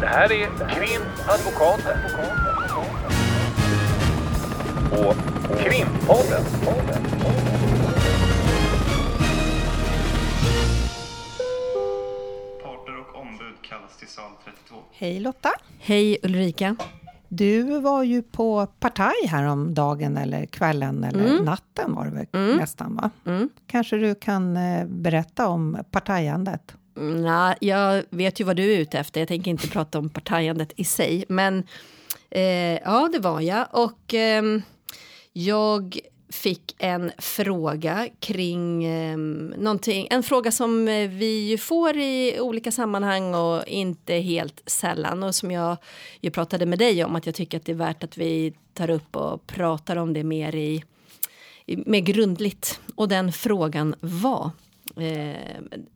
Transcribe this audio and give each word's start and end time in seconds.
Det 0.00 0.06
här 0.06 0.32
är 0.32 0.46
Krimadvokaten. 0.68 1.98
Och 4.92 5.16
Krimpodden. 5.58 6.44
Parter 12.62 12.98
och 13.00 13.20
ombud 13.20 13.54
kallas 13.62 13.96
till 13.98 14.08
sal 14.08 14.30
32. 14.44 14.76
Hej 14.92 15.20
Lotta! 15.20 15.50
Hej 15.78 16.18
Ulrika. 16.22 16.76
Du 17.28 17.80
var 17.80 18.02
ju 18.02 18.22
på 18.22 18.66
partaj 18.66 19.26
häromdagen 19.26 20.16
eller 20.16 20.46
kvällen 20.46 21.04
eller 21.04 21.42
natten 21.42 21.94
var 21.94 22.04
det 22.04 22.10
väl 22.10 22.56
nästan 22.56 22.96
va? 22.96 23.10
Mm. 23.26 23.48
Kanske 23.66 23.96
du 23.96 24.14
kan 24.14 24.56
eh, 24.56 24.86
berätta 24.86 25.48
om 25.48 25.78
partajandet? 25.90 26.74
Mm, 26.96 27.22
Nej, 27.22 27.56
jag 27.60 28.04
vet 28.10 28.40
ju 28.40 28.44
vad 28.44 28.56
du 28.56 28.72
är 28.74 28.78
ute 28.78 28.98
efter. 28.98 29.20
Jag 29.20 29.28
tänker 29.28 29.50
inte 29.50 29.68
prata 29.68 29.98
om 29.98 30.08
partajandet 30.10 30.72
i 30.76 30.84
sig. 30.84 31.24
Men 31.28 31.66
eh, 32.30 32.42
ja, 32.78 33.08
det 33.12 33.18
var 33.18 33.40
jag. 33.40 33.66
Och 33.70 34.14
eh, 34.14 34.42
jag 35.32 35.98
fick 36.32 36.74
en 36.78 37.12
fråga 37.18 38.08
kring 38.20 38.84
eh, 38.84 39.16
någonting. 39.58 40.06
En 40.10 40.22
fråga 40.22 40.52
som 40.52 40.88
eh, 40.88 41.08
vi 41.10 41.48
ju 41.48 41.58
får 41.58 41.96
i 41.96 42.40
olika 42.40 42.72
sammanhang 42.72 43.34
och 43.34 43.66
inte 43.66 44.14
helt 44.14 44.62
sällan. 44.66 45.22
Och 45.22 45.34
som 45.34 45.50
jag 45.50 45.76
ju 46.20 46.30
pratade 46.30 46.66
med 46.66 46.78
dig 46.78 47.04
om 47.04 47.16
att 47.16 47.26
jag 47.26 47.34
tycker 47.34 47.58
att 47.58 47.64
det 47.64 47.72
är 47.72 47.76
värt 47.76 48.04
att 48.04 48.18
vi 48.18 48.52
tar 48.74 48.90
upp 48.90 49.16
och 49.16 49.46
pratar 49.46 49.96
om 49.96 50.12
det 50.12 50.24
mer 50.24 50.54
i 50.54 50.84
i- 51.66 51.76
mer 51.86 52.00
grundligt. 52.00 52.80
Och 52.94 53.08
den 53.08 53.32
frågan 53.32 53.94
var 54.00 54.50
Eh, 54.96 55.30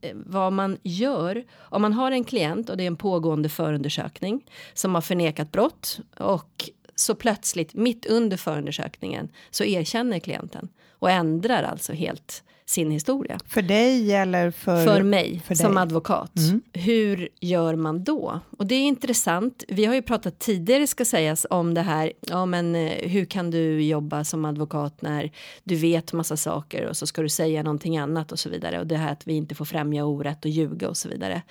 eh, 0.01 0.15
vad 0.15 0.53
man 0.53 0.79
gör 0.83 1.45
om 1.59 1.83
man 1.83 1.93
har 1.93 2.11
en 2.11 2.25
klient 2.25 2.71
och 2.71 2.77
det 2.77 2.83
är 2.83 2.87
en 2.87 2.97
pågående 2.97 3.49
förundersökning 3.49 4.45
som 4.75 4.95
har 4.95 5.03
förnekat 5.03 5.53
brott 5.53 6.01
och 6.19 6.71
så 6.95 7.15
plötsligt 7.15 7.75
mitt 7.75 8.07
under 8.07 8.37
förundersökningen 8.37 9.29
så 9.51 9.65
erkänner 9.65 10.19
klienten 10.19 10.69
och 11.05 11.11
ändrar 11.11 11.63
alltså 11.63 11.93
helt 11.93 12.43
sin 12.67 12.91
historia. 12.91 13.39
För 13.47 13.63
dig 13.63 14.13
eller 14.13 14.51
för... 14.51 14.85
För 14.85 15.03
mig 15.03 15.43
för 15.47 15.55
som 15.55 15.77
advokat. 15.77 16.33
Hur 16.73 17.29
gör 17.41 17.75
man 17.75 18.05
då? 18.05 18.41
Och 18.59 18.67
det 18.67 18.75
är 18.75 18.83
intressant. 18.83 19.65
Vi 19.69 19.85
har 19.85 19.95
ju 19.95 20.03
pratat 20.03 20.39
tidigare 20.39 20.87
ska 20.87 21.05
sägas 21.05 21.47
om 21.51 21.75
det 21.75 21.81
här. 21.81 22.13
Ja, 22.21 22.47
men 22.47 22.75
eh, 22.75 23.09
hur 23.09 23.25
kan 23.25 23.51
du 23.51 23.83
jobba 23.83 24.25
som 24.25 24.45
advokat 24.45 25.03
när 25.03 25.31
du 25.65 25.77
vet 25.77 26.13
massa 26.13 26.37
saker 26.37 26.87
och 26.87 26.97
så 26.97 27.07
ska 27.07 27.23
du 27.23 27.29
säga 27.29 27.63
någonting 27.63 27.99
annat 27.99 28.33
och 28.33 28.39
så 28.39 28.51
vidare. 28.51 28.81
Och 28.81 28.87
det 28.87 28.97
här 28.97 29.13
att 29.13 29.27
vi 29.27 29.35
inte 29.35 29.55
får 29.55 29.65
främja 29.65 30.05
orätt 30.05 30.45
och 30.45 30.51
ljuga 30.51 30.89
och 30.89 30.97
så 30.97 31.09
vidare. 31.09 31.43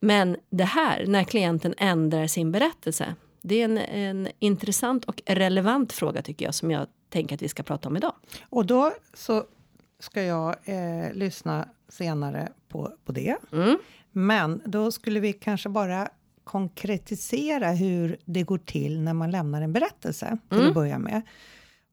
Men 0.00 0.36
det 0.50 0.64
här 0.64 1.04
när 1.06 1.24
klienten 1.24 1.74
ändrar 1.78 2.26
sin 2.26 2.52
berättelse. 2.52 3.14
Det 3.42 3.60
är 3.60 3.64
en, 3.64 3.78
en 3.78 4.28
intressant 4.38 5.04
och 5.04 5.22
relevant 5.26 5.92
fråga 5.92 6.22
tycker 6.22 6.44
jag 6.44 6.54
som 6.54 6.70
jag 6.70 6.86
tänker 7.14 7.34
att 7.36 7.42
vi 7.42 7.48
ska 7.48 7.62
prata 7.62 7.88
om 7.88 7.96
idag. 7.96 8.12
Och 8.50 8.66
då 8.66 8.92
så 9.14 9.44
ska 9.98 10.22
jag 10.22 10.56
eh, 10.64 11.12
lyssna 11.12 11.68
senare 11.88 12.48
på, 12.68 12.92
på 13.04 13.12
det. 13.12 13.36
Mm. 13.52 13.78
Men 14.12 14.62
då 14.64 14.92
skulle 14.92 15.20
vi 15.20 15.32
kanske 15.32 15.68
bara 15.68 16.08
konkretisera 16.44 17.70
hur 17.70 18.16
det 18.24 18.42
går 18.42 18.58
till 18.58 19.00
när 19.00 19.14
man 19.14 19.30
lämnar 19.30 19.62
en 19.62 19.72
berättelse 19.72 20.38
till 20.48 20.58
Mm. 20.58 20.68
att 20.68 20.74
börja 20.74 20.98
med. 20.98 21.22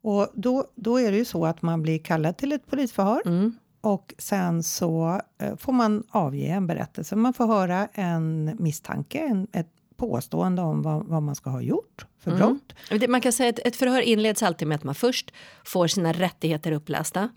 Och 0.04 0.28
då, 0.34 0.66
då 0.76 1.00
är 1.00 1.12
det 1.12 1.18
ju 1.18 1.26
så 1.26 1.46
att 1.46 1.62
man 1.62 1.82
blir 1.82 2.00
kallad 2.00 2.38
till 2.38 2.52
ett 2.52 2.68
polisförhör 2.70 3.22
Mm. 3.26 3.54
och 3.82 4.14
sen 4.18 4.64
så 4.64 5.22
eh, 5.38 5.56
får 5.58 5.74
man 5.74 6.04
avge 6.10 6.46
en 6.48 6.68
berättelse. 6.68 7.16
Man 7.16 7.34
får 7.34 7.48
höra 7.48 7.88
en 7.94 8.56
misstanke, 8.60 9.20
en, 9.20 9.48
ett 9.52 9.68
påstående 10.06 10.62
om 10.62 10.82
vad, 10.82 11.06
vad 11.06 11.24
man 11.24 11.36
ska 11.36 11.50
ha 11.50 11.62
gjort 11.62 12.06
för 12.20 12.32
brott. 12.38 12.74
Det- 13.00 13.08
Man 13.08 13.22
kan 13.22 13.32
säga 13.34 13.50
att 13.50 13.60
ett 13.60 13.76
förhör 13.76 14.02
inleds 14.02 14.44
alltid 14.44 14.68
med 14.68 14.76
att 14.76 14.84
man 14.84 14.96
först 14.96 15.32
får 15.66 15.88
sina 15.88 16.14
rättigheter 16.14 16.72
upplästa. 16.72 17.30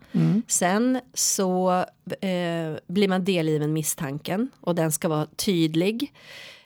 Sen 0.49 1.01
så 1.15 1.73
eh, 2.21 2.77
blir 2.87 3.09
man 3.09 3.25
delgiven 3.25 3.73
misstanken 3.73 4.51
och 4.61 4.75
den 4.75 4.93
ska 4.93 5.09
vara 5.09 5.27
tydlig. 5.27 6.13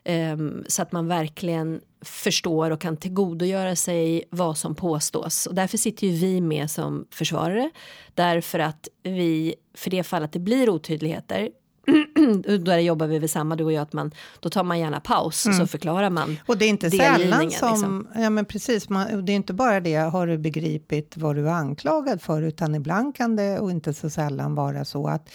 ehm, 0.05 0.65
så 0.69 0.83
att 0.83 0.93
man 0.93 1.09
verkligen 1.09 1.81
förstår 2.03 2.71
och 2.71 2.81
kan 2.81 2.97
tillgodogöra 2.97 3.77
sig 3.77 4.25
vad 4.31 4.59
som 4.59 4.75
påstås. 4.75 5.47
Och 5.47 5.55
därför 5.55 5.79
sitter 5.79 6.07
ju 6.07 6.13
vi 6.13 6.41
med 6.41 6.71
som 6.71 7.07
försvarare. 7.11 7.71
Därför 8.15 8.59
att 8.59 8.89
vi, 9.03 9.55
för 9.75 9.91
det 9.91 10.03
fall 10.03 10.23
att 10.23 10.33
det 10.33 10.39
blir 10.39 10.71
otydligheter 10.71 11.51
då 12.65 12.75
jobbar 12.75 13.07
vi 13.07 13.19
väl 13.19 13.29
samma 13.29 13.57
du 13.57 13.65
och 13.65 13.73
jag 13.73 13.83
att 13.83 13.93
man 13.93 14.11
då 14.41 14.51
tar 14.51 14.65
man 14.65 14.79
gärna 14.79 15.01
paus 15.01 15.47
och 15.47 15.55
så 15.55 15.67
förklarar 15.67 16.11
man 16.11 16.37
Och 16.47 16.59
det 16.59 16.65
är 16.65 16.69
inte 16.69 16.91
sällan 16.91 17.13
delgivningen, 17.13 17.51
som... 17.51 17.71
liksom. 17.71 18.09
Ja, 18.15 18.31
men 18.31 18.45
precis. 18.45 18.89
Man, 18.89 19.25
det 19.25 19.33
är 19.33 19.37
inte 19.37 19.53
bara 19.53 19.81
det, 19.81 19.97
har 19.97 20.27
du 20.27 20.39
begripit 20.39 21.17
vad 21.17 21.37
du 21.37 21.49
är 21.49 21.53
anklagad 21.53 22.23
för, 22.23 22.43
utan 22.43 22.75
ibland 22.75 23.17
kan 23.17 23.37
det, 23.37 23.59
och 23.59 23.71
inte 23.71 23.95
så 23.95 24.11
sällan, 24.11 24.55
vara 24.55 24.85
så 24.85 25.09
att 25.09 25.31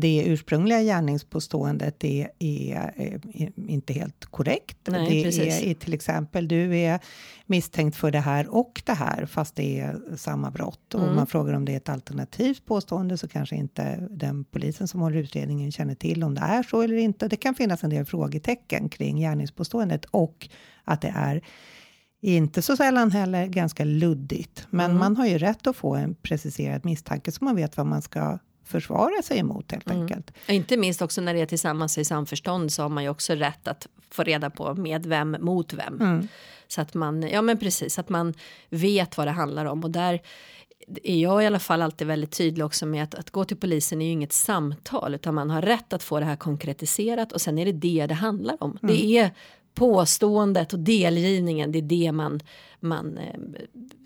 det 0.00 0.24
ursprungliga 0.26 0.82
gärningspåståendet 0.82 2.04
är, 2.04 2.30
är, 2.38 2.92
är 2.96 3.20
inte 3.68 3.92
helt 3.92 4.24
korrekt. 4.24 4.78
Nej, 4.84 5.08
det 5.10 5.24
precis. 5.24 5.62
är, 5.62 5.70
är 5.70 5.74
till 5.74 5.94
exempel, 5.94 6.48
du 6.48 6.76
är 6.78 7.00
misstänkt 7.46 7.96
för 7.96 8.10
det 8.10 8.20
här 8.20 8.54
och 8.54 8.82
det 8.86 8.92
här, 8.92 9.26
fast 9.26 9.54
det 9.56 9.80
är 9.80 10.16
samma 10.16 10.50
brott. 10.50 10.94
Mm. 10.94 11.08
Och 11.08 11.14
man 11.14 11.26
frågar 11.26 11.54
om 11.54 11.64
det 11.64 11.72
är 11.72 11.76
ett 11.76 11.88
alternativt 11.88 12.66
påstående, 12.66 13.18
så 13.18 13.28
kanske 13.28 13.56
inte 13.56 14.08
den 14.10 14.44
polisen 14.44 14.88
som 14.88 15.00
håller 15.00 15.16
utredningen 15.16 15.72
känner 15.72 15.94
till 15.94 16.24
om 16.24 16.34
det 16.34 16.40
är 16.40 16.62
så 16.62 16.82
eller 16.82 16.96
inte. 16.96 17.28
Det 17.28 17.36
kan 17.36 17.54
finnas 17.54 17.84
en 17.84 17.90
del 17.90 18.04
frågetecken 18.04 18.88
kring 18.88 19.16
gärningspåståendet 19.16 20.04
och 20.04 20.48
att 20.84 21.00
det 21.00 21.12
är 21.16 21.42
inte 22.20 22.62
så 22.62 22.76
sällan 22.76 23.10
heller 23.10 23.46
ganska 23.46 23.84
luddigt. 23.84 24.66
Men 24.70 24.96
man 24.96 25.16
har 25.16 25.26
ju 25.26 25.38
rätt 25.38 25.66
att 25.66 25.76
få 25.76 25.94
en 25.94 26.14
preciserad 26.14 26.84
misstanke 26.84 27.32
så 27.32 27.44
man 27.44 27.56
vet 27.56 27.76
vad 27.76 27.86
man 27.86 28.02
ska 28.02 28.38
försvara 28.68 29.22
sig 29.22 29.38
emot 29.38 29.72
helt 29.72 29.90
enkelt. 29.90 30.30
Och 30.44 30.50
Inte 30.50 30.76
minst 30.76 31.02
också 31.02 31.20
när 31.20 31.34
det 31.34 31.40
är 31.40 31.46
tillsammans 31.46 31.98
i 31.98 32.04
samförstånd 32.04 32.72
så 32.72 32.82
har 32.82 32.88
man 32.88 33.02
ju 33.02 33.10
också 33.10 33.34
rätt 33.34 33.68
att 33.68 33.86
få 34.10 34.22
reda 34.22 34.50
på 34.50 34.74
med 34.74 35.06
vem 35.06 35.36
mot 35.40 35.72
vem. 35.72 36.28
Så 36.68 36.80
att 36.80 36.94
man, 36.94 37.22
ja 37.22 37.42
men 37.42 37.58
precis, 37.58 37.98
att 37.98 38.08
man 38.08 38.34
vet 38.68 39.16
vad 39.16 39.26
det 39.26 39.30
handlar 39.30 39.64
om 39.64 39.84
och 39.84 39.90
där 39.90 40.20
är 41.02 41.16
jag 41.16 41.42
i 41.42 41.46
alla 41.46 41.58
fall 41.58 41.82
alltid 41.82 42.06
väldigt 42.06 42.32
tydlig 42.32 42.64
också 42.64 42.86
med 42.86 43.04
att, 43.04 43.14
att 43.14 43.30
gå 43.30 43.44
till 43.44 43.56
polisen 43.56 44.02
är 44.02 44.06
ju 44.06 44.12
inget 44.12 44.32
samtal 44.32 45.14
utan 45.14 45.34
man 45.34 45.50
har 45.50 45.62
rätt 45.62 45.92
att 45.92 46.02
få 46.02 46.20
det 46.20 46.26
här 46.26 46.36
konkretiserat 46.36 47.32
och 47.32 47.40
sen 47.40 47.58
är 47.58 47.64
det 47.64 47.72
det 47.72 48.06
det 48.06 48.14
handlar 48.14 48.62
om. 48.62 48.78
Det 48.82 49.18
är 49.18 49.30
påståendet 49.78 50.72
och 50.72 50.78
delgivningen, 50.78 51.72
det 51.72 51.78
är 51.78 51.82
det 51.82 52.12
man, 52.12 52.40
man 52.80 53.18
eh, 53.18 53.40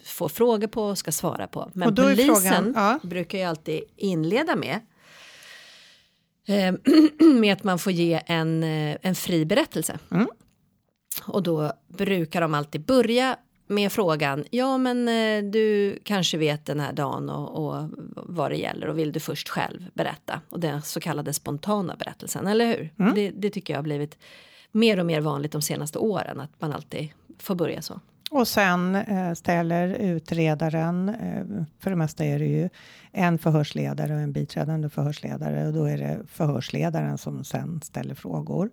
får 0.05 0.29
frågor 0.29 0.67
på 0.67 0.83
och 0.83 0.99
ska 0.99 1.13
svara 1.13 1.47
på. 1.47 1.71
Men 1.75 1.95
polisen 1.95 2.35
frågan- 2.35 2.73
ja. 2.77 2.99
brukar 3.03 3.39
ju 3.39 3.45
alltid 3.45 3.83
inleda 3.97 4.57
med 4.57 4.81
eh, 6.49 6.75
med 7.27 7.53
att 7.53 7.65
man 7.65 7.79
får 7.79 7.93
ge 7.93 8.21
en, 8.27 8.63
eh, 8.63 8.97
en 9.03 9.15
fri 9.15 9.45
berättelse. 9.45 9.99
Mm. 10.11 10.29
Och 11.23 11.43
då 11.43 11.73
brukar 11.89 12.41
de 12.41 12.55
alltid 12.55 12.81
börja 12.81 13.37
med 13.67 13.93
frågan, 13.93 14.45
ja 14.51 14.79
men 14.79 15.09
eh, 15.09 15.51
du 15.51 15.99
kanske 16.05 16.39
vet 16.39 16.67
den 16.67 16.81
här 16.81 16.93
dagen 16.93 17.31
och, 17.31 17.67
och 17.67 17.91
vad 18.15 18.51
det 18.51 18.57
gäller 18.57 18.87
och 18.87 18.99
vill 18.99 19.13
du 19.13 19.21
först 19.21 19.49
själv 19.49 19.91
berätta? 19.95 20.41
Och 20.49 20.61
den 20.61 20.83
så 20.83 21.01
kallade 21.01 21.33
spontana 21.33 21.97
berättelsen, 21.97 22.47
eller 22.47 22.67
hur? 22.67 22.91
Mm. 22.99 23.15
Det, 23.15 23.31
det 23.31 23.51
tycker 23.51 23.75
jag 23.75 23.79
har 23.79 23.83
blivit 23.83 24.19
mer 24.73 25.01
och 25.01 25.07
mer 25.07 25.21
vanligt 25.21 25.53
de 25.53 25.63
senaste 25.63 25.99
åren, 25.99 26.41
att 26.41 26.61
man 26.61 26.73
alltid 26.73 27.09
får 27.39 27.55
börja 27.55 27.83
så. 27.83 28.01
Och 28.31 28.49
sen 28.49 28.95
eh, 28.95 29.35
ställer 29.35 29.89
utredaren, 29.89 31.09
eh, 31.09 31.65
för 31.79 31.91
det 31.91 31.97
mesta 31.97 32.25
är 32.25 32.39
det 32.39 32.47
ju 32.47 32.69
en 33.13 33.39
förhörsledare 33.39 34.15
och 34.15 34.21
en 34.21 34.33
biträdande 34.33 34.89
förhörsledare 34.89 35.67
och 35.67 35.73
då 35.73 35.85
är 35.85 35.99
det 35.99 36.21
förhörsledaren 36.27 37.19
som 37.19 37.45
sen 37.45 37.81
ställer 37.83 38.15
frågor. 38.15 38.71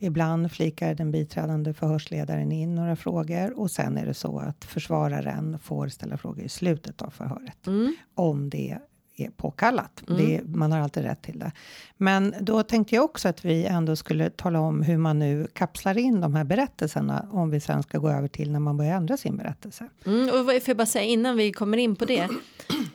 Ibland 0.00 0.52
flikar 0.52 0.94
den 0.94 1.10
biträdande 1.10 1.74
förhörsledaren 1.74 2.52
in 2.52 2.74
några 2.74 2.96
frågor 2.96 3.58
och 3.58 3.70
sen 3.70 3.98
är 3.98 4.06
det 4.06 4.14
så 4.14 4.38
att 4.38 4.64
försvararen 4.64 5.58
får 5.58 5.88
ställa 5.88 6.16
frågor 6.16 6.44
i 6.44 6.48
slutet 6.48 7.02
av 7.02 7.10
förhöret. 7.10 7.68
Om 8.14 8.50
det 8.50 8.78
är 9.16 9.30
påkallat. 9.30 10.02
Det, 10.06 10.40
man 10.44 10.72
har 10.72 10.80
alltid 10.80 11.02
rätt 11.02 11.22
till 11.22 11.38
det. 11.38 11.52
Men 11.96 12.34
då 12.40 12.62
tänkte 12.62 12.94
jag 12.94 13.04
också 13.04 13.28
att 13.28 13.44
vi 13.44 13.64
ändå 13.64 13.96
skulle 13.96 14.30
tala 14.30 14.60
om 14.60 14.82
hur 14.82 14.96
man 14.96 15.18
nu 15.18 15.46
kapslar 15.52 15.98
in 15.98 16.20
de 16.20 16.34
här 16.34 16.44
berättelserna 16.44 17.28
om 17.30 17.50
vi 17.50 17.60
sen 17.60 17.82
ska 17.82 17.98
gå 17.98 18.08
över 18.08 18.28
till 18.28 18.50
när 18.50 18.60
man 18.60 18.76
börjar 18.76 18.96
ändra 18.96 19.16
sin 19.16 19.36
berättelse. 19.36 19.88
Mm, 20.06 20.28
och 20.28 20.46
får 20.46 20.62
jag 20.66 20.76
bara 20.76 20.86
säga 20.86 21.04
innan 21.04 21.36
vi 21.36 21.52
kommer 21.52 21.78
in 21.78 21.96
på 21.96 22.04
det. 22.04 22.28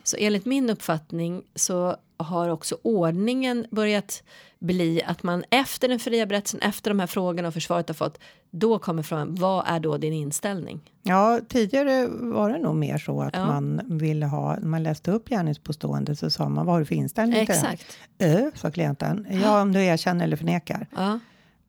Så 0.02 0.16
enligt 0.20 0.46
min 0.46 0.70
uppfattning 0.70 1.42
så 1.54 1.96
har 2.18 2.48
också 2.48 2.78
ordningen 2.82 3.66
börjat 3.70 4.22
bli 4.58 5.02
att 5.06 5.22
man 5.22 5.44
efter 5.50 5.88
den 5.88 5.98
fria 5.98 6.26
berättelsen, 6.26 6.60
efter 6.60 6.90
de 6.90 7.00
här 7.00 7.06
frågorna 7.06 7.48
och 7.48 7.54
försvaret 7.54 7.88
har 7.88 7.94
fått, 7.94 8.18
då 8.50 8.78
kommer 8.78 9.02
frågan, 9.02 9.34
vad 9.34 9.64
är 9.66 9.80
då 9.80 9.96
din 9.98 10.12
inställning? 10.12 10.80
Ja, 11.02 11.40
tidigare 11.48 12.06
var 12.10 12.50
det 12.50 12.58
nog 12.58 12.76
mer 12.76 12.98
så 12.98 13.22
att 13.22 13.34
Ja. 13.36 13.46
man 13.46 13.80
ville 13.98 14.26
ha, 14.26 14.60
man 14.60 14.82
läste 14.82 15.10
upp 15.10 15.28
gärningspåståendet 15.28 16.18
så 16.18 16.30
sa 16.30 16.48
man 16.48 16.66
vad 16.66 16.74
har 16.74 16.80
du 16.80 16.86
för 16.86 16.94
inställning 16.94 17.46
till 17.46 17.54
Exakt. 17.54 17.98
det 18.16 18.24
här? 18.26 18.46
Ö, 18.46 18.50
sa 18.54 18.70
klienten. 18.70 19.26
Ja, 19.42 19.62
om 19.62 19.72
du 19.72 19.84
erkänner 19.84 20.24
eller 20.24 20.36
förnekar. 20.36 20.86
Ja. 20.96 21.18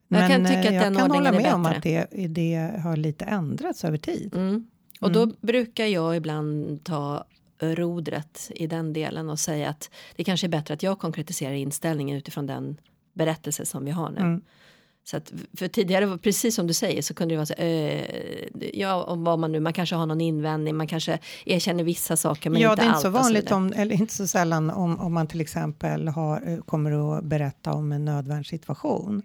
Jag 0.07 0.29
kan 0.29 0.41
Men, 0.41 0.51
tycka 0.51 0.61
eh, 0.61 0.67
att 0.67 0.73
jag 0.73 0.83
den 0.83 0.95
kan 0.95 1.03
ordningen 1.11 1.25
hålla 1.35 1.43
med 1.43 1.53
om 1.53 1.65
att 1.65 1.83
det, 1.83 2.05
det 2.29 2.71
har 2.83 2.97
lite 2.97 3.25
ändrats 3.25 3.85
över 3.85 3.97
tid. 3.97 4.35
Mm. 4.35 4.67
Och 5.01 5.11
då 5.11 5.25
brukar 5.41 5.85
jag 5.85 6.15
ibland 6.17 6.83
ta 6.83 7.25
rodret 7.59 8.51
i 8.55 8.67
den 8.67 8.93
delen 8.93 9.29
och 9.29 9.39
säga 9.39 9.69
att 9.69 9.89
det 10.15 10.23
kanske 10.23 10.47
är 10.47 10.49
bättre 10.49 10.73
att 10.73 10.83
jag 10.83 10.99
konkretiserar 10.99 11.53
inställningen 11.53 12.17
utifrån 12.17 12.45
den 12.45 12.77
berättelse 13.13 13.65
som 13.65 13.85
vi 13.85 13.91
har 13.91 14.09
nu. 14.09 14.19
Mm. 14.19 14.41
Så 15.03 15.17
att, 15.17 15.33
för 15.57 15.67
tidigare, 15.67 16.17
precis 16.17 16.55
som 16.55 16.67
du 16.67 16.73
säger, 16.73 17.01
så 17.01 17.13
kunde 17.13 17.33
det 17.33 17.37
vara 17.37 17.45
så, 17.45 17.53
eh, 17.53 18.03
ja, 18.73 19.03
om 19.03 19.23
vad 19.23 19.39
man 19.39 19.51
nu, 19.51 19.59
man 19.59 19.73
kanske 19.73 19.95
har 19.95 20.05
någon 20.05 20.21
invändning, 20.21 20.75
man 20.75 20.87
kanske 20.87 21.19
erkänner 21.45 21.83
vissa 21.83 22.17
saker 22.17 22.49
men 22.49 22.61
ja, 22.61 22.71
inte 22.71 22.81
det 22.81 22.85
är 22.85 22.87
inte 22.87 22.95
allt 22.95 23.01
så 23.01 23.07
och 23.07 23.15
så 23.15 23.21
vanligt, 23.23 23.51
om, 23.51 23.73
eller 23.75 23.95
inte 23.95 24.13
så 24.13 24.27
sällan 24.27 24.69
om, 24.69 24.99
om 24.99 25.13
man 25.13 25.27
till 25.27 25.41
exempel 25.41 26.07
har, 26.07 26.49
eh, 26.49 26.57
kommer 26.57 27.17
att 27.17 27.23
berätta 27.23 27.73
om 27.73 27.91
en 27.91 28.05
nödvärnssituation. 28.05 29.21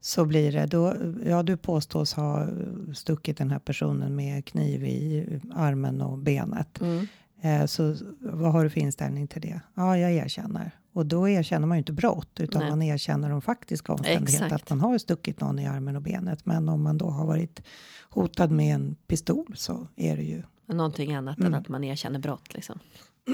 Så 0.00 0.24
blir 0.24 0.52
det 0.52 0.66
då, 0.66 0.94
ja 1.26 1.42
du 1.42 1.56
påstås 1.56 2.14
ha 2.14 2.46
stuckit 2.94 3.38
den 3.38 3.50
här 3.50 3.58
personen 3.58 4.16
med 4.16 4.44
kniv 4.44 4.84
i 4.84 5.26
armen 5.54 6.00
och 6.02 6.18
benet. 6.18 6.80
Mm. 6.80 7.06
Eh, 7.42 7.66
Så 7.66 7.96
vad 8.20 8.52
har 8.52 8.64
du 8.64 8.70
för 8.70 8.80
inställning 8.80 9.26
till 9.26 9.40
det? 9.42 9.60
Ja, 9.74 9.98
jag 9.98 10.12
erkänner. 10.12 10.70
Och 10.92 11.06
då 11.06 11.28
erkänner 11.28 11.66
man 11.66 11.76
ju 11.76 11.78
inte 11.78 11.92
brott, 11.92 12.40
utan 12.40 12.60
Nej. 12.60 12.70
man 12.70 12.82
erkänner 12.82 13.30
de 13.30 13.42
faktiska 13.42 13.92
omständigheterna. 13.92 14.54
Att 14.56 14.70
man 14.70 14.80
har 14.80 14.98
stuckit 14.98 15.40
någon 15.40 15.58
i 15.58 15.66
armen 15.66 15.96
och 15.96 16.02
benet. 16.02 16.46
Men 16.46 16.68
om 16.68 16.82
man 16.82 16.98
då 16.98 17.10
har 17.10 17.26
varit 17.26 17.62
hotad 18.10 18.50
med 18.50 18.74
en 18.74 18.96
pistol 19.06 19.54
så 19.56 19.86
är 19.96 20.16
det 20.16 20.22
ju... 20.22 20.42
Någonting 20.66 21.14
annat 21.14 21.38
Mm. 21.38 21.54
än 21.54 21.60
att 21.60 21.68
man 21.68 21.84
erkänner 21.84 22.18
brott. 22.18 22.54
Liksom. 22.54 22.78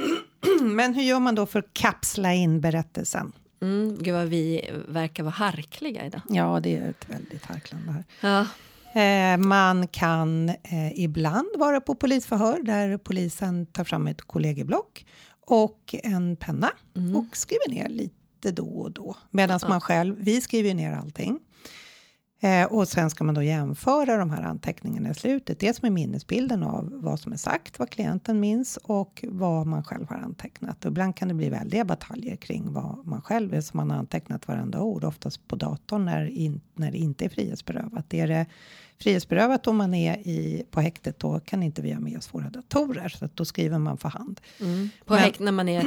Men 0.62 0.94
hur 0.94 1.02
gör 1.02 1.20
man 1.20 1.34
då 1.34 1.46
för 1.46 1.58
att 1.58 1.72
kapsla 1.72 2.32
in 2.34 2.60
berättelsen? 2.60 3.32
Mm, 3.62 3.96
gud 4.00 4.14
vad 4.14 4.26
vi 4.26 4.70
verkar 4.88 5.22
vara 5.22 5.32
harkliga 5.34 6.06
idag. 6.06 6.20
Ja, 6.28 6.60
det 6.62 6.76
är 6.76 6.88
ett 6.90 7.10
väldigt 7.10 7.44
harklande 7.44 7.92
här. 7.92 8.04
Ja. 8.20 8.46
Eh, 8.96 9.36
man 9.38 9.88
kan 9.88 10.48
eh, 10.48 11.00
ibland 11.00 11.48
vara 11.56 11.80
på 11.80 11.94
polisförhör 11.94 12.62
där 12.62 12.98
polisen 12.98 13.66
tar 13.66 13.84
fram 13.84 14.06
ett 14.06 14.22
kollegieblock 14.22 15.06
och 15.46 15.94
en 16.02 16.36
penna 16.36 16.70
Mm. 16.96 17.16
och 17.16 17.36
skriver 17.36 17.70
ner 17.70 17.88
lite 17.88 18.50
då 18.52 18.66
och 18.66 18.92
då. 18.92 19.16
Medan 19.30 19.60
man 19.68 19.80
själv, 19.80 20.16
vi 20.18 20.40
skriver 20.40 20.74
ner 20.74 20.92
allting. 20.92 21.38
Eh, 22.40 22.64
och 22.72 22.88
sen 22.88 23.10
ska 23.10 23.24
man 23.24 23.34
då 23.34 23.42
jämföra 23.42 24.16
de 24.16 24.30
här 24.30 24.42
anteckningarna 24.42 25.10
i 25.10 25.14
slutet. 25.14 25.60
Dels 25.60 25.82
med 25.82 25.92
minnesbilden 25.92 26.62
av 26.62 26.90
vad 26.94 27.20
som 27.20 27.32
är 27.32 27.36
sagt, 27.36 27.78
vad 27.78 27.90
klienten 27.90 28.40
minns 28.40 28.76
och 28.76 29.24
vad 29.28 29.66
man 29.66 29.84
själv 29.84 30.08
har 30.08 30.16
antecknat. 30.16 30.84
Och 30.84 30.90
ibland 30.90 31.16
kan 31.16 31.28
det 31.28 31.34
bli 31.34 31.50
väldiga 31.50 31.84
bataljer 31.84 32.36
kring 32.36 32.72
vad 32.72 33.06
man 33.06 33.22
själv 33.22 33.54
är 33.54 33.60
som 33.60 33.76
man 33.76 33.90
har 33.90 33.98
antecknat 33.98 34.48
varenda 34.48 34.80
ord. 34.80 35.04
Oftast 35.04 35.48
på 35.48 35.56
datorn 35.56 36.04
när, 36.04 36.26
in, 36.26 36.60
när 36.74 36.90
det 36.92 36.98
inte 36.98 37.24
är 37.24 37.28
frihetsberövat. 37.28 38.14
Är 38.14 38.28
det 38.28 38.46
frihetsberövat 39.00 39.66
om 39.66 39.76
man 39.76 39.94
är 39.94 40.16
i, 40.18 40.62
på 40.70 40.80
häktet 40.80 41.18
då 41.18 41.40
kan 41.40 41.62
inte 41.62 41.82
vi 41.82 41.92
ha 41.92 42.00
med 42.00 42.18
oss 42.18 42.34
våra 42.34 42.50
datorer. 42.50 43.08
Så 43.08 43.28
då 43.34 43.44
skriver 43.44 43.78
man 43.78 43.98
för 43.98 44.08
hand. 44.08 44.40
Mm. 44.60 44.90
På 45.04 45.14
Men- 45.14 45.22
häkt, 45.22 45.40
när, 45.40 45.52
man 45.52 45.68
är, 45.68 45.86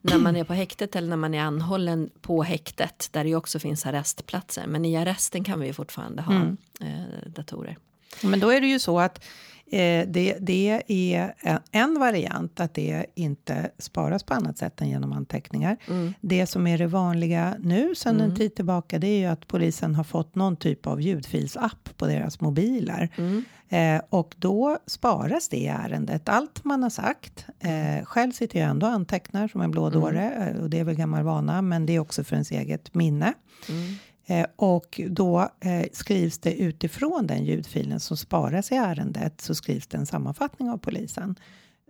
när 0.00 0.18
man 0.18 0.36
är 0.36 0.44
på 0.44 0.52
häktet 0.54 0.96
eller 0.96 1.08
när 1.08 1.16
man 1.16 1.34
är 1.34 1.40
anhållen 1.40 2.10
på 2.20 2.42
häktet 2.42 3.08
där 3.12 3.24
det 3.24 3.34
också 3.34 3.58
finns 3.58 3.86
arrestplatser. 3.86 4.66
Men 4.66 4.84
i 4.84 4.96
arresten 4.96 5.44
kan 5.44 5.60
vi 5.60 5.72
fortfarande 5.72 6.22
ha 6.22 6.34
Mm. 6.34 6.56
eh, 6.80 7.28
datorer. 7.30 7.76
Men 8.22 8.40
då 8.40 8.50
är 8.50 8.60
det 8.60 8.66
ju 8.66 8.78
så 8.78 9.00
att 9.00 9.24
eh, 9.70 10.08
det, 10.08 10.36
det 10.40 10.82
är 10.86 11.34
en, 11.72 11.98
variant 12.00 12.60
att 12.60 12.74
det 12.74 13.06
inte 13.14 13.70
sparas 13.78 14.22
på 14.22 14.34
annat 14.34 14.58
sätt 14.58 14.80
än 14.80 14.88
genom 14.88 15.12
anteckningar. 15.12 15.76
Mm. 15.88 16.14
Det 16.20 16.46
som 16.46 16.66
är 16.66 16.78
det 16.78 16.86
vanliga 16.86 17.54
nu 17.60 17.94
sedan 17.94 18.20
en 18.20 18.36
tid 18.36 18.54
tillbaka 18.54 18.98
det 18.98 19.06
är 19.06 19.18
ju 19.18 19.26
att 19.26 19.46
polisen 19.46 19.94
har 19.94 20.04
fått 20.04 20.34
någon 20.34 20.56
typ 20.56 20.86
av 20.86 21.00
ljudfilsapp 21.00 21.88
på 21.96 22.06
deras 22.06 22.40
mobiler. 22.40 23.08
Mm. 23.16 23.44
Eh, 23.68 24.02
och 24.10 24.34
då 24.38 24.78
sparas 24.86 25.48
det 25.48 25.56
i 25.56 25.66
ärendet. 25.66 26.28
Allt 26.28 26.64
man 26.64 26.82
har 26.82 26.90
sagt. 26.90 27.46
Eh, 27.60 28.04
själv 28.04 28.32
sitter 28.32 28.60
jag 28.60 28.68
ändå 28.68 28.86
och 28.86 28.92
antecknar 28.92 29.48
som 29.48 29.60
en 29.60 29.70
blådåre. 29.70 30.52
eh, 30.56 30.62
Och 30.62 30.70
det 30.70 30.78
är 30.78 30.84
väl 30.84 30.94
gammal 30.94 31.22
vana, 31.22 31.62
men 31.62 31.86
det 31.86 31.92
är 31.92 31.98
också 32.00 32.24
för 32.24 32.36
ens 32.36 32.50
eget 32.50 32.94
minne. 32.94 33.34
Mm. 33.68 33.94
Eh, 34.28 34.46
och 34.56 35.00
då 35.10 35.48
eh, 35.60 35.86
skrivs 35.92 36.38
det 36.38 36.54
utifrån 36.54 37.26
den 37.26 37.44
ljudfilen 37.44 38.00
som 38.00 38.16
sparas 38.16 38.72
i 38.72 38.74
ärendet 38.74 39.40
så 39.40 39.54
skrivs 39.54 39.86
det 39.86 39.96
en 39.96 40.06
sammanfattning 40.06 40.70
av 40.70 40.78
polisen. 40.78 41.34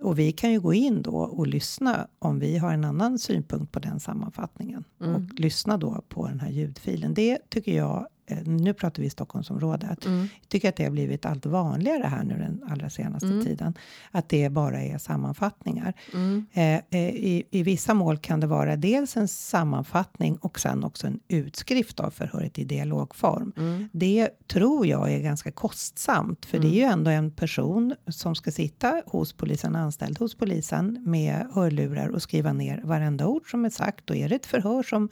Och 0.00 0.18
vi 0.18 0.32
kan 0.32 0.52
ju 0.52 0.60
gå 0.60 0.74
in 0.74 1.02
då 1.02 1.16
och 1.16 1.46
lyssna 1.46 2.08
om 2.18 2.38
vi 2.38 2.58
har 2.58 2.72
en 2.72 2.84
annan 2.84 3.18
synpunkt 3.18 3.72
på 3.72 3.78
den 3.78 4.00
sammanfattningen. 4.00 4.84
Mm. 5.00 5.14
Och 5.14 5.40
lyssna 5.40 5.76
då 5.76 6.02
på 6.08 6.28
den 6.28 6.40
här 6.40 6.50
ljudfilen. 6.50 7.14
Det 7.14 7.38
tycker 7.48 7.76
jag, 7.76 8.08
nu 8.44 8.74
pratar 8.74 9.02
vi 9.02 9.06
i 9.06 9.10
Stockholmsområdet. 9.10 10.06
Mm. 10.06 10.20
Jag 10.40 10.48
tycker 10.48 10.68
att 10.68 10.76
det 10.76 10.84
har 10.84 10.90
blivit 10.90 11.26
allt 11.26 11.46
vanligare 11.46 12.06
här 12.06 12.24
nu 12.24 12.38
den 12.38 12.62
allra 12.70 12.90
senaste 12.90 13.26
Mm. 13.28 13.44
tiden. 13.44 13.74
Att 14.10 14.28
det 14.28 14.48
bara 14.52 14.82
är 14.82 14.98
sammanfattningar. 14.98 15.92
Mm. 16.14 16.46
Eh, 16.52 16.74
eh, 16.90 17.08
i, 17.08 17.44
I 17.50 17.62
vissa 17.62 17.94
mål 17.94 18.18
kan 18.18 18.40
det 18.40 18.46
vara 18.46 18.76
dels 18.76 19.16
en 19.16 19.28
sammanfattning 19.28 20.36
och 20.36 20.60
sen 20.60 20.84
också 20.84 21.06
en 21.06 21.20
utskrift 21.28 22.00
av 22.00 22.10
förhöret 22.10 22.58
i 22.58 22.64
dialogform. 22.64 23.52
Mm. 23.56 23.88
Det 23.92 24.28
tror 24.46 24.86
jag 24.86 25.12
är 25.12 25.18
ganska 25.20 25.50
kostsamt, 25.52 26.46
för 26.46 26.58
det 26.58 26.66
är 26.68 26.74
ju 26.74 26.82
ändå 26.82 27.10
en 27.10 27.30
person 27.30 27.94
som 28.06 28.34
ska 28.34 28.50
sitta 28.50 29.02
hos 29.06 29.32
polisen, 29.32 29.76
anställd 29.76 30.18
hos 30.18 30.34
polisen 30.34 31.02
med 31.06 31.46
hörlurar 31.52 32.08
och 32.08 32.22
skriva 32.22 32.52
ner 32.52 32.80
varenda 32.84 33.26
ord 33.26 33.50
som 33.50 33.64
är 33.64 33.70
sagt. 33.70 34.10
Och 34.10 34.16
är 34.16 34.28
det 34.28 34.34
ett 34.34 34.46
förhör 34.46 34.82
som 34.82 35.08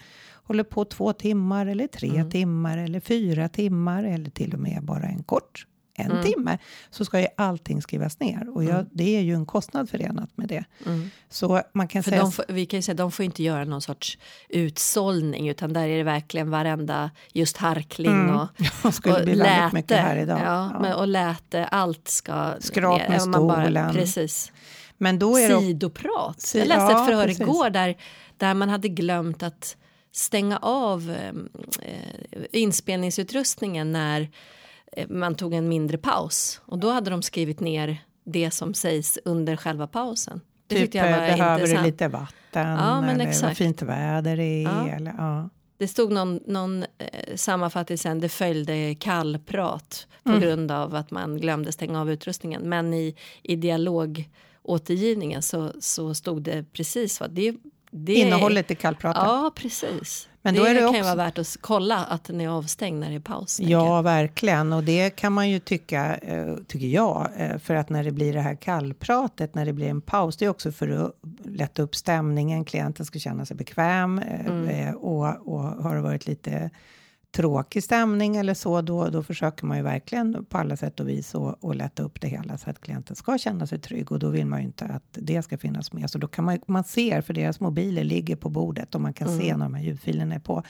håller 0.46 0.64
på 0.64 0.84
två 0.84 1.12
timmar 1.12 1.66
eller 1.66 1.86
tre 1.86 2.24
timmar 2.24 2.78
eller 2.78 3.00
fyra 3.00 3.48
timmar 3.48 4.04
eller 4.04 4.30
till 4.30 4.52
och 4.54 4.60
med 4.60 4.82
bara 4.82 5.02
en 5.06 5.22
kort 5.22 5.66
en 5.98 6.22
timme 6.24 6.58
så 6.90 7.04
ska 7.04 7.20
ju 7.20 7.26
allting 7.36 7.82
skrivas 7.82 8.20
ner 8.20 8.48
och 8.54 8.64
jag, 8.64 8.86
det 8.92 9.16
är 9.16 9.20
ju 9.20 9.34
en 9.34 9.46
kostnad 9.46 9.90
förenat 9.90 10.30
med 10.36 10.48
det. 10.48 10.64
Mm. 10.86 11.10
Så 11.28 11.62
man 11.74 11.88
kan 11.88 12.02
För 12.02 12.10
säga 12.10 12.22
de 12.22 12.32
får, 12.32 12.44
vi 12.48 12.66
kan 12.66 12.78
ju 12.78 12.82
säga 12.82 12.94
de 12.94 13.12
får 13.12 13.24
inte 13.24 13.42
göra 13.42 13.64
någon 13.64 13.82
sorts 13.82 14.18
utsållning 14.48 15.48
utan 15.48 15.72
där 15.72 15.88
är 15.88 15.96
det 15.96 16.02
verkligen 16.02 16.50
varenda 16.50 17.10
just 17.32 17.56
harkling 17.56 18.12
Mm. 18.12 18.36
och, 18.36 18.48
det 18.82 18.92
skulle 18.92 19.24
bli 19.24 19.34
väldigt 19.34 19.72
mycket 19.72 19.96
här 19.98 20.16
idag. 20.16 20.40
Ja, 20.44 20.70
Ja. 20.74 20.80
Men, 20.80 20.92
och 20.92 21.08
läte, 21.08 21.64
allt 21.64 22.08
ska 22.08 22.52
Skrap 22.60 22.98
ner. 23.00 23.08
med 23.08 23.28
man 23.28 23.32
stolen. 23.32 23.92
precis. 23.94 24.52
Men 24.98 25.18
då 25.18 25.38
är 25.38 25.48
det 25.48 25.60
Sidoprat. 25.60 26.40
Si- 26.40 26.58
Jag 26.58 26.68
läste 26.68 26.82
ja, 26.92 27.00
ett 27.02 27.06
förhör 27.06 27.24
precis. 27.26 27.40
igår 27.40 27.70
där, 27.70 27.96
där 28.36 28.54
man 28.54 28.68
hade 28.68 28.88
glömt 28.88 29.42
att 29.42 29.76
stänga 30.16 30.56
av 30.58 31.10
eh, 31.10 31.32
inspelningsutrustningen 32.52 33.92
när 33.92 34.28
eh, 34.92 35.08
man 35.08 35.34
tog 35.34 35.54
en 35.54 35.68
mindre 35.68 35.98
paus. 35.98 36.60
Och 36.64 36.78
då 36.78 36.90
hade 36.90 37.10
de 37.10 37.22
skrivit 37.22 37.60
ner 37.60 37.98
det 38.24 38.50
som 38.50 38.74
sägs 38.74 39.18
under 39.24 39.56
själva 39.56 39.86
pausen. 39.86 40.40
Det 40.66 40.76
typ, 40.76 40.94
jag 40.94 41.02
var 41.10 41.18
behöver 41.18 41.56
du 41.56 41.62
intressant. 41.62 41.86
lite 41.86 42.08
vatten 42.08 42.32
Ja, 42.52 43.00
men 43.00 43.10
eller 43.10 43.24
vad 43.24 43.28
exakt. 43.28 43.58
fint 43.58 43.82
väder 43.82 44.36
det 44.36 44.42
är. 44.44 44.62
Ja. 44.62 44.88
Eller, 44.88 45.14
ja. 45.18 45.48
Det 45.78 45.88
stod 45.88 46.12
någon, 46.12 46.40
någon 46.46 46.82
eh, 46.82 47.36
sammanfattning 47.36 47.98
sen, 47.98 48.20
det 48.20 48.28
följde 48.28 48.94
kallprat 48.94 50.06
på 50.22 50.30
Mm. 50.30 50.40
grund 50.42 50.70
av 50.70 50.94
att 50.94 51.10
man 51.10 51.36
glömde 51.38 51.72
stänga 51.72 52.00
av 52.00 52.10
utrustningen. 52.10 52.62
Men 52.62 52.94
i, 52.94 53.14
i 53.42 53.56
dialogåtergivningen 53.56 55.42
så, 55.42 55.72
så 55.80 56.14
stod 56.14 56.42
det 56.42 56.72
precis 56.72 57.20
vad 57.20 57.30
det, 57.30 57.54
det 58.04 58.14
Innehållet 58.14 58.70
i 58.70 58.74
kallpratet. 58.74 59.22
Ja, 59.24 59.52
precis. 59.56 60.28
Men 60.42 60.54
det 60.54 60.60
det 60.60 60.74
kan 60.74 60.84
också- 60.88 60.96
ju 60.96 61.02
vara 61.02 61.14
värt 61.14 61.38
att 61.38 61.56
kolla 61.60 62.04
att 62.04 62.24
den 62.24 62.40
är 62.40 62.48
avstängd 62.48 63.00
när 63.00 63.08
det 63.10 63.14
är 63.16 63.20
paus. 63.20 63.60
Ja, 63.60 64.02
verkligen. 64.02 64.72
Och 64.72 64.84
det 64.84 65.10
kan 65.10 65.32
man 65.32 65.50
ju 65.50 65.58
tycka, 65.58 66.16
eh, 66.16 66.54
tycker 66.66 66.86
jag, 66.86 67.28
eh, 67.36 67.58
för 67.58 67.74
att 67.74 67.88
när 67.88 68.04
det 68.04 68.10
blir 68.10 68.32
det 68.32 68.40
här 68.40 68.54
kallpratet, 68.54 69.54
när 69.54 69.64
det 69.66 69.72
blir 69.72 69.88
en 69.88 70.00
paus, 70.00 70.36
det 70.36 70.44
är 70.44 70.48
också 70.48 70.72
för 70.72 70.88
att 70.88 71.12
lätta 71.44 71.82
upp 71.82 71.94
stämningen, 71.96 72.64
klienten 72.64 73.06
ska 73.06 73.18
känna 73.18 73.46
sig 73.46 73.56
bekväm 73.56 74.18
eh, 74.18 74.46
Mm. 74.46 74.96
och, 74.96 75.54
och 75.54 75.62
har 75.62 75.94
det 75.96 76.02
varit 76.02 76.26
lite 76.26 76.70
tråkig 77.32 77.82
stämning 77.82 78.36
eller 78.36 78.54
så, 78.54 78.80
då, 78.82 79.08
då 79.08 79.22
försöker 79.22 79.66
man 79.66 79.76
ju 79.76 79.82
verkligen 79.82 80.44
på 80.44 80.58
alla 80.58 80.76
sätt 80.76 81.00
och 81.00 81.08
vis 81.08 81.34
och, 81.34 81.64
och 81.64 81.74
lätta 81.74 82.02
upp 82.02 82.20
det 82.20 82.28
hela 82.28 82.58
så 82.58 82.70
att 82.70 82.80
klienten 82.80 83.16
ska 83.16 83.38
känna 83.38 83.66
sig 83.66 83.78
trygg 83.78 84.12
och 84.12 84.18
då 84.18 84.28
vill 84.28 84.46
man 84.46 84.60
ju 84.60 84.66
inte 84.66 84.84
att 84.84 85.02
det 85.12 85.42
ska 85.42 85.58
finnas 85.58 85.92
med. 85.92 86.10
Så 86.10 86.18
då 86.18 86.28
kan 86.28 86.44
man, 86.44 86.58
man 86.66 86.84
ser, 86.84 87.20
för 87.20 87.34
deras 87.34 87.60
mobiler 87.60 88.04
ligger 88.04 88.36
på 88.36 88.48
bordet 88.48 88.94
och 88.94 89.00
man 89.00 89.12
kan 89.12 89.38
se 89.38 89.56
när 89.56 89.64
de 89.64 89.74
här 89.74 89.82
ljudfilerna 89.82 90.34
är 90.34 90.38
på. 90.38 90.62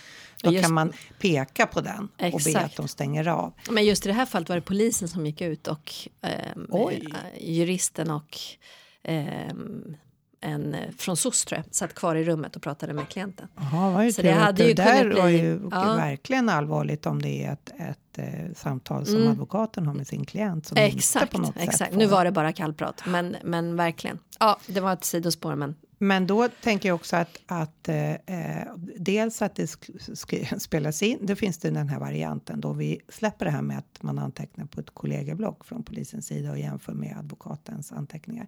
Då 0.43 0.49
Mm. 0.49 0.55
Just- 0.55 0.65
kan 0.65 0.75
man 0.75 0.93
peka 1.21 1.67
på 1.67 1.81
den 1.81 2.03
och 2.03 2.09
be 2.19 2.27
Exakt. 2.27 2.65
att 2.65 2.77
de 2.77 2.89
stänger 2.89 3.29
av. 3.29 3.53
Men 3.71 3.85
just 3.85 4.07
i 4.07 4.09
det 4.09 4.15
här 4.15 4.27
fallet 4.27 4.49
var 4.49 4.57
det 4.57 4.63
polisen 4.63 5.09
som 5.09 5.27
gick 5.27 5.41
ut 5.41 5.69
och 5.69 5.93
ehm, 6.23 6.67
eh, 6.73 7.49
juristen 7.53 8.11
och 8.11 8.39
ehm, 9.03 9.97
en 10.47 10.75
eh, 10.75 10.91
från 10.99 11.17
SOS 11.17 11.45
tror 11.45 11.63
jag, 11.65 11.75
satt 11.75 11.95
kvar 11.95 12.17
i 12.17 12.25
rummet 12.25 12.57
och 12.57 12.63
pratade 12.63 12.93
med 12.93 13.09
klienten. 13.09 13.49
Jaha, 13.57 13.91
var 13.91 14.03
ju 14.03 14.13
Så 14.13 14.23
tur 14.23 14.29
det 14.29 14.35
hade 14.35 14.65
ju 14.65 14.75
där 14.75 15.03
kunnat 15.03 15.19
var 15.19 15.27
bli- 15.27 15.41
ju 15.41 15.61
ja. 15.71 15.95
verkligen 15.95 16.49
allvarligt 16.49 17.07
om 17.07 17.23
det 17.23 17.45
är 17.45 17.53
ett, 17.53 17.73
ett 17.79 18.19
eh, 18.19 18.55
samtal 18.57 19.07
som 19.07 19.17
Mm. 19.17 19.29
advokaten 19.29 19.87
har 19.87 19.95
med 19.95 20.07
sin 20.07 20.25
klient 20.25 20.67
som 20.67 20.79
inte 20.79 20.97
Exakt, 20.97 21.33
på 21.33 21.39
något 21.39 21.57
exakt. 21.57 21.79
sätt 21.79 21.97
nu 21.97 22.07
var 22.07 22.25
det 22.25 22.33
bara 22.33 22.53
kallprat, 22.53 23.03
men, 23.07 23.37
men 23.45 23.77
verkligen. 23.77 24.19
Ja, 24.39 24.59
det 24.67 24.81
var 24.81 24.93
ett 24.93 25.05
sidospår, 25.05 25.55
men 25.55 25.75
Men 25.99 26.27
då 26.27 26.49
tänker 26.63 26.89
jag 26.89 26.95
också 26.95 27.17
att, 27.17 27.39
att 27.47 27.89
eh, 27.89 28.11
eh 28.13 28.67
dels 28.99 29.43
att 29.43 29.55
det 29.55 29.71
spelas 30.59 31.03
in. 31.03 31.19
Då 31.23 31.37
finns 31.37 31.59
det 31.59 31.71
den 31.71 31.89
här 31.89 32.01
varianten 32.01 32.61
då 32.61 32.73
vi 32.73 33.01
släpper 33.09 33.45
det 33.45 33.51
här 33.51 33.63
med 33.63 33.79
att 33.79 34.03
man 34.03 34.19
antecknar 34.19 34.67
på 34.67 34.81
ett 34.81 34.91
kollegieblock 34.95 35.65
från 35.65 35.83
polisens 35.83 36.27
sida 36.27 36.51
och 36.51 36.59
jämför 36.59 36.93
med 36.93 37.17
advokatens 37.19 37.93
anteckningar 37.93 38.47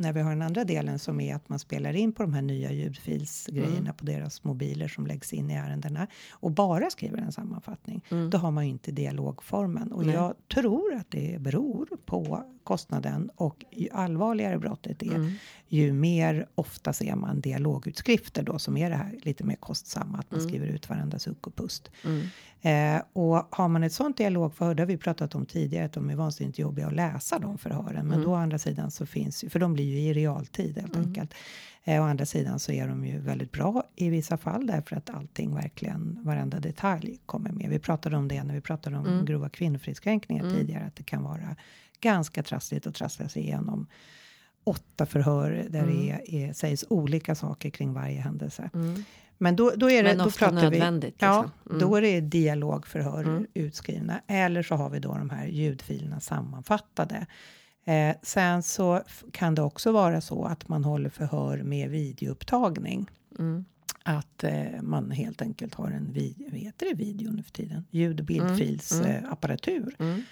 när 0.00 0.12
vi 0.12 0.20
har 0.20 0.30
den 0.30 0.42
andra 0.42 0.64
delen 0.64 0.98
som 0.98 1.20
är 1.20 1.34
att 1.34 1.48
man 1.48 1.58
spelar 1.58 1.96
in 1.96 2.12
på 2.12 2.22
de 2.22 2.34
här 2.34 2.42
nya 2.42 2.72
ljudfilsgrejerna 2.72 3.78
mm. 3.78 3.94
på 3.94 4.04
deras 4.04 4.44
mobiler 4.44 4.88
som 4.88 5.06
läggs 5.06 5.32
in 5.32 5.50
i 5.50 5.54
ärendena 5.54 6.06
och 6.30 6.50
bara 6.50 6.90
skriver 6.90 7.18
en 7.18 7.32
sammanfattning. 7.32 8.04
Mm. 8.10 8.30
Då 8.30 8.38
har 8.38 8.50
man 8.50 8.64
ju 8.64 8.70
inte 8.70 8.92
dialogformen 8.92 9.92
och 9.92 10.06
Nej. 10.06 10.14
jag 10.14 10.34
tror 10.54 10.94
att 10.94 11.10
det 11.10 11.40
beror 11.40 11.88
på 12.04 12.44
kostnaden 12.64 13.30
och 13.36 13.64
ju 13.70 13.88
allvarligare 13.92 14.58
brottet 14.58 15.02
är 15.02 15.14
mm. 15.14 15.32
ju 15.68 15.92
mer 15.92 16.46
ofta 16.54 16.92
ser 16.92 17.16
man 17.16 17.40
dialogutskrifter 17.40 18.42
då 18.42 18.58
som 18.58 18.76
är 18.76 18.90
det 18.90 18.96
här 18.96 19.18
lite 19.22 19.44
mer 19.44 19.56
kostsamma 19.56 20.18
att 20.18 20.30
man 20.30 20.40
mm. 20.40 20.48
skriver 20.50 20.66
ut 20.66 20.88
varenda 20.88 21.18
suck 21.18 21.46
och 21.46 21.56
pust. 21.56 21.90
Eh, 22.62 23.02
och 23.12 23.48
har 23.50 23.68
man 23.68 23.82
ett 23.82 23.92
sånt 23.92 24.16
dialogförhör, 24.16 24.74
det 24.74 24.82
har 24.82 24.86
vi 24.86 24.96
pratat 24.96 25.34
om 25.34 25.46
tidigare, 25.46 25.84
att 25.84 25.92
de 25.92 26.10
är 26.10 26.16
vansinnigt 26.16 26.58
jobbiga 26.58 26.86
att 26.86 26.92
läsa 26.92 27.38
de 27.38 27.58
förhören. 27.58 28.06
Men 28.06 28.12
mm. 28.12 28.22
då 28.22 28.30
å 28.30 28.34
andra 28.34 28.58
sidan 28.58 28.90
så 28.90 29.06
finns 29.06 29.44
för 29.48 29.58
de 29.58 29.72
blir 29.72 29.84
ju 29.84 30.00
i 30.00 30.12
realtid 30.14 30.78
helt 30.78 30.96
mm. 30.96 31.08
enkelt. 31.08 31.34
Eh, 31.84 32.02
å 32.02 32.04
andra 32.04 32.26
sidan 32.26 32.58
så 32.58 32.72
är 32.72 32.88
de 32.88 33.04
ju 33.04 33.18
väldigt 33.18 33.52
bra 33.52 33.84
i 33.96 34.08
vissa 34.08 34.36
fall 34.36 34.66
därför 34.66 34.96
att 34.96 35.10
allting 35.10 35.54
verkligen, 35.54 36.18
varenda 36.22 36.60
detalj 36.60 37.18
kommer 37.26 37.52
med. 37.52 37.70
Vi 37.70 37.78
pratade 37.78 38.16
om 38.16 38.28
det 38.28 38.44
när 38.44 38.54
vi 38.54 38.60
pratade 38.60 38.96
om 38.96 39.06
mm. 39.06 39.24
grova 39.24 39.48
kvinnofridskränkningar 39.48 40.44
mm. 40.44 40.56
tidigare, 40.56 40.84
att 40.84 40.96
det 40.96 41.02
kan 41.02 41.22
vara 41.22 41.56
ganska 42.00 42.42
trassligt 42.42 42.86
att 42.86 42.94
trassla 42.94 43.28
sig 43.28 43.42
igenom 43.42 43.86
åtta 44.64 45.06
förhör 45.06 45.66
där 45.70 45.82
mm. 45.82 45.96
det 45.96 46.10
är, 46.10 46.34
är, 46.34 46.52
sägs 46.52 46.84
olika 46.88 47.34
saker 47.34 47.70
kring 47.70 47.92
varje 47.92 48.20
händelse. 48.20 48.70
Mm. 48.74 49.04
Men 49.42 49.56
då, 49.56 49.72
då 49.76 49.90
är 49.90 50.02
det, 50.02 50.08
Men 50.08 50.18
då 50.18 50.30
pratar 50.30 50.52
nödvändigt. 50.52 51.14
Vi, 51.14 51.26
ja, 51.26 51.42
liksom. 51.42 51.76
mm. 51.76 51.88
då 51.88 51.96
är 51.96 52.02
det 52.02 52.20
dialogförhör 52.20 53.22
mm. 53.22 53.46
utskrivna. 53.54 54.20
Eller 54.26 54.62
så 54.62 54.74
har 54.74 54.90
vi 54.90 54.98
då 54.98 55.14
de 55.14 55.30
här 55.30 55.46
ljudfilerna 55.46 56.20
sammanfattade. 56.20 57.26
Eh, 57.84 58.16
sen 58.22 58.62
så 58.62 59.02
kan 59.32 59.54
det 59.54 59.62
också 59.62 59.92
vara 59.92 60.20
så 60.20 60.44
att 60.44 60.68
man 60.68 60.84
håller 60.84 61.10
förhör 61.10 61.62
med 61.62 61.90
videoupptagning. 61.90 63.10
Mm. 63.38 63.64
Att 64.02 64.44
eh, 64.44 64.82
man 64.82 65.10
helt 65.10 65.42
enkelt 65.42 65.74
har 65.74 65.90
en 65.90 66.12
video, 66.12 66.50
heter 66.50 66.86
det 66.86 66.94
video 66.94 67.32
nu 67.32 67.42
för 67.42 67.52
tiden? 67.52 67.84
Ljud 67.90 68.20
och 68.20 68.26
bildfilsapparatur. 68.26 69.94
Mm. 69.98 70.22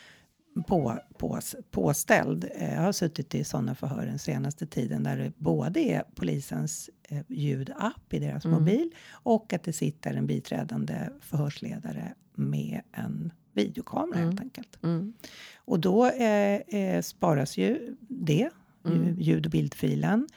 På, 0.67 0.99
på, 1.19 1.41
påställd. 1.71 2.51
Eh, 2.55 2.75
jag 2.75 2.83
har 2.83 2.93
suttit 2.93 3.35
i 3.35 3.45
sådana 3.45 3.75
förhör 3.75 4.07
den 4.07 4.19
senaste 4.19 4.67
tiden 4.67 5.03
där 5.03 5.17
det 5.17 5.33
både 5.39 5.81
är 5.81 6.05
polisens 6.15 6.91
eh, 7.09 7.23
ljudapp 7.29 8.13
i 8.13 8.19
deras 8.19 8.45
mm. 8.45 8.59
mobil 8.59 8.91
och 9.11 9.53
att 9.53 9.63
det 9.63 9.73
sitter 9.73 10.15
en 10.15 10.27
biträdande 10.27 11.09
förhörsledare 11.21 12.15
med 12.35 12.81
en 12.93 13.33
videokamera 13.53 14.19
mm. 14.19 14.29
helt 14.29 14.41
enkelt. 14.41 14.79
Mm. 14.83 15.13
Och 15.57 15.81
då 15.81 16.07
eh, 16.07 16.55
eh, 16.55 17.03
sparas 17.03 17.59
ju 17.59 17.97
det, 18.09 18.51
mm. 18.87 19.21
ljud 19.21 19.47
och 19.47 19.53
bildfilen. 19.53 20.29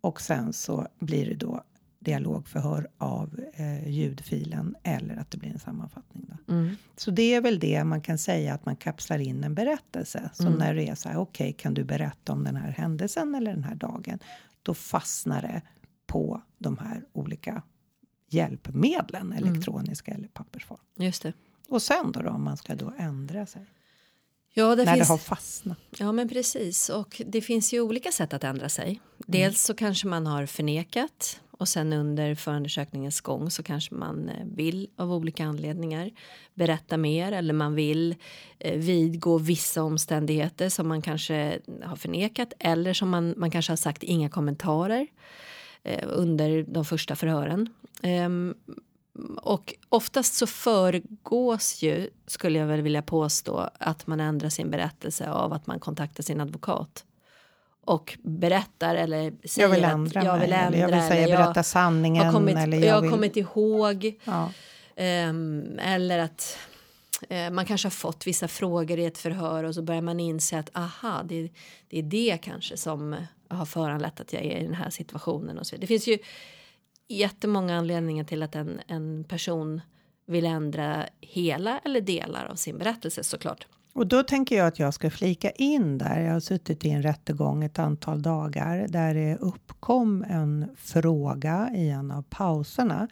Och 0.00 0.20
sen 0.20 0.52
så 0.52 0.86
blir 0.98 1.26
det 1.26 1.34
då 1.34 1.64
dialogförhör 2.00 2.88
av 2.98 3.40
eh, 3.54 3.88
ljudfilen 3.88 4.76
eller 4.82 5.16
att 5.16 5.30
det 5.30 5.38
blir 5.38 5.50
en 5.50 5.58
sammanfattning. 5.58 6.26
Då. 6.28 6.54
Mm. 6.54 6.76
Så 6.96 7.10
det 7.10 7.34
är 7.34 7.40
väl 7.40 7.58
det 7.58 7.84
man 7.84 8.00
kan 8.00 8.18
säga 8.18 8.54
att 8.54 8.66
man 8.66 8.76
kapslar 8.76 9.18
in 9.18 9.44
en 9.44 9.54
berättelse. 9.54 10.30
Som 10.34 10.46
mm. 10.46 10.58
när 10.58 10.74
det 10.74 10.88
är 10.88 10.94
så 10.94 11.08
här, 11.08 11.16
okej, 11.16 11.44
okay, 11.44 11.52
kan 11.52 11.74
du 11.74 11.84
berätta 11.84 12.32
om 12.32 12.44
den 12.44 12.56
här 12.56 12.70
händelsen 12.70 13.34
eller 13.34 13.54
den 13.54 13.64
här 13.64 13.74
dagen? 13.74 14.18
Då 14.62 14.74
fastnar 14.74 15.42
det 15.42 15.62
på 16.06 16.42
de 16.58 16.78
här 16.78 17.04
olika 17.12 17.62
hjälpmedlen, 18.28 19.32
mm. 19.32 19.44
elektroniska 19.44 20.12
eller 20.12 20.28
pappersform. 20.28 20.80
Just 20.96 21.22
det. 21.22 21.32
Och 21.68 21.82
sen 21.82 22.12
då, 22.12 22.20
då 22.20 22.30
om 22.30 22.44
man 22.44 22.56
ska 22.56 22.74
då 22.74 22.92
ändra 22.98 23.46
sig? 23.46 23.66
Ja, 24.52 24.76
det 24.76 24.84
när 24.84 24.94
finns... 24.94 25.08
det 25.08 25.12
har 25.12 25.18
fastnat. 25.18 25.78
Ja, 25.98 26.12
men 26.12 26.28
precis. 26.28 26.88
Och 26.88 27.22
det 27.26 27.40
finns 27.40 27.72
ju 27.72 27.80
olika 27.80 28.12
sätt 28.12 28.32
att 28.32 28.44
ändra 28.44 28.68
sig. 28.68 28.88
Mm. 28.88 29.00
Dels 29.18 29.62
så 29.62 29.74
kanske 29.74 30.06
man 30.06 30.26
har 30.26 30.46
förnekat 30.46 31.40
och 31.60 31.68
sen 31.68 31.92
under 31.92 32.34
förundersökningens 32.34 33.20
gång 33.20 33.50
så 33.50 33.62
kanske 33.62 33.94
man 33.94 34.28
eh, 34.28 34.46
vill 34.54 34.88
av 34.96 35.12
olika 35.12 35.44
anledningar 35.44 36.10
berätta 36.54 36.96
mer 36.96 37.32
eller 37.32 37.54
man 37.54 37.74
vill 37.74 38.14
eh, 38.58 38.78
vidgå 38.78 39.38
vissa 39.38 39.82
omständigheter 39.82 40.68
som 40.68 40.88
man 40.88 41.02
kanske 41.02 41.58
har 41.82 41.96
förnekat 41.96 42.52
eller 42.58 42.92
som 42.92 43.08
man, 43.08 43.34
man 43.36 43.50
kanske 43.50 43.72
har 43.72 43.76
sagt 43.76 44.02
inga 44.02 44.28
kommentarer 44.28 45.06
eh, 45.82 46.08
under 46.08 46.62
de 46.62 46.84
första 46.84 47.16
förhören. 47.16 47.68
Ehm, 48.02 48.54
och 49.36 49.74
oftast 49.88 50.34
så 50.34 50.46
föregås 50.46 51.82
ju, 51.82 52.10
skulle 52.26 52.58
jag 52.58 52.66
väl 52.66 52.82
vilja 52.82 53.02
påstå, 53.02 53.68
att 53.78 54.06
man 54.06 54.20
ändrar 54.20 54.48
sin 54.48 54.70
berättelse 54.70 55.30
av 55.30 55.52
att 55.52 55.66
man 55.66 55.80
kontaktar 55.80 56.22
sin 56.22 56.40
advokat 56.40 57.04
och 57.90 58.18
berättar 58.22 58.94
eller 58.94 59.32
säger 59.48 59.68
jag 59.68 59.74
vill 59.74 59.84
ändra 59.84 60.20
att 60.20 60.26
jag 60.26 60.38
vill 60.38 60.52
ändra. 60.52 60.66
Eller 60.66 60.78
jag 60.78 60.88
vill 60.88 61.08
säga 61.08 61.24
eller 61.24 61.36
berätta 61.36 61.62
sanningen. 61.62 62.26
Har 62.26 62.32
kommit, 62.32 62.56
eller 62.56 62.78
jag, 62.78 62.86
jag 62.86 62.94
har 62.94 63.02
vill... 63.02 63.10
kommit 63.10 63.36
ihåg. 63.36 64.14
Ja. 64.24 64.52
Um, 65.28 65.78
eller 65.78 66.18
att 66.18 66.58
uh, 67.32 67.50
man 67.50 67.66
kanske 67.66 67.86
har 67.86 67.90
fått 67.90 68.26
vissa 68.26 68.48
frågor 68.48 68.98
i 68.98 69.04
ett 69.04 69.18
förhör 69.18 69.64
och 69.64 69.74
så 69.74 69.82
börjar 69.82 70.02
man 70.02 70.20
inse 70.20 70.58
att 70.58 70.76
aha, 70.76 71.22
det, 71.24 71.50
det 71.88 71.98
är 71.98 72.02
det 72.02 72.38
kanske 72.42 72.76
som 72.76 73.16
har 73.48 73.66
föranlett 73.66 74.20
att 74.20 74.32
jag 74.32 74.42
är 74.42 74.58
i 74.58 74.64
den 74.64 74.74
här 74.74 74.90
situationen. 74.90 75.58
Och 75.58 75.66
så. 75.66 75.76
Det 75.76 75.86
finns 75.86 76.08
ju 76.08 76.18
jättemånga 77.08 77.78
anledningar 77.78 78.24
till 78.24 78.42
att 78.42 78.54
en, 78.54 78.80
en 78.86 79.24
person 79.24 79.80
vill 80.26 80.46
ändra 80.46 81.06
hela 81.20 81.80
eller 81.84 82.00
delar 82.00 82.46
av 82.46 82.54
sin 82.54 82.78
berättelse 82.78 83.24
såklart. 83.24 83.66
Och 83.92 84.06
då 84.06 84.22
tänker 84.22 84.56
jag 84.56 84.66
att 84.66 84.78
jag 84.78 84.94
ska 84.94 85.10
flika 85.10 85.50
in 85.50 85.98
där. 85.98 86.20
Jag 86.20 86.32
har 86.32 86.40
suttit 86.40 86.84
i 86.84 86.90
en 86.90 87.02
rättegång 87.02 87.64
ett 87.64 87.78
antal 87.78 88.22
dagar 88.22 88.86
där 88.88 89.14
det 89.14 89.36
uppkom 89.36 90.24
en 90.28 90.68
fråga 90.76 91.70
i 91.74 91.90
en 91.90 92.10
av 92.10 92.22
pauserna 92.22 93.08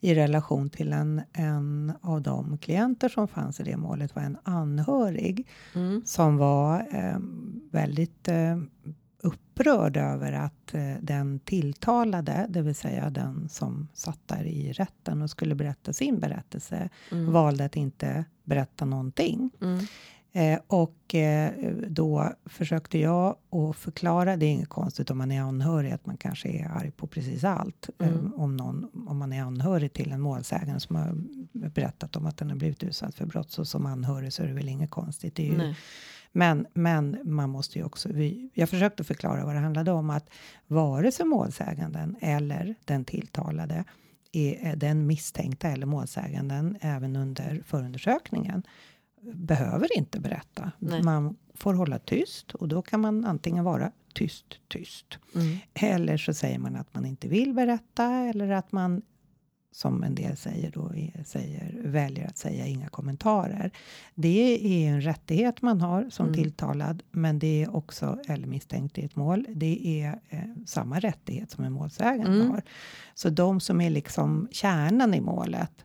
i 0.00 0.14
relation 0.14 0.70
till 0.70 0.92
en, 0.92 1.22
en 1.32 1.92
av 2.00 2.22
de 2.22 2.58
klienter 2.58 3.08
som 3.08 3.28
fanns 3.28 3.60
i 3.60 3.62
det 3.62 3.76
målet 3.76 4.16
var 4.16 4.22
en 4.22 4.38
anhörig 4.42 5.46
mm. 5.74 6.02
som 6.04 6.36
var 6.36 6.86
eh, 6.90 7.18
väldigt 7.70 8.28
eh, 8.28 8.58
upprörd 9.22 9.96
över 9.96 10.32
att 10.32 10.74
eh, 10.74 10.94
den 11.00 11.40
tilltalade, 11.40 12.46
det 12.48 12.62
vill 12.62 12.74
säga 12.74 13.10
den 13.10 13.48
som 13.48 13.88
satt 13.94 14.20
där 14.26 14.44
i 14.44 14.72
rätten 14.72 15.22
och 15.22 15.30
skulle 15.30 15.54
berätta 15.54 15.92
sin 15.92 16.20
berättelse, 16.20 16.88
mm. 17.12 17.32
valde 17.32 17.64
att 17.64 17.76
inte 17.76 18.24
berätta 18.44 18.84
någonting. 18.84 19.50
Mm. 19.60 19.86
Eh, 20.38 20.58
och 20.66 21.14
eh, 21.14 21.52
då 21.88 22.32
försökte 22.46 22.98
jag 22.98 23.36
att 23.50 23.76
förklara, 23.76 24.36
det 24.36 24.46
är 24.46 24.50
inget 24.50 24.68
konstigt 24.68 25.10
om 25.10 25.18
man 25.18 25.30
är 25.30 25.40
anhörig, 25.40 25.92
att 25.92 26.06
man 26.06 26.16
kanske 26.16 26.48
är 26.48 26.68
arg 26.68 26.90
på 26.90 27.06
precis 27.06 27.44
allt. 27.44 27.90
Eh, 28.00 28.08
mm. 28.08 28.34
om, 28.34 28.56
någon, 28.56 29.06
om 29.08 29.18
man 29.18 29.32
är 29.32 29.42
anhörig 29.42 29.92
till 29.92 30.12
en 30.12 30.20
målsägande 30.20 30.80
som 30.80 30.96
har 30.96 31.14
berättat 31.68 32.16
om 32.16 32.26
att 32.26 32.36
den 32.36 32.50
har 32.50 32.56
blivit 32.56 32.82
utsatt 32.82 33.14
för 33.14 33.26
brott, 33.26 33.50
så 33.50 33.64
som 33.64 33.86
anhörig 33.86 34.32
så 34.32 34.42
är 34.42 34.46
det 34.46 34.54
väl 34.54 34.68
inget 34.68 34.90
konstigt. 34.90 35.34
Det 35.34 35.42
ju, 35.42 35.74
men, 36.32 36.66
men 36.74 37.18
man 37.24 37.50
måste 37.50 37.78
ju 37.78 37.84
också, 37.84 38.08
vi, 38.12 38.50
jag 38.54 38.68
försökte 38.68 39.04
förklara 39.04 39.44
vad 39.44 39.54
det 39.54 39.60
handlade 39.60 39.90
om, 39.90 40.10
att 40.10 40.30
vare 40.66 41.12
sig 41.12 41.26
målsäganden 41.26 42.16
eller 42.20 42.74
den 42.84 43.04
tilltalade 43.04 43.84
är 44.32 44.76
den 44.76 45.06
misstänkta 45.06 45.68
eller 45.68 45.86
målsäganden 45.86 46.78
även 46.80 47.16
under 47.16 47.62
förundersökningen 47.66 48.62
behöver 49.22 49.96
inte 49.96 50.20
berätta. 50.20 50.72
Nej. 50.78 51.02
Man 51.02 51.36
får 51.54 51.74
hålla 51.74 51.98
tyst 51.98 52.54
och 52.54 52.68
då 52.68 52.82
kan 52.82 53.00
man 53.00 53.24
antingen 53.24 53.64
vara 53.64 53.92
tyst, 54.14 54.46
tyst. 54.68 55.18
Mm. 55.34 55.56
Eller 55.74 56.16
så 56.16 56.34
säger 56.34 56.58
man 56.58 56.76
att 56.76 56.94
man 56.94 57.06
inte 57.06 57.28
vill 57.28 57.54
berätta 57.54 58.04
eller 58.04 58.50
att 58.50 58.72
man 58.72 59.02
som 59.72 60.02
en 60.02 60.14
del 60.14 60.36
säger 60.36 60.70
då 60.70 60.92
säger, 61.24 61.80
väljer 61.84 62.26
att 62.26 62.38
säga 62.38 62.66
inga 62.66 62.88
kommentarer. 62.88 63.70
Det 64.14 64.58
är 64.64 64.88
en 64.88 65.00
rättighet 65.00 65.62
man 65.62 65.80
har 65.80 66.10
som 66.10 66.26
mm. 66.26 66.38
tilltalad, 66.38 67.02
men 67.10 67.38
det 67.38 67.62
är 67.62 67.76
också 67.76 68.18
eller 68.28 68.46
misstänkt 68.46 68.98
i 68.98 69.04
ett 69.04 69.16
mål. 69.16 69.46
Det 69.54 70.02
är 70.02 70.20
eh, 70.28 70.40
samma 70.66 70.98
rättighet 70.98 71.50
som 71.50 71.64
en 71.64 71.72
målsägande 71.72 72.32
mm. 72.32 72.50
har. 72.50 72.62
Så 73.14 73.30
de 73.30 73.60
som 73.60 73.80
är 73.80 73.90
liksom 73.90 74.48
kärnan 74.50 75.14
i 75.14 75.20
målet, 75.20 75.84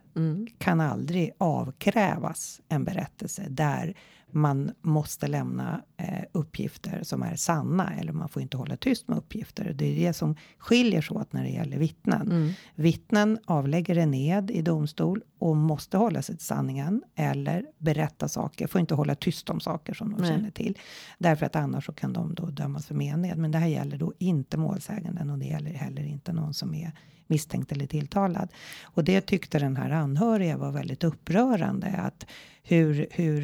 kan 0.57 0.81
aldrig 0.81 1.31
avkrävas 1.37 2.61
en 2.69 2.83
berättelse 2.83 3.45
där 3.49 3.93
man 4.33 4.71
måste 4.81 5.27
lämna 5.27 5.81
eh, 5.97 6.23
uppgifter 6.31 7.03
som 7.03 7.23
är 7.23 7.35
sanna 7.35 7.93
eller 7.93 8.13
man 8.13 8.29
får 8.29 8.41
inte 8.41 8.57
hålla 8.57 8.77
tyst 8.77 9.07
med 9.07 9.17
uppgifter. 9.17 9.73
Det 9.73 9.85
är 9.85 10.07
det 10.07 10.13
som 10.13 10.35
skiljer 10.57 11.01
sig 11.01 11.17
åt 11.17 11.33
när 11.33 11.43
det 11.43 11.49
gäller 11.49 11.77
vittnen. 11.77 12.31
Mm. 12.31 12.51
Vittnen 12.75 13.39
avlägger 13.45 13.97
en 13.97 14.13
ed 14.13 14.51
i 14.51 14.61
domstol 14.61 15.21
och 15.39 15.57
måste 15.57 15.97
hålla 15.97 16.21
sig 16.21 16.37
till 16.37 16.45
sanningen 16.45 17.03
eller 17.15 17.65
berätta 17.77 18.27
saker, 18.27 18.67
får 18.67 18.81
inte 18.81 18.95
hålla 18.95 19.15
tyst 19.15 19.49
om 19.49 19.59
saker 19.59 19.93
som 19.93 20.11
de 20.11 20.21
Nej. 20.21 20.29
känner 20.29 20.51
till. 20.51 20.77
Därför 21.17 21.45
att 21.45 21.55
annars 21.55 21.85
så 21.85 21.93
kan 21.93 22.13
de 22.13 22.35
då 22.35 22.45
dömas 22.45 22.85
för 22.85 22.95
mened. 22.95 23.37
Men 23.37 23.51
det 23.51 23.57
här 23.57 23.67
gäller 23.67 23.97
då 23.97 24.13
inte 24.19 24.57
målsäganden 24.57 25.29
och 25.29 25.37
det 25.37 25.45
gäller 25.45 25.71
heller 25.71 26.03
inte 26.03 26.33
någon 26.33 26.53
som 26.53 26.73
är 26.73 26.91
misstänkt 27.27 27.71
eller 27.71 27.87
tilltalad. 27.87 28.49
Och 28.83 29.03
det 29.03 29.21
tyckte 29.21 29.59
den 29.59 29.77
här 29.77 29.89
anhöriga 29.89 30.57
var 30.57 30.71
väldigt 30.71 31.03
upprörande. 31.03 31.87
Att 31.87 32.25
hur, 32.63 33.07
hur, 33.11 33.39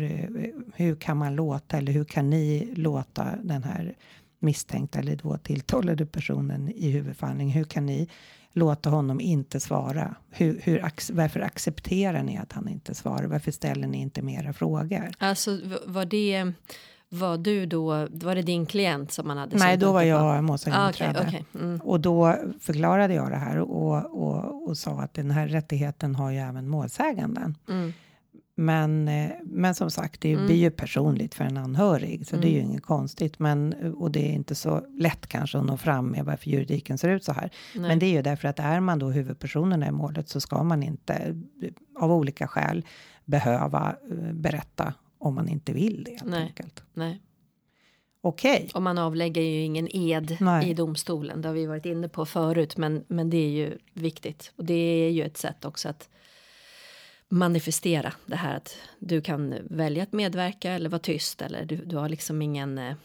hur 0.75 0.95
kan 0.95 1.17
man 1.17 1.35
låta 1.35 1.77
eller 1.77 1.91
hur 1.91 2.05
kan 2.05 2.29
ni 2.29 2.73
låta 2.75 3.35
den 3.43 3.63
här 3.63 3.95
misstänkta 4.39 4.99
eller 4.99 5.15
då 5.15 5.37
tilltalade 5.37 6.05
personen 6.05 6.69
i 6.69 6.89
huvudförhandling. 6.89 7.49
Hur 7.49 7.63
kan 7.63 7.85
ni 7.85 8.09
låta 8.53 8.89
honom 8.89 9.21
inte 9.21 9.59
svara? 9.59 10.15
Hur, 10.29 10.59
hur, 10.63 10.85
varför 11.13 11.39
accepterar 11.39 12.23
ni 12.23 12.37
att 12.37 12.51
han 12.51 12.67
inte 12.67 12.95
svarar? 12.95 13.27
Varför 13.27 13.51
ställer 13.51 13.87
ni 13.87 13.97
inte 13.97 14.21
mera 14.21 14.53
frågor? 14.53 15.11
Alltså 15.17 15.59
var 15.85 16.05
det, 16.05 16.53
var 17.09 17.37
du 17.37 17.65
då, 17.65 18.07
var 18.11 18.35
det 18.35 18.41
din 18.41 18.65
klient 18.65 19.11
som 19.11 19.27
man 19.27 19.37
hade 19.37 19.57
Nej, 19.57 19.77
då 19.77 19.91
var 19.91 20.01
jag 20.01 20.37
Ah, 20.37 20.41
målsägandebiträde. 20.41 21.19
Okej, 21.19 21.45
okej. 21.51 21.61
Mm. 21.61 21.79
Och 21.83 21.99
då 21.99 22.35
förklarade 22.59 23.13
jag 23.13 23.31
det 23.31 23.37
här 23.37 23.59
och, 23.59 24.05
och, 24.05 24.69
och 24.69 24.77
sa 24.77 25.01
att 25.01 25.13
den 25.13 25.31
här 25.31 25.47
rättigheten 25.47 26.15
har 26.15 26.31
ju 26.31 26.37
även 26.37 26.67
målsäganden. 26.67 27.57
Mm. 27.69 27.93
Men, 28.55 29.07
eh, 29.07 29.31
men 29.43 29.75
som 29.75 29.91
sagt, 29.91 30.21
det 30.21 30.35
blir 30.35 30.55
ju 30.55 30.71
personligt 30.71 31.35
för 31.35 31.43
en 31.43 31.57
anhörig, 31.57 32.27
så 32.27 32.35
det 32.35 32.47
är 32.47 32.51
ju 32.51 32.59
inget 32.59 32.83
konstigt. 32.83 33.39
Men, 33.39 33.73
och 33.93 34.11
det 34.11 34.29
är 34.29 34.33
inte 34.33 34.55
så 34.55 34.85
lätt 34.97 35.27
kanske 35.27 35.57
att 35.57 35.65
nå 35.65 35.77
fram 35.77 36.07
med 36.07 36.25
varför 36.25 36.49
juridiken 36.49 36.97
ser 36.97 37.09
ut 37.09 37.23
så 37.23 37.33
här. 37.33 37.49
Men 37.75 37.99
det 37.99 38.05
är 38.05 38.11
ju 38.11 38.21
därför 38.21 38.47
att 38.47 38.59
är 38.59 38.79
man 38.79 38.99
då 38.99 39.09
huvudpersonerna 39.09 39.87
i 39.87 39.91
målet 39.91 40.29
så 40.29 40.41
ska 40.41 40.63
man 40.63 40.83
inte 40.83 41.13
eh, 41.13 42.03
av 42.03 42.11
olika 42.11 42.47
skäl 42.47 42.85
behöva 43.25 43.95
eh, 44.11 44.33
berätta 44.33 44.93
om 45.19 45.35
man 45.35 45.49
inte 45.49 45.73
vill 45.73 46.03
det 46.03 46.11
helt 46.11 46.25
Nej. 46.25 46.43
enkelt. 46.43 46.83
Nej. 46.93 47.21
Okej. 48.21 48.69
Och 48.73 48.81
man 48.81 48.97
avlägger 48.97 49.41
ju 49.41 49.61
ingen 49.61 49.95
ed 49.95 50.37
Nej. 50.39 50.69
i 50.69 50.73
domstolen. 50.73 51.41
Det 51.41 51.47
har 51.47 51.55
vi 51.55 51.65
varit 51.65 51.85
inne 51.85 52.09
på 52.09 52.25
förut. 52.25 52.77
Men, 52.77 53.05
men 53.07 53.29
det 53.29 53.37
är 53.37 53.49
ju 53.49 53.77
viktigt. 53.93 54.51
Och 54.55 54.65
det 54.65 54.73
är 54.73 55.09
ju 55.09 55.23
ett 55.23 55.37
sätt 55.37 55.65
också 55.65 55.89
att 55.89 56.09
manifestera 57.29 58.13
det 58.25 58.35
här 58.35 58.55
att 58.55 58.77
du 58.99 59.21
kan 59.21 59.55
välja 59.69 60.03
att 60.03 60.13
medverka 60.13 60.71
eller 60.71 60.89
vara 60.89 60.99
tyst. 60.99 61.41
Eller 61.41 61.65
du, 61.65 61.75
du 61.75 61.97
har 61.97 62.09
liksom 62.09 62.41
ingen 62.41 62.77
eh, 62.77 62.95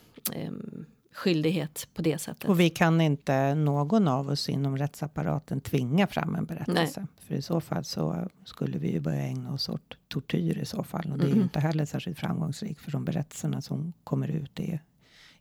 skyldighet 1.14 1.88
på 1.94 2.02
det 2.02 2.18
sättet. 2.18 2.50
Och 2.50 2.60
vi 2.60 2.70
kan 2.70 3.00
inte 3.00 3.54
någon 3.54 4.08
av 4.08 4.28
oss 4.28 4.48
inom 4.48 4.78
rättsapparaten 4.78 5.60
tvinga 5.60 6.06
fram 6.06 6.34
en 6.34 6.44
berättelse. 6.44 7.06
För 7.20 7.34
i 7.34 7.42
så 7.42 7.60
fall 7.60 7.84
så 7.84 8.28
skulle 8.44 8.78
vi 8.78 8.92
ju 8.92 9.00
börja 9.00 9.22
ägna 9.22 9.52
oss 9.52 9.68
åt 9.68 9.96
tortyr 10.08 10.58
i 10.58 10.64
så 10.64 10.84
fall. 10.84 11.12
Och 11.12 11.18
det 11.18 11.24
är 11.26 11.34
ju 11.34 11.42
inte 11.42 11.60
heller 11.60 11.84
särskilt 11.84 12.18
framgångsrikt. 12.18 12.80
För 12.80 12.92
de 12.92 13.04
berättelserna 13.04 13.60
som 13.60 13.92
kommer 14.04 14.28
ut 14.28 14.60
är 14.60 14.82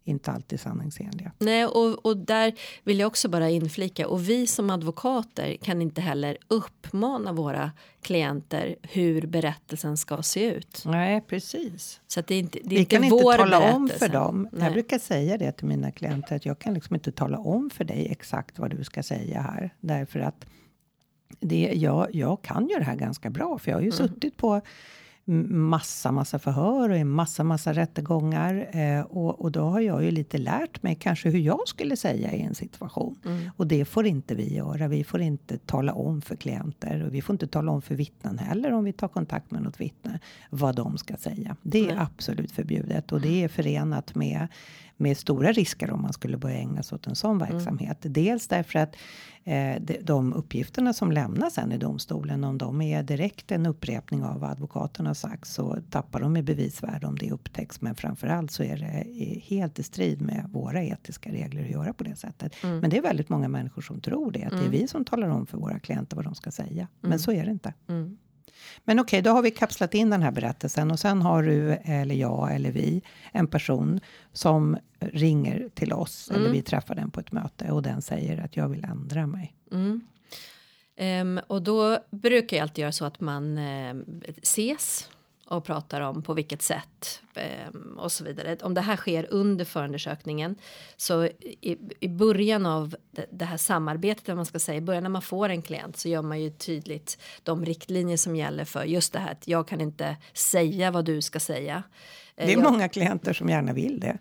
inte 0.06 0.32
alltid 0.32 0.60
sanningsenliga. 0.60 1.32
Nej, 1.40 1.66
och, 1.66 2.06
och 2.06 2.18
där 2.18 2.54
vill 2.84 3.00
jag 3.00 3.08
också 3.08 3.30
bara 3.30 3.50
inflika. 3.50 4.08
Och 4.08 4.30
vi 4.30 4.48
som 4.48 4.70
advokater 4.70 5.58
kan 5.62 5.82
inte 5.82 6.02
heller 6.02 6.38
uppmana 6.48 7.34
våra 7.34 7.72
klienter 8.02 8.76
hur 8.82 9.28
berättelsen 9.28 9.98
ska 9.98 10.22
se 10.22 10.46
ut. 10.46 10.84
Nej, 10.86 11.22
precis. 11.28 12.02
Så 12.08 12.20
att 12.20 12.28
det 12.28 12.36
är 12.36 12.40
inte, 12.40 12.60
det 12.64 12.66
är 12.66 12.70
Vi 12.70 12.80
inte 12.80 12.96
kan 12.96 13.04
inte 13.04 13.24
tala 13.24 13.74
om 13.74 13.86
berättelse. 13.86 14.06
för 14.06 14.14
dem. 14.14 14.48
Nej. 14.52 14.64
Jag 14.64 14.74
brukar 14.74 15.00
säga 15.00 15.38
det 15.38 15.52
till 15.52 15.68
mina 15.68 15.92
klienter. 15.92 16.36
Att 16.36 16.46
jag 16.46 16.60
kan 16.60 16.74
liksom 16.74 16.96
inte 16.96 17.12
tala 17.12 17.38
om 17.38 17.70
för 17.70 17.84
dig 17.84 18.08
exakt 18.12 18.60
vad 18.60 18.70
du 18.78 18.84
ska 18.84 19.04
säga 19.04 19.42
här. 19.42 19.74
Därför 19.80 20.20
att 20.20 20.46
det, 21.40 21.72
jag, 21.76 22.16
jag 22.16 22.42
kan 22.42 22.68
ju 22.70 22.76
det 22.78 22.84
här 22.84 22.96
ganska 22.96 23.30
bra. 23.30 23.58
För 23.58 23.72
jag 23.72 23.78
har 23.78 23.84
ju 23.84 23.92
suttit 23.92 24.38
på 24.38 24.62
massa, 25.26 26.12
massa 26.12 26.40
förhör 26.40 26.90
och 26.90 26.98
i 26.98 27.04
massa, 27.04 27.44
massa 27.44 27.74
rättegångar. 27.74 28.70
Eh, 28.72 29.02
och, 29.02 29.42
och 29.42 29.52
då 29.52 29.62
har 29.62 29.80
jag 29.80 30.04
ju 30.04 30.12
lite 30.12 30.38
lärt 30.38 30.84
mig 30.84 30.96
kanske 30.96 31.30
hur 31.30 31.40
jag 31.40 31.68
skulle 31.68 31.98
säga 31.98 32.34
i 32.34 32.42
en 32.42 32.56
situation. 32.56 33.20
Och 33.58 33.68
det 33.68 33.86
får 33.86 34.06
inte 34.06 34.36
vi 34.36 34.56
göra. 34.56 34.88
Vi 34.88 35.04
får 35.04 35.22
inte 35.22 35.58
tala 35.58 35.94
om 35.94 36.22
för 36.22 36.36
klienter 36.36 37.04
och 37.04 37.14
vi 37.14 37.22
får 37.22 37.34
inte 37.34 37.48
tala 37.48 37.72
om 37.72 37.82
för 37.82 37.96
vittnen 37.96 38.40
heller 38.40 38.72
om 38.72 38.84
vi 38.84 38.94
tar 38.94 39.08
kontakt 39.08 39.52
med 39.52 39.62
något 39.62 39.82
vittne 39.82 40.20
vad 40.50 40.76
de 40.76 40.98
ska 40.98 41.18
säga. 41.18 41.56
Det 41.62 41.90
är 41.90 41.98
absolut 41.98 42.52
förbjudet 42.52 43.12
och 43.12 43.22
det 43.22 43.44
är 43.44 43.48
förenat 43.48 44.16
med 44.16 44.48
med 44.98 45.18
stora 45.18 45.52
risker 45.52 45.92
om 45.92 46.02
man 46.02 46.14
skulle 46.14 46.38
börja 46.38 46.58
ägna 46.58 46.84
sig 46.84 46.96
åt 46.96 47.08
en 47.08 47.16
sån 47.16 47.38
verksamhet. 47.38 47.98
Dels 48.02 48.48
därför 48.48 48.80
att 48.80 48.96
eh, 49.44 49.82
de, 49.82 49.98
de 50.02 50.34
uppgifterna 50.34 50.94
som 50.94 51.12
lämnas 51.12 51.54
sen 51.54 51.72
i 51.72 51.78
domstolen, 51.78 52.44
om 52.44 52.58
de 52.58 52.82
är 52.82 53.04
direkt 53.04 53.52
en 53.52 53.66
upprepning 53.66 54.24
av 54.24 54.40
vad 54.40 54.52
advokaten 54.52 55.06
har 55.06 55.14
sagt 55.14 55.48
så 55.48 55.78
tappar 55.90 56.20
de 56.20 56.38
i 56.38 56.44
bevisvärde 56.44 57.08
om 57.08 57.18
det 57.18 57.32
upptäcks. 57.32 57.82
Men 57.82 57.96
framförallt 57.96 58.52
så 58.52 58.64
är 58.64 58.78
det 58.78 59.40
helt 59.40 59.80
i 59.80 59.84
strid 59.84 60.22
med 60.22 60.50
våra 60.52 60.84
etiska 60.84 61.32
regler 61.32 61.64
att 61.64 61.72
göra 61.72 61.94
på 61.94 62.04
det 62.04 62.16
sättet. 62.16 62.56
Men 62.82 62.90
det 62.90 62.98
är 62.98 63.02
väldigt 63.02 63.30
många 63.30 63.48
människor 63.48 63.82
som 63.82 64.02
tror 64.02 64.32
det, 64.32 64.44
att 64.44 64.52
det 64.52 64.66
är 64.66 64.70
vi 64.70 64.88
som 64.88 65.06
talar 65.06 65.30
om 65.30 65.46
för 65.46 65.58
våra 65.58 65.80
klienter 65.80 66.16
vad 66.16 66.26
de 66.26 66.36
ska 66.36 66.52
säga. 66.52 66.88
Men 67.02 67.20
så 67.20 67.32
är 67.32 67.46
det 67.46 67.52
inte. 67.52 67.74
Mm. 67.90 68.18
Men 68.84 69.00
okej, 69.00 69.22
då 69.22 69.32
har 69.32 69.42
vi 69.42 69.52
kapslat 69.52 69.94
in 69.94 70.10
den 70.10 70.22
här 70.22 70.32
berättelsen 70.32 70.92
och 70.92 71.00
sen 71.00 71.22
har 71.22 71.44
du 71.44 71.72
eller 71.84 72.16
jag 72.16 72.56
eller 72.56 72.72
vi 72.72 73.02
en 73.32 73.48
person 73.48 74.00
som 74.34 74.78
ringer 75.00 75.70
till 75.74 75.94
oss 75.94 76.32
eller 76.32 76.50
vi 76.50 76.62
träffar 76.62 76.96
den 76.96 77.12
på 77.12 77.20
ett 77.20 77.32
möte 77.32 77.72
och 77.72 77.82
den 77.82 78.02
säger 78.02 78.44
att 78.46 78.58
jag 78.58 78.70
vill 78.70 78.84
ändra 78.84 79.28
mig. 79.28 79.54
Ehm, 80.96 81.40
och 81.48 81.62
då 81.62 82.00
brukar 82.12 82.58
jag 82.58 82.62
alltid 82.64 82.82
göra 82.82 82.92
så 82.92 83.06
att 83.06 83.20
man 83.20 83.58
ehm, 83.58 84.06
ses 84.42 85.10
och 85.48 85.64
pratar 85.66 86.02
om 86.02 86.24
på 86.24 86.34
vilket 86.34 86.62
sätt 86.62 87.22
ehm, 87.36 87.98
och 87.98 88.12
så 88.12 88.24
vidare. 88.24 88.58
Om 88.62 88.74
det 88.74 88.82
här 88.82 88.96
sker 88.96 89.28
under 89.30 89.66
förundersökningen 89.66 90.56
så 90.98 91.26
i, 91.26 91.78
i 92.00 92.08
början 92.08 92.66
av 92.66 92.96
det, 93.12 93.26
det 93.32 93.46
här 93.46 93.58
samarbetet, 93.58 94.30
om 94.30 94.36
man 94.36 94.46
ska 94.46 94.60
säga, 94.60 94.78
i 94.78 94.82
början 94.82 95.04
när 95.04 95.10
man 95.10 95.22
får 95.22 95.50
en 95.50 95.62
klient 95.62 95.98
så 95.98 96.10
gör 96.10 96.22
man 96.22 96.42
ju 96.42 96.50
tydligt 96.50 97.18
de 97.44 97.66
riktlinjer 97.66 98.18
som 98.18 98.36
gäller 98.36 98.66
för 98.66 98.84
just 98.84 99.14
det 99.14 99.20
här 99.20 99.32
att 99.32 99.48
jag 99.48 99.68
kan 99.68 99.82
inte 99.82 100.18
säga 100.34 100.92
vad 100.92 101.06
du 101.06 101.22
ska 101.22 101.40
säga. 101.40 101.84
Eh, 102.36 102.46
Det 102.46 102.54
är 102.54 102.58
jag- 102.58 102.72
många 102.72 102.90
klienter 102.90 103.34
som 103.34 103.50
gärna 103.50 103.74
vill 103.74 104.00
det. 104.00 104.18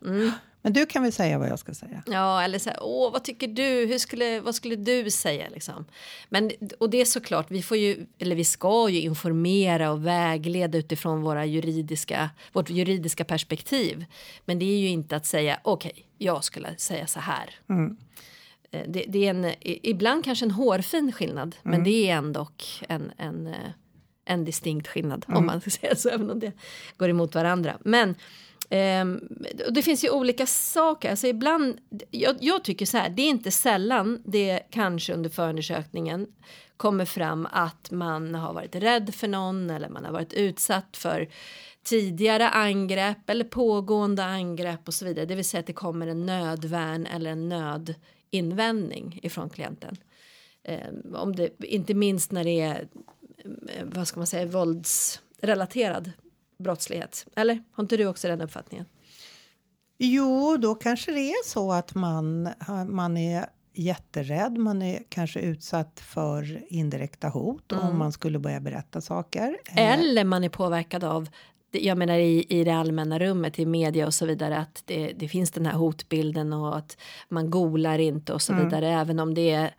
Men 0.63 0.73
du 0.73 0.87
kan 0.87 1.03
väl 1.03 1.13
säga 1.13 1.39
vad 1.39 1.49
jag 1.49 1.59
ska 1.59 1.75
säga? 1.75 2.03
Ja, 2.07 2.43
eller 2.43 2.59
så 2.59 2.71
här, 2.71 2.79
åh, 2.83 3.13
vad 3.13 3.25
tycker 3.25 3.49
du? 3.49 3.87
Hur 3.87 3.99
skulle, 3.99 4.41
vad 4.41 4.55
skulle 4.55 4.77
du 4.77 5.11
säga 5.11 5.49
liksom? 5.49 5.85
Men, 6.29 6.51
och 6.79 6.91
det 6.91 7.01
är 7.01 7.05
såklart, 7.05 7.51
vi 7.51 7.63
får 7.63 7.77
ju, 7.77 8.07
eller 8.19 8.37
vi 8.37 8.45
ska 8.45 8.89
ju 8.89 9.01
informera 9.01 9.91
och 9.91 10.07
vägleda 10.07 10.79
utifrån 10.79 11.23
våra 11.23 11.45
juridiska, 11.47 12.31
vårt 12.53 12.71
juridiska 12.71 13.25
perspektiv. 13.25 14.05
Men 14.45 14.59
det 14.59 14.65
är 14.65 14.79
ju 14.79 14.89
inte 14.89 15.17
att 15.17 15.27
säga, 15.27 15.61
okej, 15.63 16.07
jag 16.19 16.45
skulle 16.45 16.77
säga 16.77 17.07
så 17.07 17.21
här. 17.21 17.51
Eh, 18.71 18.83
Det, 18.89 19.05
det 19.09 19.27
är 19.27 19.31
en, 19.31 19.53
ibland 19.61 20.25
kanske 20.25 20.45
en 20.45 20.51
hårfin 20.51 21.13
skillnad, 21.13 21.57
men 21.63 21.85
det 21.85 22.09
är 22.11 22.17
ändå 22.17 22.49
en, 22.89 23.13
en, 23.19 23.47
eh, 23.47 23.55
en 24.25 24.45
distinkt 24.45 24.89
skillnad 24.89 25.25
om 25.29 25.47
man 25.47 25.61
ska 25.61 25.71
säga 25.71 25.97
så, 25.97 26.09
även 26.09 26.31
om 26.31 26.41
det 26.41 26.53
går 26.97 27.09
emot 27.09 27.35
varandra. 27.35 27.79
Men 27.85 28.15
Ehm, 28.75 29.21
och 29.67 29.73
det 29.73 29.83
finns 29.83 30.05
ju 30.05 30.11
olika 30.11 30.47
saker. 30.47 31.11
Alltså 31.11 31.27
ibland, 31.27 31.79
jag, 32.11 32.37
jag 32.41 32.65
tycker 32.65 32.87
så 32.87 32.99
här, 32.99 33.11
det 33.11 33.23
är 33.23 33.29
inte 33.29 33.51
sällan 33.51 34.23
det 34.25 34.61
kanske 34.71 35.15
under 35.15 35.31
förundersökningen 35.31 36.27
kommer 36.77 37.05
fram 37.05 37.49
att 37.53 37.91
man 37.91 38.35
har 38.35 38.53
varit 38.53 38.75
rädd 38.75 39.15
för 39.15 39.29
någon 39.29 39.71
eller 39.71 39.89
man 39.89 40.05
har 40.05 40.13
varit 40.13 40.33
utsatt 40.33 40.97
för 40.97 41.29
tidigare 41.85 42.49
angrepp 42.49 43.31
eller 43.31 43.45
pågående 43.45 44.25
angrepp 44.25 44.89
och 44.89 44.95
så 44.95 45.05
vidare. 45.05 45.27
Det 45.27 45.35
vill 45.35 45.45
säga 45.45 45.61
att 45.61 45.67
det 45.67 45.73
kommer 45.73 46.07
en 46.07 46.27
nödvärn 46.27 47.07
eller 47.07 47.31
en 47.31 47.49
nödinvändning 47.49 49.21
ifrån 49.23 49.51
klienten. 49.51 49.97
Ehm, 50.65 51.15
om 51.15 51.37
det, 51.37 51.51
inte 51.59 51.95
minst 51.95 52.33
när 52.33 52.45
det 52.45 52.61
är 52.61 52.89
eh, 53.45 53.85
vad 53.85 54.09
ska 54.09 54.21
man 54.21 54.27
säga, 54.27 54.47
våldsrelaterad 54.47 56.11
brottslighet. 56.63 57.27
Eller 57.37 57.63
har 57.73 57.85
inte 57.85 57.97
du 57.97 58.07
också 58.07 58.29
den 58.29 58.41
uppfattningen? 58.41 58.87
Jo, 59.99 60.57
då 60.57 60.75
kanske 60.75 61.13
det 61.13 61.31
är 61.31 61.49
så 61.49 61.73
att 61.73 61.95
man, 61.95 62.49
man 62.89 63.17
är 63.17 63.47
jätterädd. 63.75 64.59
Man 64.59 64.83
är 64.83 65.03
kanske 65.09 65.41
utsatt 65.41 66.01
för 66.01 66.63
indirekta 66.69 67.29
hot 67.29 67.73
om 67.73 67.99
man 67.99 68.13
skulle 68.13 68.39
börja 68.39 68.61
berätta 68.61 69.01
saker. 69.01 69.59
Eh, 69.65 69.93
Eller 69.93 70.25
man 70.25 70.45
är 70.45 70.49
påverkad 70.49 71.05
av 71.05 71.29
jag 71.75 71.99
menar 71.99 72.19
i, 72.19 72.47
i 72.49 72.65
det 72.65 72.71
allmänna 72.71 73.19
rummet, 73.19 73.59
i 73.59 73.67
media 73.67 74.07
och 74.07 74.15
så 74.15 74.27
vidare, 74.27 74.59
att 74.59 74.83
det, 74.85 75.13
det 75.13 75.29
finns 75.29 75.51
den 75.51 75.67
här 75.67 75.73
hotbilden 75.73 76.53
och 76.53 76.77
att 76.77 76.97
man 77.29 77.51
golar 77.51 77.99
inte 77.99 78.33
och 78.33 78.43
så 78.43 78.55
vidare, 78.55 78.89
även 78.89 79.19
om 79.19 79.35
det 79.35 79.51
är 79.51 79.75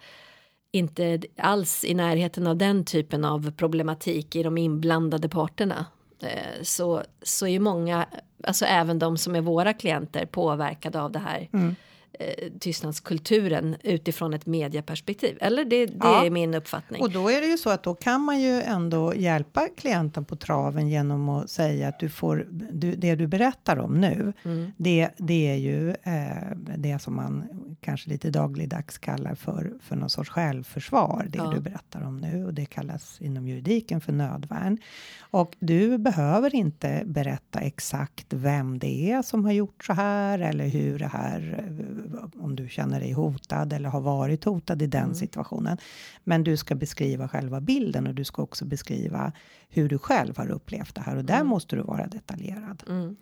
inte 0.72 1.22
alls 1.38 1.84
i 1.84 1.94
närheten 1.94 2.48
av 2.48 2.58
den 2.58 2.86
typen 2.86 3.26
av 3.26 3.52
problematik 3.52 4.36
i 4.36 4.44
de 4.44 4.58
inblandade 4.58 5.30
parterna. 5.30 5.86
Eh, 6.24 6.62
så, 6.64 7.04
så 7.22 7.48
är 7.48 7.60
många, 7.60 8.06
alltså 8.44 8.66
även 8.66 9.00
de 9.00 9.18
som 9.18 9.36
är 9.36 9.42
våra 9.42 9.74
klienter 9.74 10.26
påverkade 10.26 11.02
av 11.02 11.12
det 11.12 11.20
här 11.20 11.50
Mm. 11.54 11.76
eh, 12.20 12.50
tystnadskulturen 12.60 13.76
utifrån 13.84 14.34
ett 14.34 14.46
medieperspektiv. 14.46 15.38
Eller 15.42 15.66
det, 15.66 15.86
det 15.86 15.94
Ja. 16.02 16.26
är 16.26 16.30
min 16.30 16.54
uppfattning. 16.54 17.02
Och 17.02 17.12
då 17.12 17.30
är 17.30 17.42
det 17.42 17.48
ju 17.48 17.58
så 17.58 17.70
att 17.70 17.84
då 17.84 17.96
kan 17.96 18.22
man 18.22 18.42
ju 18.42 18.62
ändå 18.62 19.14
hjälpa 19.16 19.68
klienten 19.78 20.26
på 20.26 20.36
traven 20.36 20.90
genom 20.90 21.30
att 21.30 21.50
säga 21.50 21.88
att 21.88 22.00
du 22.00 22.10
får, 22.10 22.48
du, 22.72 22.96
det 22.96 23.16
du 23.16 23.28
berättar 23.28 23.78
om 23.80 24.02
nu, 24.02 24.34
Mm. 24.46 24.72
det, 24.78 25.10
det 25.18 25.50
är 25.52 25.56
ju 25.56 25.90
eh, 25.90 26.58
det 26.78 27.00
som 27.02 27.16
man 27.16 27.44
kanske 27.84 28.10
lite 28.10 28.30
dagligdags 28.30 28.98
kallar 28.98 29.36
för, 29.36 29.74
för 29.82 29.96
någon 29.96 30.10
sorts 30.10 30.30
självförsvar, 30.30 31.28
det 31.30 31.38
Ja. 31.38 31.52
du 31.56 31.60
berättar 31.60 32.02
om 32.02 32.18
nu. 32.18 32.46
Och 32.46 32.54
det 32.54 32.66
kallas 32.66 33.22
inom 33.22 33.48
juridiken 33.48 34.02
för 34.02 34.12
nödvärn. 34.14 34.78
Och 35.22 35.56
du 35.60 35.98
behöver 35.98 36.56
inte 36.56 37.04
berätta 37.06 37.60
exakt 37.60 38.34
vem 38.34 38.80
det 38.80 39.12
är 39.12 39.22
som 39.22 39.46
har 39.46 39.52
gjort 39.52 39.84
så 39.84 39.94
här 39.94 40.40
eller 40.40 40.68
hur 40.68 41.00
det 41.00 41.08
här, 41.08 41.64
eh, 41.68 42.44
om 42.44 42.56
du 42.56 42.70
känner 42.70 43.00
dig 43.00 43.12
hotad 43.12 43.74
eller 43.74 43.90
har 43.90 44.02
varit 44.02 44.44
hotad 44.44 44.82
i 44.82 44.88
den 44.88 45.16
situationen. 45.16 45.78
Men 46.24 46.44
du 46.44 46.58
ska 46.58 46.76
beskriva 46.76 47.28
själva 47.28 47.62
bilden 47.62 48.08
och 48.08 48.14
du 48.16 48.24
ska 48.24 48.42
också 48.42 48.66
beskriva 48.66 49.32
hur 49.70 49.90
du 49.90 49.98
själv 49.98 50.38
har 50.38 50.52
upplevt 50.52 50.96
det 50.96 51.02
här 51.02 51.16
och 51.16 51.26
där 51.26 51.44
måste 51.44 51.76
du 51.76 51.82
vara 51.82 52.08
detaljerad. 52.08 52.84
Mm. 52.90 53.16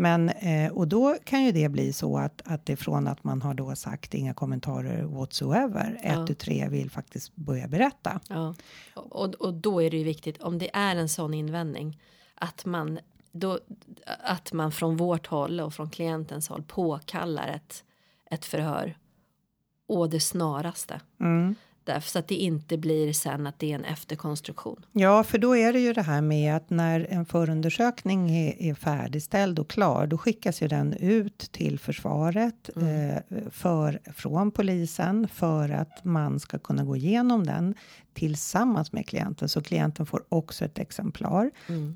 Men, 0.00 0.28
eh, 0.28 0.72
och 0.72 0.88
då 0.88 1.16
kan 1.24 1.44
ju 1.44 1.52
det 1.52 1.68
bli 1.68 1.92
så 1.92 2.18
att, 2.18 2.42
att 2.44 2.66
det 2.66 2.76
från 2.76 3.06
att 3.06 3.24
man 3.24 3.42
har 3.42 3.54
då 3.54 3.76
sagt 3.76 4.14
inga 4.14 4.34
kommentarer 4.34 5.02
whatsoever, 5.02 6.00
Ja. 6.04 6.22
ett 6.22 6.26
tu 6.26 6.34
tre 6.34 6.68
vill 6.68 6.90
faktiskt 6.90 7.36
börja 7.36 7.68
berätta. 7.68 8.20
Ja. 8.28 8.54
Och, 8.94 9.34
och 9.34 9.54
då 9.54 9.82
är 9.82 9.90
det 9.90 9.96
ju 9.96 10.04
viktigt 10.04 10.42
om 10.42 10.58
det 10.58 10.70
är 10.72 10.96
en 10.96 11.08
sån 11.08 11.34
invändning 11.34 12.00
att 12.34 12.64
man 12.64 12.98
då 13.32 13.58
att 14.24 14.52
man 14.52 14.72
från 14.72 14.96
vårt 14.96 15.26
håll 15.26 15.60
och 15.60 15.74
från 15.74 15.90
klientens 15.90 16.48
håll 16.48 16.62
påkallar 16.62 17.48
ett, 17.48 17.84
ett 18.30 18.44
förhör 18.44 18.98
och 19.86 20.10
det 20.10 20.20
snaraste. 20.20 21.00
Mm. 21.20 21.54
Därför 21.90 22.10
så 22.10 22.18
att 22.18 22.28
det 22.28 22.34
inte 22.34 22.78
blir 22.78 23.12
sen 23.12 23.46
att 23.46 23.58
det 23.58 23.70
är 23.70 23.74
en 23.74 23.84
efterkonstruktion. 23.84 24.86
Ja, 24.92 25.24
för 25.24 25.38
då 25.38 25.56
är 25.56 25.72
det 25.72 25.80
ju 25.80 25.92
det 25.92 26.02
här 26.02 26.20
med 26.20 26.56
att 26.56 26.70
när 26.70 27.06
en 27.10 27.26
förundersökning 27.26 28.30
är, 28.30 28.62
är 28.62 28.74
färdigställd 28.74 29.58
och 29.58 29.70
klar, 29.70 30.06
då 30.06 30.18
skickas 30.18 30.62
ju 30.62 30.68
den 30.68 30.92
ut 30.92 31.38
till 31.38 31.78
försvaret 31.78 32.70
eh, 32.76 33.50
för, 33.50 34.00
från 34.12 34.50
polisen 34.50 35.28
för 35.28 35.68
att 35.68 36.04
man 36.04 36.40
ska 36.40 36.58
kunna 36.58 36.84
gå 36.84 36.96
igenom 36.96 37.46
den 37.46 37.74
tillsammans 38.14 38.92
med 38.92 39.06
klienten. 39.06 39.48
Så 39.48 39.62
klienten 39.62 40.06
får 40.06 40.24
också 40.28 40.64
ett 40.64 40.78
exemplar. 40.78 41.50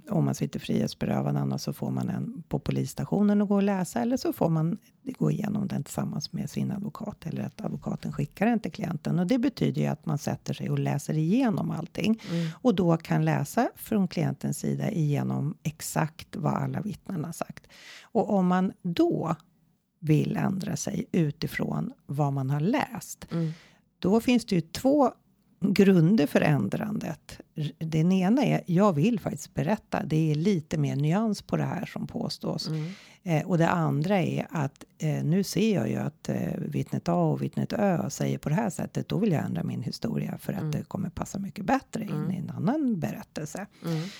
Om 0.08 0.24
man 0.24 0.34
sitter 0.34 0.60
frihetsberövad, 0.60 1.36
annars 1.36 1.60
så 1.60 1.72
får 1.72 1.90
man 1.90 2.08
en 2.08 2.42
på 2.48 2.58
polisstationen 2.58 3.42
och 3.42 3.48
gå 3.48 3.54
och 3.54 3.62
läsa 3.62 4.00
eller 4.00 4.16
så 4.16 4.32
får 4.32 4.48
man 4.48 4.78
gå 5.18 5.30
igenom 5.30 5.68
den 5.68 5.84
tillsammans 5.84 6.32
med 6.32 6.50
sin 6.50 6.70
advokat 6.70 7.26
eller 7.26 7.42
att 7.42 7.60
advokaten 7.60 8.12
skickar 8.12 8.46
den 8.46 8.60
till 8.60 8.72
klienten. 8.72 9.18
Och 9.18 9.26
det 9.26 9.38
betyder 9.38 9.82
ju 9.82 9.86
att 9.86 10.06
man 10.06 10.18
sätter 10.18 10.54
sig 10.54 10.70
och 10.70 10.78
läser 10.78 11.14
igenom 11.14 11.70
allting 11.70 12.20
och 12.62 12.74
då 12.74 12.96
kan 12.96 13.24
läsa 13.24 13.68
från 13.76 14.08
klientens 14.08 14.58
sida 14.58 14.90
igenom 14.90 15.56
exakt 15.62 16.36
vad 16.36 16.54
alla 16.54 16.80
vittnen 16.80 17.24
har 17.24 17.32
sagt. 17.32 17.66
Och 18.02 18.30
om 18.30 18.46
man 18.46 18.72
då 18.82 19.36
vill 20.00 20.36
ändra 20.36 20.76
sig 20.76 21.06
utifrån 21.12 21.92
vad 22.06 22.32
man 22.32 22.50
har 22.50 22.60
läst, 22.60 23.26
då 23.98 24.20
finns 24.20 24.46
det 24.46 24.54
ju 24.54 24.60
två 24.60 25.12
grunder 25.72 26.26
för 26.26 26.40
ändrandet. 26.40 27.40
Den 27.78 28.12
ena 28.12 28.44
är, 28.44 28.62
jag 28.66 28.92
vill 28.92 29.20
faktiskt 29.20 29.54
berätta. 29.54 30.04
Det 30.04 30.30
är 30.30 30.34
lite 30.34 30.78
mer 30.78 30.96
nyans 30.96 31.42
på 31.42 31.56
det 31.56 31.64
här 31.64 31.86
som 31.86 32.06
påstås. 32.06 32.70
Eh, 33.22 33.46
och 33.46 33.58
det 33.58 33.68
andra 33.68 34.22
är 34.22 34.46
att 34.50 34.84
eh, 34.98 35.24
nu 35.24 35.44
ser 35.44 35.74
jag 35.74 35.90
ju 35.90 35.96
att 35.96 36.28
eh, 36.28 36.58
vittnet 36.58 37.08
A 37.08 37.14
och 37.14 37.42
vittnet 37.42 37.72
Ö 37.72 38.10
säger 38.10 38.38
på 38.38 38.48
det 38.48 38.54
här 38.54 38.70
sättet. 38.70 39.08
Då 39.08 39.18
vill 39.18 39.32
jag 39.32 39.44
ändra 39.44 39.64
min 39.64 39.82
historia 39.82 40.38
för 40.38 40.52
att 40.52 40.72
det 40.72 40.82
kommer 40.82 41.10
passa 41.10 41.38
mycket 41.38 41.64
bättre 41.64 42.04
in 42.04 42.30
i 42.30 42.36
en 42.36 42.50
annan 42.50 43.00
berättelse. 43.00 43.66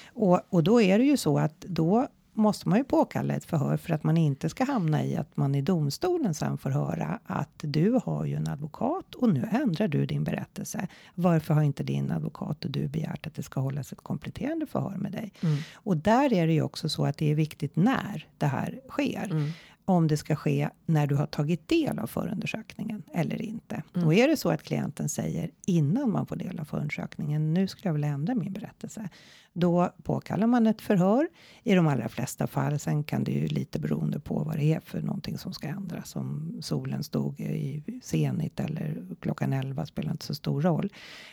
Och, 0.06 0.40
och 0.48 0.64
då 0.64 0.80
är 0.80 0.98
det 0.98 1.04
ju 1.04 1.16
så 1.16 1.38
att 1.38 1.60
då 1.60 2.08
måste 2.34 2.68
man 2.68 2.78
ju 2.78 2.84
påkalla 2.84 3.34
ett 3.34 3.44
förhör 3.44 3.76
för 3.76 3.94
att 3.94 4.04
man 4.04 4.16
inte 4.16 4.48
ska 4.48 4.64
hamna 4.64 5.04
i 5.04 5.16
att 5.16 5.36
man 5.36 5.54
i 5.54 5.62
domstolen 5.62 6.34
sen 6.34 6.58
får 6.58 6.70
höra 6.70 7.18
att 7.24 7.54
du 7.62 8.00
har 8.04 8.24
ju 8.24 8.34
en 8.34 8.48
advokat 8.48 9.14
och 9.14 9.28
nu 9.28 9.48
ändrar 9.52 9.88
du 9.88 10.06
din 10.06 10.24
berättelse. 10.24 10.88
Varför 11.14 11.54
har 11.54 11.62
inte 11.62 11.82
din 11.82 12.10
advokat 12.10 12.64
och 12.64 12.70
du 12.70 12.88
begärt 12.88 13.26
att 13.26 13.34
det 13.34 13.42
ska 13.42 13.60
hållas 13.60 13.92
ett 13.92 14.00
kompletterande 14.00 14.66
förhör 14.66 14.96
med 14.96 15.12
dig? 15.12 15.32
Och 15.74 15.96
där 15.96 16.32
är 16.32 16.46
det 16.46 16.52
ju 16.52 16.62
också 16.62 16.88
så 16.88 17.06
att 17.06 17.16
det 17.18 17.30
är 17.30 17.34
viktigt 17.34 17.76
när 17.76 18.26
det 18.38 18.46
här 18.46 18.80
sker. 18.88 19.52
Om 19.86 20.08
det 20.08 20.16
ska 20.16 20.36
ske 20.36 20.68
när 20.86 21.06
du 21.06 21.14
har 21.14 21.26
tagit 21.26 21.68
del 21.68 21.98
av 21.98 22.06
förundersökningen 22.06 23.02
eller 23.14 23.42
inte. 23.42 23.82
Och 24.04 24.14
är 24.14 24.28
det 24.28 24.36
så 24.36 24.50
att 24.50 24.62
klienten 24.62 25.08
säger 25.08 25.50
innan 25.66 26.10
man 26.10 26.26
får 26.26 26.36
del 26.36 26.60
av 26.60 26.64
förundersökningen, 26.64 27.54
nu 27.54 27.68
skulle 27.68 27.88
jag 27.88 27.92
vilja 27.92 28.08
ändra 28.08 28.34
min 28.34 28.52
berättelse. 28.52 29.08
Då 29.56 29.90
påkallar 30.02 30.46
man 30.46 30.66
ett 30.66 30.80
förhör. 30.80 31.28
I 31.62 31.74
de 31.74 31.86
allra 31.86 32.08
flesta 32.08 32.46
fall, 32.46 32.78
sen 32.78 33.04
kan 33.04 33.24
det 33.24 33.32
ju 33.32 33.46
lite 33.46 33.80
beroende 33.80 34.20
på 34.20 34.44
vad 34.44 34.56
det 34.56 34.74
är 34.74 34.80
för 34.80 35.02
någonting 35.02 35.38
som 35.38 35.52
ska 35.52 35.68
ändras. 35.68 36.16
Om 36.16 36.58
solen 36.60 37.04
stod 37.04 37.40
i 37.40 38.00
zenit 38.02 38.60
eller 38.60 39.02
klockan 39.20 39.52
11 39.52 39.86
spelar 39.86 40.12
inte 40.12 40.26
så 40.26 40.34
stor 40.34 40.62
roll. 40.62 40.92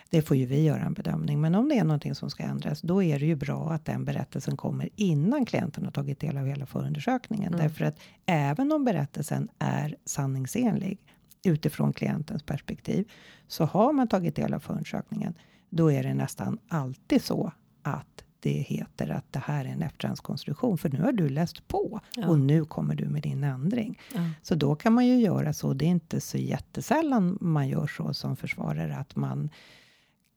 Det 0.10 0.22
får 0.22 0.38
ju 0.38 0.46
vi 0.46 0.64
göra 0.64 0.82
en 0.82 0.94
bedömning. 0.94 1.42
Men 1.42 1.56
om 1.56 1.70
det 1.70 1.78
är 1.78 1.84
någonting 1.84 2.16
som 2.16 2.30
ska 2.30 2.44
ändras, 2.44 2.82
då 2.82 3.04
är 3.04 3.20
det 3.20 3.26
ju 3.26 3.36
bra 3.36 3.72
att 3.72 3.86
den 3.86 4.06
berättelsen 4.06 4.58
kommer 4.58 4.90
innan 4.96 5.46
klienten 5.46 5.84
har 5.86 5.92
tagit 5.92 6.20
del 6.20 6.38
av 6.38 6.46
hela 6.46 6.66
förundersökningen. 6.66 7.52
Därför 7.52 7.86
att 7.86 8.00
även 8.26 8.72
om 8.72 8.86
berättelsen 8.86 9.50
är 9.60 9.96
sanningsenlig 10.06 10.98
utifrån 11.44 11.94
klientens 11.94 12.44
perspektiv, 12.44 13.12
så 13.48 13.66
har 13.66 13.94
man 13.94 14.08
tagit 14.08 14.36
del 14.36 14.54
av 14.54 14.60
förundersökningen, 14.60 15.34
då 15.70 15.92
är 15.92 16.04
det 16.04 16.14
nästan 16.14 16.58
alltid 16.68 17.24
så 17.24 17.52
att 17.82 18.24
det 18.40 18.50
heter 18.50 19.10
att 19.10 19.26
det 19.34 19.40
här 19.40 19.66
är 19.66 19.70
en 19.70 19.82
efterhandskonstruktion, 19.82 20.78
för 20.78 20.90
nu 20.90 21.02
har 21.02 21.12
du 21.12 21.30
läst 21.30 21.68
på 21.68 22.00
och 22.28 22.40
nu 22.40 22.66
kommer 22.66 22.96
du 22.96 23.06
med 23.06 23.22
din 23.24 23.44
ändring. 23.44 24.00
Så 24.42 24.56
då 24.56 24.76
kan 24.76 24.94
man 24.94 25.08
ju 25.08 25.20
göra 25.20 25.54
så. 25.54 25.74
Det 25.74 25.86
är 25.86 25.90
inte 25.90 26.22
så 26.22 26.38
jättesällan 26.38 27.38
man 27.42 27.68
gör 27.68 27.88
så 27.88 28.14
som 28.14 28.36
försvarare 28.36 28.96
att 28.96 29.16
man 29.16 29.50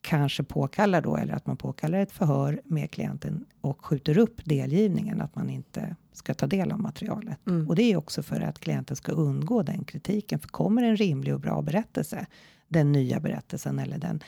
kanske 0.00 0.42
påkallar 0.42 1.00
då 1.00 1.16
eller 1.16 1.34
att 1.34 1.46
man 1.46 1.56
påkallar 1.56 1.98
ett 1.98 2.12
förhör 2.12 2.60
med 2.64 2.90
klienten 2.90 3.44
och 3.60 3.84
skjuter 3.84 4.18
upp 4.18 4.44
delgivningen 4.44 5.20
att 5.20 5.34
man 5.34 5.50
inte 5.50 5.96
ska 6.12 6.34
ta 6.34 6.46
del 6.46 6.72
av 6.72 6.80
materialet. 6.80 7.38
Och 7.68 7.76
det 7.76 7.82
är 7.82 7.96
också 7.96 8.22
för 8.22 8.40
att 8.40 8.58
klienten 8.58 8.96
ska 8.96 9.12
undgå 9.12 9.62
den 9.62 9.84
kritiken. 9.84 10.38
För 10.38 10.48
kommer 10.48 10.82
en 10.82 10.96
rimlig 10.96 11.34
och 11.34 11.40
bra 11.40 11.62
berättelse, 11.62 12.26
den 12.68 12.92
nya 12.92 13.20
berättelsen 13.20 13.78
eller 13.78 13.98
den 13.98 14.22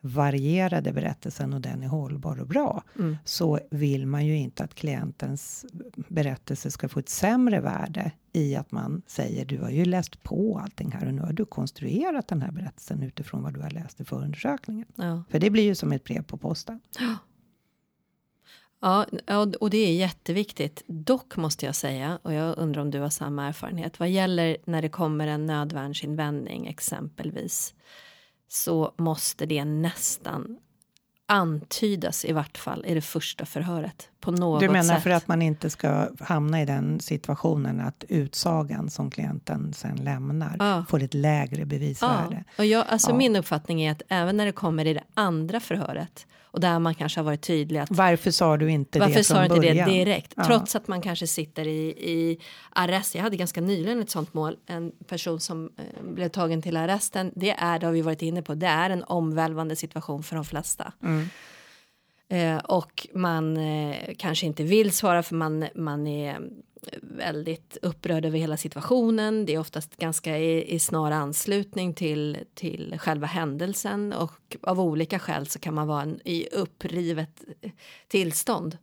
varierade 0.00 0.92
berättelsen 0.92 1.52
och 1.52 1.60
den 1.60 1.82
är 1.82 1.88
hållbar 1.88 2.40
och 2.40 2.46
bra, 2.46 2.82
så 3.24 3.60
vill 3.70 4.06
man 4.06 4.26
ju 4.26 4.36
inte 4.36 4.64
att 4.64 4.74
klientens 4.74 5.66
berättelse 6.08 6.70
ska 6.70 6.88
få 6.88 6.98
ett 6.98 7.08
sämre 7.08 7.60
värde 7.60 8.12
i 8.32 8.56
att 8.56 8.72
man 8.72 9.02
säger 9.06 9.44
du 9.44 9.58
har 9.58 9.70
ju 9.70 9.84
läst 9.84 10.22
på 10.22 10.60
allting 10.64 10.92
här 10.92 11.06
och 11.06 11.14
nu 11.14 11.22
har 11.22 11.32
du 11.32 11.44
konstruerat 11.44 12.28
den 12.28 12.42
här 12.42 12.52
berättelsen 12.52 13.02
utifrån 13.02 13.42
vad 13.42 13.54
du 13.54 13.60
har 13.60 13.70
läst 13.70 14.00
i 14.00 14.04
förundersökningen. 14.04 14.86
Ja. 14.94 15.22
För 15.30 15.38
det 15.38 15.50
blir 15.50 15.64
ju 15.64 15.74
som 15.74 15.92
ett 15.92 16.04
brev 16.04 16.22
på 16.22 16.36
posten. 16.36 16.80
Ja, 18.80 19.06
och 19.60 19.70
det 19.70 19.78
är 19.78 19.94
jätteviktigt. 19.94 20.82
Dock 20.86 21.36
måste 21.36 21.66
jag 21.66 21.74
säga, 21.74 22.18
och 22.22 22.32
jag 22.32 22.58
undrar 22.58 22.82
om 22.82 22.90
du 22.90 23.00
har 23.00 23.10
samma 23.10 23.46
erfarenhet, 23.46 24.00
vad 24.00 24.08
gäller 24.08 24.56
när 24.64 24.82
det 24.82 24.88
kommer 24.88 25.26
en 25.26 25.46
nödvärnsinvändning 25.46 26.66
exempelvis, 26.66 27.74
så 28.48 28.92
måste 28.96 29.46
det 29.46 29.64
nästan 29.64 30.58
antydas 31.26 32.24
i 32.24 32.32
vart 32.32 32.58
fall 32.58 32.84
i 32.86 32.94
det 32.94 33.00
första 33.00 33.46
förhöret 33.46 34.08
på 34.20 34.30
något 34.30 34.60
Du 34.60 34.68
menar 34.68 34.94
sätt. 34.94 35.02
för 35.02 35.10
att 35.10 35.28
man 35.28 35.42
inte 35.42 35.70
ska 35.70 36.08
hamna 36.20 36.62
i 36.62 36.64
den 36.64 37.00
situationen 37.00 37.80
att 37.80 38.04
utsagan 38.08 38.90
som 38.90 39.10
klienten 39.10 39.72
sen 39.72 39.96
lämnar 39.96 40.56
Ja. 40.58 40.84
får 40.88 41.02
ett 41.02 41.14
lägre 41.14 41.64
bevisvärde. 41.64 42.44
Ja, 42.48 42.52
och 42.62 42.64
jag, 42.66 42.86
alltså 42.88 43.10
Ja. 43.10 43.16
min 43.16 43.36
uppfattning 43.36 43.82
är 43.82 43.92
att 43.92 44.02
även 44.08 44.36
när 44.36 44.46
det 44.46 44.52
kommer 44.52 44.84
i 44.84 44.94
det 44.94 45.04
andra 45.14 45.60
förhöret 45.60 46.26
och 46.50 46.60
där 46.60 46.78
man 46.78 46.94
kanske 46.94 47.20
har 47.20 47.24
varit 47.24 47.42
tydlig 47.42 47.80
att 47.80 47.90
Varför 47.90 48.30
sa 48.30 48.56
du 48.56 48.70
inte 48.70 48.98
Varför 48.98 49.14
det 49.14 49.24
sa 49.24 49.38
du 49.38 49.42
inte 49.44 49.56
början? 49.56 49.88
det 49.88 49.94
direkt? 49.94 50.32
Ja. 50.36 50.44
Trots 50.44 50.76
att 50.76 50.88
man 50.88 51.02
kanske 51.02 51.26
sitter 51.26 51.66
i, 51.66 51.88
i 51.88 52.38
arrest. 52.70 53.14
Jag 53.14 53.22
hade 53.22 53.36
ganska 53.36 53.60
nyligen 53.60 54.00
ett 54.00 54.10
sånt 54.10 54.34
mål. 54.34 54.56
En 54.66 54.92
person 55.06 55.40
som 55.40 55.70
eh, 55.76 56.12
blev 56.12 56.28
tagen 56.28 56.62
till 56.62 56.76
arresten. 56.76 57.32
Det 57.36 57.50
är, 57.50 57.78
det 57.78 57.86
har 57.86 57.92
vi 57.92 58.02
varit 58.02 58.22
inne 58.22 58.42
på, 58.42 58.54
det 58.54 58.66
är 58.66 58.90
en 58.90 59.04
omvälvande 59.04 59.76
situation 59.76 60.22
för 60.22 60.36
de 60.36 60.44
flesta. 60.44 60.92
Mm. 61.02 61.28
Eh, 62.30 62.56
och 62.56 63.06
man 63.14 63.56
eh, 63.56 63.96
kanske 64.18 64.46
inte 64.46 64.62
vill 64.62 64.92
svara 64.92 65.22
för 65.22 65.34
man, 65.34 65.66
man 65.74 66.06
är 66.06 66.40
väldigt 67.02 67.76
upprörd 67.82 68.24
över 68.24 68.38
hela 68.38 68.56
situationen. 68.56 69.46
Det 69.46 69.54
är 69.54 69.58
oftast 69.58 69.96
ganska 69.96 70.38
i, 70.38 70.74
i 70.74 70.78
snar 70.78 71.10
anslutning 71.10 71.94
till, 71.94 72.38
till 72.54 72.98
själva 72.98 73.26
händelsen 73.26 74.12
och 74.12 74.56
av 74.62 74.80
olika 74.80 75.18
skäl 75.18 75.46
så 75.46 75.58
kan 75.58 75.74
man 75.74 75.86
vara 75.86 76.02
en, 76.02 76.20
i 76.24 76.48
upprivet 76.52 77.44
tillstånd. 78.08 78.78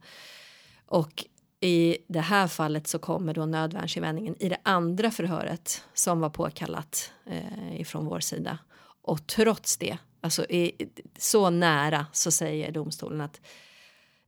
Och 0.85 1.25
i 1.59 1.97
det 2.07 2.19
här 2.19 2.47
fallet 2.47 2.87
så 2.87 2.99
kommer 2.99 3.33
då 3.33 3.45
nödvärnsinvändningen 3.45 4.35
i 4.39 4.49
det 4.49 4.57
andra 4.63 5.11
förhöret 5.11 5.83
som 5.93 6.19
var 6.19 6.29
påkallat 6.29 7.11
eh, 7.25 7.81
ifrån 7.81 8.05
vår 8.05 8.19
sida. 8.19 8.57
Och 9.01 9.27
trots 9.27 9.77
det, 9.77 9.97
alltså 10.21 10.45
i, 10.45 10.89
så 11.17 11.49
nära 11.49 12.05
så 12.11 12.31
säger 12.31 12.71
domstolen 12.71 13.21
att 13.21 13.41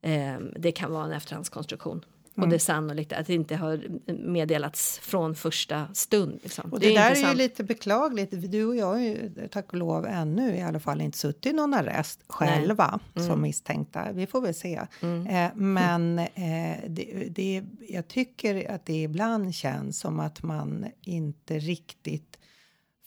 eh, 0.01 0.37
det 0.55 0.71
kan 0.71 0.91
vara 0.91 1.05
en 1.05 1.11
efterhandskonstruktion. 1.11 2.05
Mm. 2.37 2.43
Och 2.43 2.49
det 2.49 2.55
är 2.55 2.59
sannolikt 2.59 3.13
att 3.13 3.27
det 3.27 3.33
inte 3.33 3.55
har 3.55 3.83
meddelats 4.13 4.99
från 4.99 5.35
första 5.35 5.87
stund. 5.93 6.39
Liksom. 6.43 6.73
Och 6.73 6.79
det, 6.79 6.87
det 6.87 6.93
där 6.93 7.11
är 7.11 7.29
ju 7.29 7.35
lite 7.37 7.63
beklagligt. 7.63 8.51
Du 8.51 8.65
och 8.65 8.75
jag 8.75 8.85
har 8.85 8.99
ju 8.99 9.31
tack 9.51 9.73
och 9.73 9.79
lov 9.79 10.05
ännu 10.05 10.55
i 10.55 10.61
alla 10.61 10.79
fall 10.79 11.01
inte 11.01 11.17
suttit 11.17 11.45
i 11.45 11.53
någon 11.53 11.73
arrest 11.73 12.23
själva 12.27 12.99
mm. 13.15 13.27
som 13.27 13.41
misstänkta. 13.41 14.11
Vi 14.11 14.27
får 14.27 14.41
väl 14.41 14.53
se. 14.53 14.81
Mm. 15.01 15.27
Eh, 15.27 15.55
men 15.55 16.19
eh, 16.19 16.77
det, 16.87 17.27
det, 17.29 17.63
jag 17.89 18.07
tycker 18.07 18.71
att 18.71 18.85
det 18.85 19.01
ibland 19.01 19.55
känns 19.55 19.99
som 19.99 20.19
att 20.19 20.43
man 20.43 20.85
inte 21.01 21.59
riktigt 21.59 22.37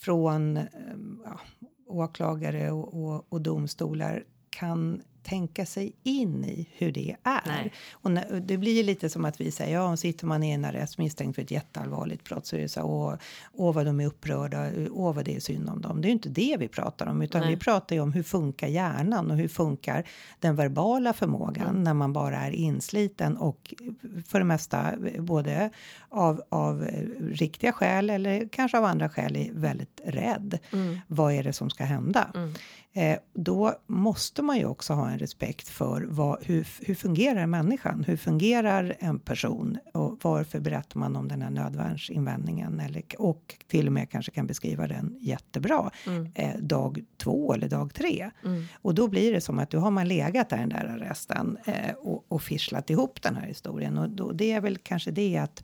från 0.01 0.57
eh, 0.57 0.65
ja, 1.25 1.41
åklagare 1.87 2.71
och, 2.71 2.95
och, 2.95 3.27
och 3.29 3.41
domstolar 3.41 4.25
kan 4.51 5.03
tänka 5.23 5.67
sig 5.67 5.93
in 6.03 6.45
i 6.45 6.69
hur 6.73 6.93
det 6.93 7.17
är. 7.23 7.43
Nej. 7.47 7.73
Och 7.93 8.11
när, 8.11 8.41
det 8.41 8.59
blir 8.59 8.85
lite 8.85 9.11
som 9.11 9.25
att 9.25 9.41
vi 9.41 9.51
säger, 9.51 9.75
ja, 9.75 9.97
sitter 9.97 10.27
man 10.27 10.43
i 10.43 10.51
en 10.51 10.65
arrest 10.65 10.99
misstänkt 10.99 11.35
för 11.35 11.43
ett 11.43 11.51
jätteallvarligt 11.51 12.25
brott 12.25 12.47
så 12.47 12.57
är 12.57 12.61
det 12.61 12.69
så 12.69 12.83
åh, 12.83 13.15
åh 13.53 13.75
vad 13.75 13.87
de 13.87 14.01
är 14.01 14.07
upprörda, 14.07 14.71
åh 14.91 15.15
vad 15.15 15.25
det 15.25 15.37
är 15.37 15.41
synd 15.41 15.69
om 15.69 15.81
dem. 15.81 16.01
Det 16.01 16.07
är 16.07 16.11
ju 16.11 16.13
inte 16.13 16.29
det 16.29 16.57
vi 16.59 16.69
pratar 16.69 17.07
om, 17.07 17.23
utan 17.23 17.41
Nej. 17.41 17.51
vi 17.51 17.57
pratar 17.57 17.97
ju 17.97 18.03
om 18.03 18.13
hur 18.13 18.23
funkar 18.23 18.67
hjärnan 18.67 19.31
och 19.31 19.37
hur 19.37 19.49
funkar 19.49 20.05
den 20.39 20.57
verbala 20.57 21.13
förmågan 21.13 21.69
mm. 21.69 21.85
när 21.85 21.95
man 21.95 22.13
bara 22.13 22.37
är 22.37 22.51
insliten 22.51 23.37
och 23.37 23.75
för 24.27 24.39
det 24.39 24.45
mesta 24.45 24.95
både 25.19 25.71
av, 26.09 26.43
av 26.49 26.89
riktiga 27.21 27.73
skäl 27.73 28.11
eller 28.11 28.49
kanske 28.49 28.79
av 28.79 28.85
andra 28.85 29.09
skäl 29.09 29.37
är 29.37 29.51
väldigt 29.53 30.01
rädd. 30.05 30.59
Mm. 30.73 30.99
Vad 31.07 31.33
är 31.33 31.43
det 31.43 31.53
som 31.53 31.71
ska 31.71 31.85
hända? 31.85 32.31
Mm. 32.35 32.55
Eh, 32.93 33.19
då 33.35 33.75
måste 33.87 34.43
man 34.43 34.59
ju 34.59 34.65
också 34.65 34.93
ha 34.93 35.11
en 35.11 35.19
respekt 35.19 35.69
för 35.69 36.07
vad, 36.09 36.45
hur, 36.45 36.69
hur 36.81 36.95
fungerar 36.95 37.47
människan? 37.47 38.05
Hur 38.07 38.17
fungerar 38.17 38.97
en 38.99 39.19
person? 39.19 39.79
Och 39.95 40.19
varför 40.23 40.61
berättar 40.61 40.99
man 40.99 41.17
om 41.17 41.29
den 41.29 41.43
här 41.43 41.51
nödvärnsinvändningen? 41.51 42.81
Eller, 42.81 43.03
och 43.19 43.57
till 43.69 43.87
och 43.87 43.93
med 43.93 44.11
kanske 44.11 44.33
kan 44.33 44.47
beskriva 44.47 44.87
den 44.87 45.17
jättebra 45.21 45.91
mm. 46.07 46.33
eh, 46.35 46.57
dag 46.57 47.05
två 47.17 47.55
eller 47.55 47.69
dag 47.69 47.95
tre. 47.95 48.31
Mm. 48.45 48.65
Och 48.75 48.95
då 48.95 49.09
blir 49.09 49.33
det 49.33 49.41
som 49.41 49.59
att 49.59 49.71
då 49.71 49.79
har 49.79 49.91
man 49.91 50.09
legat 50.09 50.49
där 50.49 50.59
den 50.59 50.69
där 50.69 50.85
arresten 50.85 51.59
eh, 51.65 51.95
och, 51.99 52.25
och 52.29 52.43
fischlat 52.43 52.91
ihop 52.91 53.23
den 53.23 53.37
här 53.37 53.47
historien. 53.47 53.99
Och 53.99 54.11
då, 54.11 54.33
det 54.33 54.53
är 54.53 54.61
väl 54.61 54.79
kanske 54.79 55.11
det 55.11 55.37
att 55.37 55.63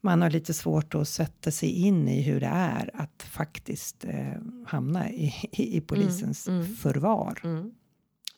man 0.00 0.22
har 0.22 0.30
lite 0.30 0.54
svårt 0.54 0.94
att 0.94 1.08
sätta 1.08 1.50
sig 1.50 1.70
in 1.70 2.08
i 2.08 2.22
hur 2.22 2.40
det 2.40 2.46
är 2.46 2.90
att 2.94 3.22
faktiskt 3.22 4.04
eh, 4.04 4.32
hamna 4.66 5.10
i, 5.10 5.34
i, 5.52 5.76
i 5.76 5.80
polisens 5.80 6.48
mm, 6.48 6.60
mm. 6.60 6.74
förvar. 6.74 7.40
Mm. 7.44 7.72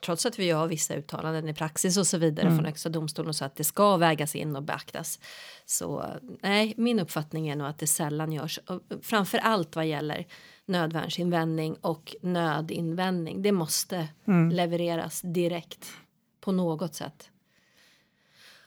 Trots 0.04 0.26
att 0.26 0.38
vi 0.38 0.50
har 0.50 0.66
vissa 0.66 0.94
uttalanden 0.94 1.48
i 1.48 1.54
praxis 1.54 1.96
och 1.96 2.06
så 2.06 2.18
vidare 2.18 2.46
mm. 2.46 2.58
från 2.58 2.66
Högsta 2.66 2.88
domstolen 2.88 3.34
så 3.34 3.44
att 3.44 3.56
det 3.56 3.64
ska 3.64 3.96
vägas 3.96 4.34
in 4.34 4.56
och 4.56 4.62
beaktas. 4.62 5.20
Så 5.66 6.06
nej, 6.42 6.74
min 6.76 7.00
uppfattning 7.00 7.48
är 7.48 7.56
nog 7.56 7.66
att 7.66 7.78
det 7.78 7.86
sällan 7.86 8.32
görs. 8.32 8.60
Framför 9.02 9.38
allt 9.38 9.76
vad 9.76 9.86
gäller 9.86 10.26
nödvärnsinvändning 10.66 11.74
och 11.74 12.16
nödinvändning. 12.22 13.42
Det 13.42 13.52
måste 13.52 14.08
mm. 14.26 14.50
levereras 14.50 15.20
direkt 15.24 15.86
på 16.40 16.52
något 16.52 16.94
sätt. 16.94 17.31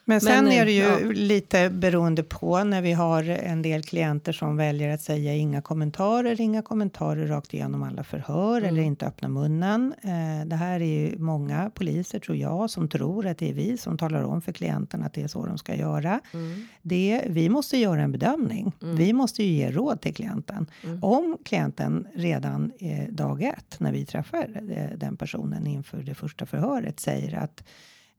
Men 0.07 0.21
sen 0.21 0.43
Men, 0.43 0.53
är 0.53 0.65
det 0.65 0.71
ju 0.71 0.83
ja. 0.83 0.97
lite 1.13 1.69
beroende 1.69 2.23
på 2.23 2.63
när 2.63 2.81
vi 2.81 2.91
har 2.93 3.23
en 3.23 3.61
del 3.61 3.83
klienter 3.83 4.31
som 4.33 4.57
väljer 4.57 4.93
att 4.93 5.01
säga 5.01 5.33
inga 5.33 5.61
kommentarer, 5.61 6.41
inga 6.41 6.61
kommentarer 6.61 7.27
rakt 7.27 7.53
igenom 7.53 7.83
alla 7.83 8.03
förhör 8.03 8.57
mm. 8.57 8.69
eller 8.69 8.81
inte 8.81 9.05
öppna 9.05 9.29
munnen. 9.29 9.93
Eh, 10.01 10.47
det 10.47 10.55
här 10.55 10.79
är 10.79 10.85
ju 10.85 11.17
många 11.17 11.69
poliser 11.69 12.19
tror 12.19 12.37
jag 12.37 12.69
som 12.69 12.89
tror 12.89 13.27
att 13.27 13.37
det 13.37 13.49
är 13.49 13.53
vi 13.53 13.77
som 13.77 13.97
talar 13.97 14.23
om 14.23 14.41
för 14.41 14.51
klienten 14.51 15.03
att 15.03 15.13
det 15.13 15.21
är 15.21 15.27
så 15.27 15.45
de 15.45 15.57
ska 15.57 15.75
göra. 15.75 16.19
Mm. 16.33 16.67
Det, 16.81 17.21
vi 17.27 17.49
måste 17.49 17.77
göra 17.77 18.01
en 18.01 18.11
bedömning. 18.11 18.71
Mm. 18.81 18.95
Vi 18.95 19.13
måste 19.13 19.43
ju 19.43 19.49
ge 19.49 19.71
råd 19.71 20.01
till 20.01 20.15
klienten. 20.15 20.67
Mm. 20.83 21.03
Om 21.03 21.37
klienten 21.45 22.07
redan 22.15 22.71
eh, 22.79 23.09
dag 23.09 23.43
ett 23.43 23.75
när 23.79 23.91
vi 23.91 24.05
träffar 24.05 24.47
eh, 24.75 24.97
den 24.97 25.17
personen 25.17 25.67
inför 25.67 25.97
det 25.97 26.15
första 26.15 26.45
förhöret 26.45 26.99
säger 26.99 27.37
att 27.37 27.63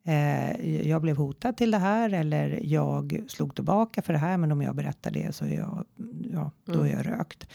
eh, 0.06 0.88
jag 0.88 1.02
blev 1.02 1.16
hotad 1.16 1.56
till 1.56 1.70
det 1.70 1.78
här 1.78 2.12
eller 2.12 2.60
jag 2.62 3.24
slog 3.28 3.54
tillbaka 3.54 4.02
för 4.02 4.12
det 4.12 4.18
här. 4.18 4.36
Men 4.36 4.52
om 4.52 4.62
jag 4.62 4.76
berättar 4.76 5.10
det 5.10 5.34
så 5.34 5.44
är 5.44 5.54
jag, 5.54 5.84
ja, 6.32 6.50
då 6.64 6.82
är 6.82 6.92
jag 6.92 7.06
rökt. 7.06 7.46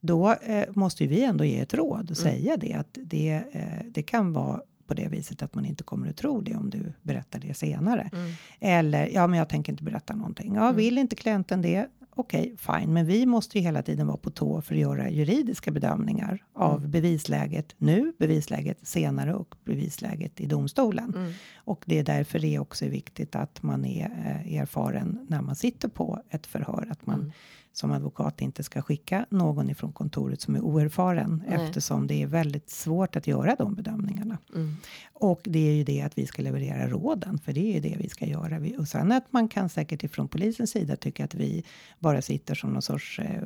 Då 0.00 0.32
eh, 0.32 0.64
måste 0.74 1.06
vi 1.06 1.24
ändå 1.24 1.44
ge 1.44 1.60
ett 1.60 1.74
råd 1.74 2.10
och 2.10 2.20
mm. 2.20 2.32
säga 2.32 2.56
det 2.56 2.72
att 2.72 2.98
det, 3.02 3.42
eh, 3.52 3.84
det 3.90 4.02
kan 4.02 4.32
vara 4.32 4.60
på 4.86 4.94
det 4.94 5.08
viset 5.08 5.42
att 5.42 5.54
man 5.54 5.64
inte 5.64 5.84
kommer 5.84 6.10
att 6.10 6.16
tro 6.16 6.40
det 6.40 6.54
om 6.54 6.70
du 6.70 6.92
berättar 7.02 7.38
det 7.38 7.54
senare. 7.54 8.10
Mm. 8.12 8.32
Eller 8.60 9.08
ja, 9.12 9.26
men 9.26 9.38
jag 9.38 9.48
tänker 9.48 9.72
inte 9.72 9.84
berätta 9.84 10.14
någonting. 10.14 10.54
Ja, 10.54 10.64
mm. 10.64 10.76
vill 10.76 10.98
inte 10.98 11.16
klienten 11.16 11.62
det? 11.62 11.86
Okej, 12.14 12.40
okay, 12.40 12.80
fine, 12.80 12.92
men 12.92 13.06
vi 13.06 13.26
måste 13.26 13.58
ju 13.58 13.64
hela 13.64 13.82
tiden 13.82 14.06
vara 14.06 14.16
på 14.16 14.30
tå 14.30 14.60
för 14.60 14.74
att 14.74 14.80
göra 14.80 15.10
juridiska 15.10 15.70
bedömningar 15.70 16.44
av 16.54 16.78
mm. 16.78 16.90
bevisläget 16.90 17.74
nu, 17.78 18.12
bevisläget 18.18 18.86
senare 18.86 19.34
och 19.34 19.54
bevisläget 19.64 20.40
i 20.40 20.46
domstolen. 20.46 21.14
Mm. 21.16 21.32
Och 21.56 21.84
det 21.86 21.98
är 21.98 22.04
därför 22.04 22.38
det 22.38 22.58
också 22.58 22.84
är 22.84 22.90
viktigt 22.90 23.36
att 23.36 23.62
man 23.62 23.84
är 23.84 24.04
eh, 24.04 24.56
erfaren 24.60 25.26
när 25.28 25.42
man 25.42 25.56
sitter 25.56 25.88
på 25.88 26.22
ett 26.30 26.46
förhör, 26.46 26.88
att 26.90 27.06
man 27.06 27.20
mm 27.20 27.32
som 27.76 27.92
advokat 27.92 28.40
inte 28.40 28.62
ska 28.62 28.82
skicka 28.82 29.26
någon 29.28 29.70
ifrån 29.70 29.92
kontoret 29.92 30.40
som 30.40 30.54
är 30.54 30.60
oerfaren 30.60 31.44
Nej. 31.48 31.58
eftersom 31.60 32.06
det 32.06 32.22
är 32.22 32.26
väldigt 32.26 32.70
svårt 32.70 33.16
att 33.16 33.26
göra 33.26 33.56
de 33.58 33.74
bedömningarna. 33.74 34.38
Mm. 34.54 34.76
Och 35.12 35.40
det 35.44 35.68
är 35.68 35.72
ju 35.72 35.84
det 35.84 36.02
att 36.02 36.18
vi 36.18 36.26
ska 36.26 36.42
leverera 36.42 36.88
råden, 36.88 37.38
för 37.38 37.52
det 37.52 37.60
är 37.60 37.74
ju 37.74 37.80
det 37.80 37.96
vi 37.98 38.08
ska 38.08 38.26
göra. 38.26 38.60
Och 38.78 38.88
sen 38.88 39.12
att 39.12 39.32
man 39.32 39.48
kan 39.48 39.68
säkert 39.68 40.04
ifrån 40.04 40.28
polisens 40.28 40.70
sida 40.70 40.96
tycka 40.96 41.24
att 41.24 41.34
vi 41.34 41.64
bara 42.04 42.22
sitter 42.22 42.54
som 42.54 42.72
någon 42.72 42.82
sorts 42.82 43.18
eh, 43.18 43.42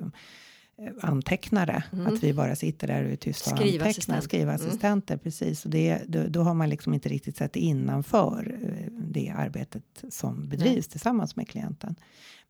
antecknare. 1.01 1.83
Mm. 1.93 2.07
Att 2.07 2.23
vi 2.23 2.33
bara 2.35 2.57
sitter 2.57 2.87
där 2.87 3.05
och 3.05 3.11
är 3.11 3.17
tysta 3.17 3.51
och 3.51 3.61
antecknar. 3.61 4.21
Skrivassistenter, 4.21 5.15
mm. 5.15 5.23
precis. 5.23 5.65
Och 5.65 5.71
det, 5.71 6.03
då, 6.07 6.27
då, 6.29 6.43
har 6.43 6.55
man 6.55 6.69
liksom 6.69 6.95
inte 6.95 7.09
riktigt 7.09 7.37
sett 7.37 7.57
innanför 7.57 8.59
eh, 8.63 8.93
det 8.93 9.35
arbetet 9.37 10.05
som 10.09 10.49
bedrivs 10.49 10.75
Nej. 10.75 10.83
tillsammans 10.83 11.37
med 11.37 11.49
klienten. 11.49 11.95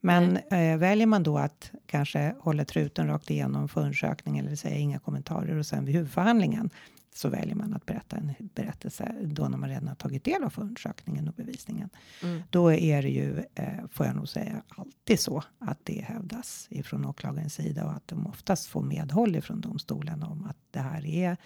Men 0.01 0.37
eh, 0.37 0.77
väljer 0.79 1.07
man 1.07 1.23
då 1.23 1.39
att 1.39 1.71
kanske 1.87 2.35
hålla 2.41 2.65
truten 2.65 3.07
rakt 3.07 3.31
igenom 3.31 3.69
förundersökningen 3.69 4.47
eller 4.47 4.57
säga 4.57 4.77
inga 4.77 4.99
kommentarer 4.99 5.57
och 5.57 5.67
sen 5.67 5.85
vid 5.85 5.95
huvudförhandlingen 5.95 6.71
så 7.19 7.29
väljer 7.29 7.55
man 7.55 7.75
att 7.75 7.87
berätta 7.87 8.17
en 8.17 8.35
berättelse 8.55 9.15
då 9.23 9.49
när 9.49 9.59
man 9.59 9.69
redan 9.69 9.89
har 9.89 9.95
tagit 9.95 10.25
del 10.25 10.45
av 10.45 10.51
förundersökningen 10.51 11.29
och 11.29 11.35
bevisningen. 11.35 11.91
Mm. 12.23 12.43
Då 12.51 12.73
är 12.73 13.03
det 13.03 13.09
ju, 13.09 13.45
eh, 13.55 13.87
får 13.91 14.07
jag 14.07 14.17
nog 14.17 14.29
säga, 14.29 14.63
alltid 14.69 15.21
så 15.21 15.43
att 15.59 15.79
det 15.83 16.01
hävdas 16.01 16.67
ifrån 16.71 17.05
åklagarens 17.05 17.55
sida 17.55 17.85
och 17.85 17.93
att 17.93 18.09
de 18.09 18.27
oftast 18.27 18.67
får 18.67 18.83
medhåll 18.83 19.37
ifrån 19.37 19.61
domstolen 19.61 20.23
om 20.23 20.45
att 20.45 20.57
det 20.71 20.81
här 20.81 21.07
är 21.07 21.37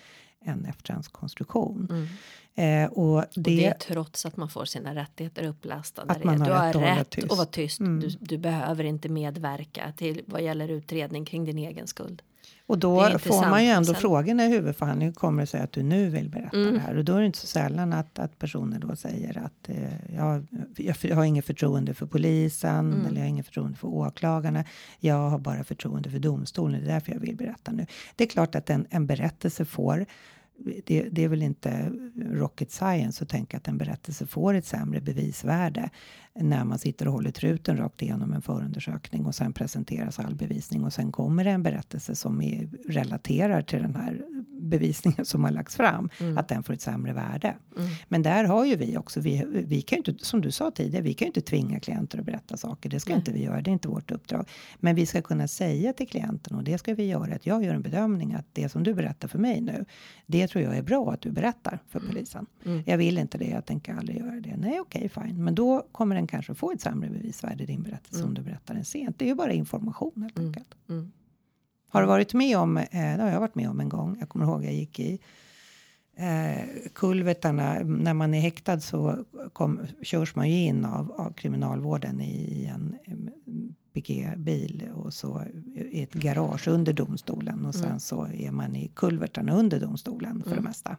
en 0.40 0.64
efterhandskonstruktion. 0.64 1.88
Mm. 1.90 2.84
Eh, 2.84 2.92
och, 2.92 3.24
det, 3.34 3.38
och 3.38 3.42
det 3.42 3.78
trots 3.78 4.26
att 4.26 4.36
man 4.36 4.48
får 4.48 4.64
sina 4.64 4.94
rättigheter 4.94 5.44
upplästa. 5.44 6.02
Att 6.02 6.24
man 6.24 6.40
har 6.40 6.46
du 6.46 6.52
har 6.78 6.96
rätt 6.96 7.24
att 7.24 7.36
vara 7.36 7.46
tyst. 7.46 7.80
Mm. 7.80 8.00
Du, 8.00 8.08
du, 8.20 8.38
behöver 8.38 8.84
inte 8.84 9.08
medverka 9.08 9.92
till 9.96 10.22
vad 10.26 10.42
gäller 10.42 10.68
utredning 10.68 11.24
kring 11.24 11.44
din 11.44 11.58
egen 11.58 11.86
skuld. 11.86 12.22
Och 12.72 12.78
då 12.78 13.18
får 13.18 13.50
man 13.50 13.64
ju 13.64 13.70
ändå 13.70 13.94
frågan 13.94 14.40
i 14.40 14.48
huvudförhandlingen 14.48 15.14
kommer 15.14 15.42
det 15.42 15.46
sig 15.46 15.60
att 15.60 15.72
du 15.72 15.82
nu 15.82 16.08
vill 16.08 16.28
berätta 16.30 16.56
mm. 16.56 16.74
det 16.74 16.80
här 16.80 16.96
och 16.96 17.04
då 17.04 17.14
är 17.14 17.20
det 17.20 17.26
inte 17.26 17.38
så 17.38 17.46
sällan 17.46 17.92
att, 17.92 18.18
att 18.18 18.38
personer 18.38 18.78
då 18.78 18.96
säger 18.96 19.38
att 19.38 19.68
eh, 19.68 20.16
jag, 20.16 20.46
jag, 21.02 21.16
har 21.16 21.24
inget 21.24 21.46
förtroende 21.46 21.94
för 21.94 22.06
polisen 22.06 22.92
mm. 22.92 23.06
eller 23.06 23.16
jag 23.16 23.22
har 23.22 23.28
inget 23.28 23.46
förtroende 23.46 23.78
för 23.78 23.88
åklagarna. 23.88 24.64
Jag 25.00 25.30
har 25.30 25.38
bara 25.38 25.64
förtroende 25.64 26.10
för 26.10 26.18
domstolen. 26.18 26.80
Det 26.80 26.90
är 26.90 26.94
därför 26.94 27.12
jag 27.12 27.20
vill 27.20 27.36
berätta 27.36 27.72
nu. 27.72 27.86
Det 28.16 28.24
är 28.24 28.28
klart 28.28 28.54
att 28.54 28.70
en, 28.70 28.86
en 28.90 29.06
berättelse 29.06 29.64
får 29.64 30.06
det, 30.84 31.08
det, 31.10 31.24
är 31.24 31.28
väl 31.28 31.42
inte 31.42 31.92
rocket 32.16 32.72
science 32.72 33.24
att 33.24 33.28
tänka 33.28 33.56
att 33.56 33.68
en 33.68 33.78
berättelse 33.78 34.26
får 34.26 34.54
ett 34.54 34.66
sämre 34.66 35.00
bevisvärde 35.00 35.90
när 36.34 36.64
man 36.64 36.78
sitter 36.78 37.06
och 37.06 37.12
håller 37.12 37.30
truten 37.30 37.76
rakt 37.76 38.02
igenom 38.02 38.32
en 38.32 38.42
förundersökning 38.42 39.26
och 39.26 39.34
sen 39.34 39.52
presenteras 39.52 40.18
all 40.18 40.34
bevisning 40.34 40.84
och 40.84 40.92
sen 40.92 41.12
kommer 41.12 41.44
det 41.44 41.50
en 41.50 41.62
berättelse 41.62 42.16
som 42.16 42.42
är, 42.42 42.68
relaterar 42.88 43.62
till 43.62 43.82
den 43.82 43.94
här 43.94 44.22
bevisningen 44.62 45.24
som 45.24 45.44
har 45.44 45.50
lagts 45.50 45.76
fram, 45.76 46.08
att 46.36 46.48
den 46.48 46.62
får 46.62 46.74
ett 46.74 46.80
sämre 46.80 47.12
värde. 47.12 47.54
Men 48.08 48.22
där 48.22 48.44
har 48.44 48.64
ju 48.64 48.76
vi 48.76 48.96
också, 48.96 49.20
vi, 49.20 49.44
vi 49.48 49.82
kan 49.82 49.98
inte, 49.98 50.14
som 50.18 50.40
du 50.40 50.50
sa 50.50 50.70
tidigare, 50.70 51.02
vi 51.02 51.14
kan 51.14 51.26
ju 51.26 51.28
inte 51.28 51.40
tvinga 51.40 51.80
klienter 51.80 52.18
att 52.18 52.24
berätta 52.24 52.56
saker. 52.56 52.90
Det 52.90 53.00
ska 53.00 53.10
Nej. 53.10 53.18
inte 53.18 53.32
vi 53.32 53.42
göra, 53.42 53.60
det 53.60 53.70
är 53.70 53.72
inte 53.72 53.88
vårt 53.88 54.10
uppdrag. 54.10 54.48
Men 54.76 54.94
vi 54.94 55.06
ska 55.06 55.22
kunna 55.22 55.48
säga 55.48 55.92
till 55.92 56.08
klienten, 56.08 56.56
och 56.56 56.64
det 56.64 56.78
ska 56.78 56.94
vi 56.94 57.06
göra, 57.06 57.34
att 57.34 57.46
jag 57.46 57.64
gör 57.64 57.74
en 57.74 57.82
bedömning 57.82 58.34
att 58.34 58.46
det 58.52 58.68
som 58.68 58.82
du 58.82 58.94
berättar 58.94 59.28
för 59.28 59.38
mig 59.38 59.60
nu, 59.60 59.84
det 60.26 60.41
tror 60.50 60.64
jag 60.64 60.76
är 60.76 60.82
bra 60.82 61.12
att 61.12 61.20
du 61.20 61.30
berättar 61.30 61.78
för 61.88 62.00
polisen. 62.00 62.46
Jag 62.86 62.98
vill 62.98 63.18
inte 63.18 63.38
det, 63.38 63.44
jag 63.44 63.66
tänker 63.66 63.94
aldrig 63.94 64.18
göra 64.18 64.40
det. 64.40 64.56
Nej, 64.56 64.80
okej, 64.80 65.08
fine. 65.08 65.44
Men 65.44 65.54
då 65.54 65.86
kommer 65.92 66.14
den 66.14 66.26
kanske 66.26 66.54
få 66.54 66.72
ett 66.72 66.80
sämre 66.80 67.10
bevisvärde 67.10 67.62
i 67.62 67.66
din 67.66 67.82
berättelse 67.82 68.24
om 68.24 68.34
du 68.34 68.42
berättar 68.42 68.74
den 68.74 68.84
sent. 68.84 69.18
Det 69.18 69.24
är 69.24 69.28
ju 69.28 69.34
bara 69.34 69.52
information 69.52 70.22
helt 70.22 70.38
enkelt. 70.38 70.74
Har 71.88 72.00
du 72.00 72.06
varit 72.06 72.34
med 72.34 72.58
om, 72.58 72.76
eh, 72.76 72.86
det 72.90 73.22
har 73.22 73.30
jag 73.30 73.40
varit 73.40 73.54
med 73.54 73.70
om 73.70 73.80
en 73.80 73.88
gång, 73.88 74.16
jag 74.20 74.28
kommer 74.28 74.44
ihåg 74.44 74.64
jag 74.64 74.74
gick 74.74 75.00
i 75.00 75.18
eh, 76.16 76.64
kulvertarna, 76.94 77.78
när 77.84 78.14
man 78.14 78.34
är 78.34 78.40
häktad 78.40 78.80
så 78.80 79.24
kom, 79.52 79.80
körs 80.02 80.34
man 80.34 80.50
ju 80.50 80.56
in 80.56 80.84
av, 80.84 81.12
av 81.12 81.32
kriminalvården 81.32 82.20
i 82.20 82.70
en 82.74 82.96
em, 83.94 84.02
piketbil 84.02 84.88
och 84.94 85.14
så 85.14 85.42
i 85.74 86.02
ett 86.02 86.14
garage 86.14 86.68
under 86.68 86.92
domstolen 86.92 87.66
och 87.66 87.74
sen 87.74 88.00
så 88.00 88.26
är 88.26 88.50
man 88.50 88.76
i 88.76 88.90
kulvertarna 88.94 89.52
under 89.52 89.80
domstolen 89.80 90.42
för 90.46 90.54
det 90.54 90.62
mesta. 90.62 90.96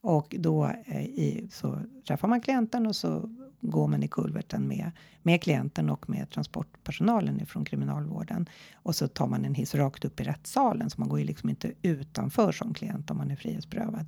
Och 0.00 0.34
då 0.38 0.70
eh, 0.86 1.02
i, 1.02 1.48
så 1.50 1.78
träffar 2.06 2.28
man 2.28 2.40
klienten 2.40 2.86
och 2.86 2.96
så 2.96 3.30
går 3.60 3.88
man 3.88 4.02
i 4.02 4.08
kulverten 4.08 4.68
med, 4.68 4.90
med 5.22 5.42
klienten 5.42 5.90
och 5.90 6.10
med 6.10 6.30
transportpersonalen 6.30 7.40
ifrån 7.40 7.64
kriminalvården. 7.64 8.48
Och 8.74 8.96
så 8.96 9.08
tar 9.08 9.26
man 9.26 9.44
en 9.44 9.54
hiss 9.54 9.74
rakt 9.74 10.04
upp 10.04 10.20
i 10.20 10.24
rättssalen 10.24 10.90
så 10.90 11.00
man 11.00 11.08
går 11.08 11.18
ju 11.18 11.24
liksom 11.24 11.48
inte 11.48 11.72
utanför 11.82 12.52
som 12.52 12.74
klient 12.74 13.10
om 13.10 13.16
man 13.16 13.30
är 13.30 13.36
frihetsberövad. 13.36 14.06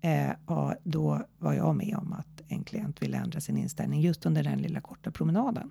Eh, 0.00 0.30
och 0.46 0.74
då 0.82 1.22
var 1.38 1.52
jag 1.52 1.76
med 1.76 1.96
om 1.96 2.12
att 2.12 2.42
en 2.48 2.64
klient 2.64 3.02
ville 3.02 3.16
ändra 3.16 3.40
sin 3.40 3.56
inställning 3.56 4.00
just 4.00 4.26
under 4.26 4.42
den 4.42 4.58
lilla 4.58 4.80
korta 4.80 5.10
promenaden. 5.10 5.70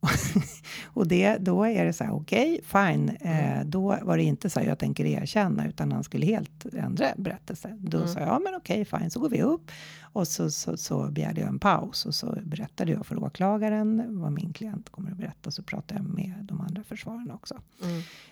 och 0.84 1.08
det, 1.08 1.36
då 1.36 1.64
är 1.64 1.84
det 1.84 1.92
så 1.92 2.04
här, 2.04 2.12
okej, 2.12 2.60
fine. 2.64 3.08
Eh, 3.08 3.64
då 3.64 3.98
var 4.02 4.16
det 4.16 4.22
inte 4.22 4.50
så 4.50 4.60
här, 4.60 4.66
jag 4.66 4.78
tänker 4.78 5.04
erkänna, 5.04 5.68
utan 5.68 5.92
han 5.92 6.04
skulle 6.04 6.26
helt 6.26 6.66
ändra 6.72 7.06
berättelse. 7.16 7.76
Då 7.78 8.06
sa 8.06 8.20
jag, 8.20 8.28
ja 8.28 8.38
men 8.44 8.54
okej, 8.54 8.84
fine, 8.84 9.10
så 9.10 9.20
går 9.20 9.28
vi 9.28 9.42
upp. 9.42 9.70
Och 10.12 10.28
så, 10.28 10.50
så, 10.50 10.76
så 10.76 11.10
begärde 11.10 11.40
jag 11.40 11.48
en 11.48 11.58
paus 11.58 12.06
och 12.06 12.14
så 12.14 12.38
berättade 12.42 12.92
jag 12.92 13.06
för 13.06 13.24
åklagaren 13.24 14.20
vad 14.20 14.32
min 14.32 14.52
klient 14.52 14.90
kommer 14.90 15.10
att 15.10 15.16
berätta. 15.16 15.46
Och 15.48 15.54
så 15.54 15.62
pratade 15.62 16.00
jag 16.00 16.14
med 16.14 16.34
de 16.42 16.60
andra 16.60 16.82
försvararna 16.84 17.34
också. 17.34 17.54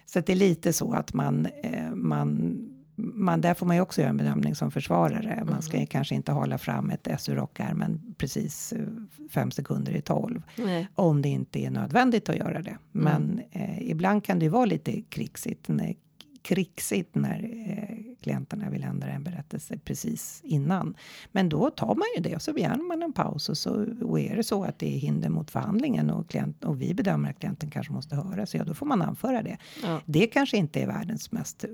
Så 0.06 0.18
att 0.18 0.26
det 0.26 0.32
är 0.32 0.36
lite 0.36 0.72
så 0.72 0.92
att 0.92 1.12
man, 1.12 1.46
eh, 1.62 1.90
man 1.94 2.58
man, 2.96 3.40
där 3.40 3.54
får 3.54 3.66
man 3.66 3.76
ju 3.76 3.82
också 3.82 4.00
göra 4.00 4.10
en 4.10 4.16
bedömning 4.16 4.54
som 4.54 4.70
försvarare. 4.70 5.44
Man 5.50 5.62
ska 5.62 5.80
ju 5.80 5.86
kanske 5.86 6.14
inte 6.14 6.32
hålla 6.32 6.58
fram 6.58 6.90
ett 6.90 7.06
S 7.06 7.28
ur 7.28 7.34
rockärmen 7.34 8.14
precis 8.18 8.72
eh, 8.72 8.86
fem 9.30 9.50
sekunder 9.50 9.92
i 9.92 10.02
tolv. 10.02 10.42
Nej. 10.56 10.88
Om 10.94 11.22
det 11.22 11.28
inte 11.28 11.64
är 11.64 11.70
nödvändigt 11.70 12.28
att 12.28 12.36
göra 12.36 12.62
det. 12.62 12.78
Men 12.92 13.40
eh, 13.50 13.90
ibland 13.90 14.24
kan 14.24 14.38
det 14.38 14.44
ju 14.44 14.50
vara 14.50 14.64
lite 14.64 15.02
krixigt. 15.02 15.68
När, 15.68 15.94
krixigt 16.42 17.14
när 17.14 17.44
eh, 17.68 18.16
klienterna 18.22 18.70
vill 18.70 18.84
ändra 18.84 19.08
en 19.08 19.24
berättelse 19.24 19.78
precis 19.78 20.40
innan. 20.44 20.94
Men 21.32 21.48
då 21.48 21.70
tar 21.70 21.94
man 21.94 22.06
ju 22.16 22.22
det 22.22 22.36
och 22.36 22.42
så 22.42 22.52
begär 22.52 22.76
man 22.76 23.02
en 23.02 23.12
paus. 23.12 23.48
Och, 23.48 23.58
så, 23.58 23.86
och 24.02 24.20
är 24.20 24.36
det 24.36 24.44
så 24.44 24.64
att 24.64 24.78
det 24.78 24.94
är 24.94 24.98
hinder 24.98 25.28
mot 25.28 25.50
förhandlingen 25.50 26.10
och, 26.10 26.28
klient, 26.28 26.64
och 26.64 26.82
vi 26.82 26.94
bedömer 26.94 27.30
att 27.30 27.38
klienten 27.38 27.70
kanske 27.70 27.92
måste 27.92 28.16
höras, 28.16 28.54
ja 28.54 28.64
då 28.64 28.74
får 28.74 28.86
man 28.86 29.02
anföra 29.02 29.42
det. 29.42 29.56
Ja. 29.82 30.00
Det 30.06 30.26
kanske 30.26 30.56
inte 30.56 30.80
är 30.82 30.86
världens 30.86 31.32
mest 31.32 31.64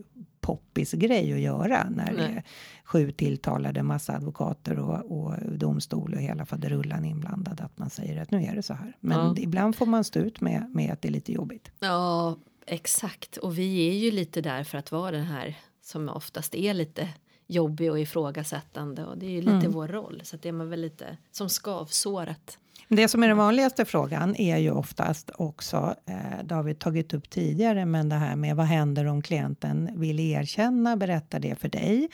poppis 0.42 0.92
grej 0.92 1.33
att 1.33 1.40
göra 1.40 1.87
när 1.90 2.07
det 2.07 2.12
Nej. 2.28 2.33
är 2.37 2.42
sju 2.85 3.11
tilltalade, 3.12 3.83
massa 3.83 4.16
advokater 4.16 4.78
och, 4.78 5.18
och 5.18 5.35
domstol 5.59 6.14
och 6.14 6.20
hela 6.20 6.46
faderullan 6.46 7.05
inblandad. 7.05 7.61
Att 7.61 7.78
man 7.78 7.90
säger 7.90 8.22
att 8.22 8.31
nu 8.31 8.44
är 8.44 8.55
det 8.55 8.62
så 8.62 8.74
här. 8.74 8.96
Men 9.00 9.18
Ja. 9.18 9.35
ibland 9.38 9.76
får 9.76 9.87
man 9.87 10.05
stå 10.05 10.20
ut 10.20 10.40
med, 10.40 10.70
med 10.74 10.92
att 10.92 11.02
det 11.02 11.09
är 11.09 11.12
lite 11.12 11.33
jobbigt. 11.33 11.70
Ja, 11.81 12.37
exakt. 12.66 13.37
Och 13.37 13.59
vi 13.59 13.88
är 13.88 13.94
ju 13.94 14.11
lite 14.11 14.40
där 14.40 14.64
för 14.64 14.78
att 14.78 14.92
vara 14.92 15.11
den 15.11 15.24
här 15.24 15.57
som 15.83 16.09
oftast 16.09 16.55
är 16.55 16.74
lite 16.74 17.09
jobbig 17.53 17.91
och 17.91 18.01
ifrågasättande 18.01 19.05
och 19.05 19.19
det 19.19 19.27
är 19.27 19.31
ju 19.31 19.43
lite 19.43 19.69
vår 19.69 19.88
roll. 19.88 20.21
Så 20.25 20.37
att 20.37 20.43
det 20.43 20.49
är 20.49 20.53
man 20.53 20.71
väl 20.71 20.81
lite 20.81 21.17
som 21.31 21.49
skavsåret. 21.49 22.59
Det 22.88 23.09
som 23.09 23.23
är 23.23 23.29
den 23.29 23.37
vanligaste 23.37 23.85
frågan 23.85 24.37
är 24.37 24.57
ju 24.57 24.71
oftast 24.71 25.31
också, 25.35 25.95
eh, 26.07 26.45
det 26.45 26.55
har 26.55 26.62
vi 26.62 26.75
tagit 26.75 27.15
upp 27.15 27.31
tidigare, 27.31 27.87
men 27.87 28.09
det 28.09 28.17
här 28.17 28.37
med 28.37 28.57
vad 28.57 28.67
händer 28.67 29.05
om 29.05 29.23
klienten 29.23 29.91
vill 29.95 30.21
erkänna, 30.21 30.97
berätta 30.97 31.38
det 31.38 31.55
för 31.55 31.69
dig? 31.69 32.09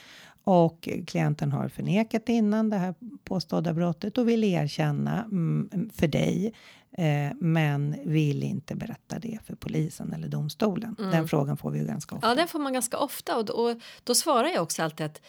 Och 0.44 0.88
klienten 1.06 1.52
har 1.52 1.68
förnekat 1.68 2.28
innan 2.28 2.70
det 2.70 2.76
här 2.76 2.94
påstådda 3.24 3.72
brottet 3.72 4.18
och 4.18 4.28
vill 4.28 4.44
erkänna 4.44 5.24
mm, 5.24 5.90
för 5.94 6.06
dig 6.06 6.52
eh, 6.92 7.36
men 7.40 7.96
vill 8.04 8.42
inte 8.42 8.74
berätta 8.74 9.18
det 9.18 9.38
för 9.46 9.54
polisen 9.54 10.12
eller 10.12 10.28
domstolen. 10.28 10.96
Den 10.98 11.28
frågan 11.28 11.56
får 11.56 11.70
vi 11.70 11.78
ju 11.78 11.86
ganska 11.86 12.14
ofta. 12.14 12.28
Ja, 12.28 12.34
den 12.34 12.48
får 12.48 12.58
man 12.58 12.72
ganska 12.72 12.98
ofta 12.98 13.36
och 13.36 13.44
då, 13.44 13.52
och 13.52 13.80
då 14.04 14.14
svarar 14.14 14.48
jag 14.48 14.62
också 14.62 14.82
alltid 14.82 15.06
att 15.06 15.20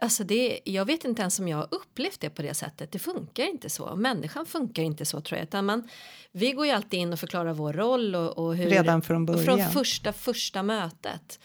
Alltså 0.00 0.24
det, 0.24 0.60
jag 0.64 0.84
vet 0.84 1.04
inte 1.04 1.22
ens 1.22 1.38
om 1.38 1.48
jag 1.48 1.56
har 1.56 1.68
upplevt 1.70 2.20
det 2.20 2.30
på 2.30 2.42
det 2.42 2.54
sättet. 2.54 2.92
Det 2.92 2.98
funkar 2.98 3.44
inte 3.44 3.70
så. 3.70 3.96
Människan 3.96 4.46
funkar 4.46 4.82
inte 4.82 5.04
så 5.04 5.20
tror 5.20 5.38
jag. 5.38 5.44
Utan 5.44 5.64
man, 5.64 5.88
vi 6.32 6.52
går 6.52 6.66
ju 6.66 6.72
alltid 6.72 7.00
in 7.00 7.12
och 7.12 7.20
förklarar 7.20 7.52
vår 7.52 7.72
roll 7.72 8.14
och, 8.14 8.38
och 8.38 8.56
hur, 8.56 8.70
Redan 8.70 9.02
från 9.02 9.26
början. 9.26 9.44
Från 9.44 9.60
första, 9.60 10.12
första 10.12 10.62
mötet. 10.62 11.40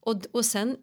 Och, 0.00 0.16
och 0.32 0.44
sen 0.44 0.76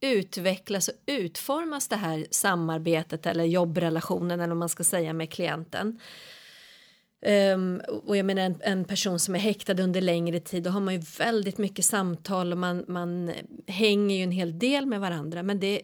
utvecklas 0.00 0.88
och 0.88 0.94
utformas 1.06 1.88
det 1.88 1.96
här 1.96 2.26
samarbetet 2.30 3.26
eller 3.26 3.44
jobbrelationen 3.44 4.40
eller 4.40 4.48
vad 4.48 4.56
man 4.56 4.68
ska 4.68 4.84
säga 4.84 5.12
med 5.12 5.32
klienten. 5.32 6.00
Ehm, 7.26 7.80
och 8.04 8.16
jag 8.16 8.26
menar 8.26 8.42
en, 8.42 8.56
en 8.60 8.84
person 8.84 9.18
som 9.18 9.34
är 9.34 9.38
häktad 9.38 9.82
under 9.82 10.00
längre 10.00 10.40
tid 10.40 10.62
då 10.62 10.70
har 10.70 10.80
man 10.80 10.94
ju 10.94 11.00
väldigt 11.18 11.58
mycket 11.58 11.84
samtal 11.84 12.52
och 12.52 12.58
man, 12.58 12.84
man 12.88 13.32
hänger 13.66 14.16
ju 14.16 14.22
en 14.22 14.30
hel 14.30 14.58
del 14.58 14.86
med 14.86 15.00
varandra 15.00 15.42
men 15.42 15.60
det 15.60 15.80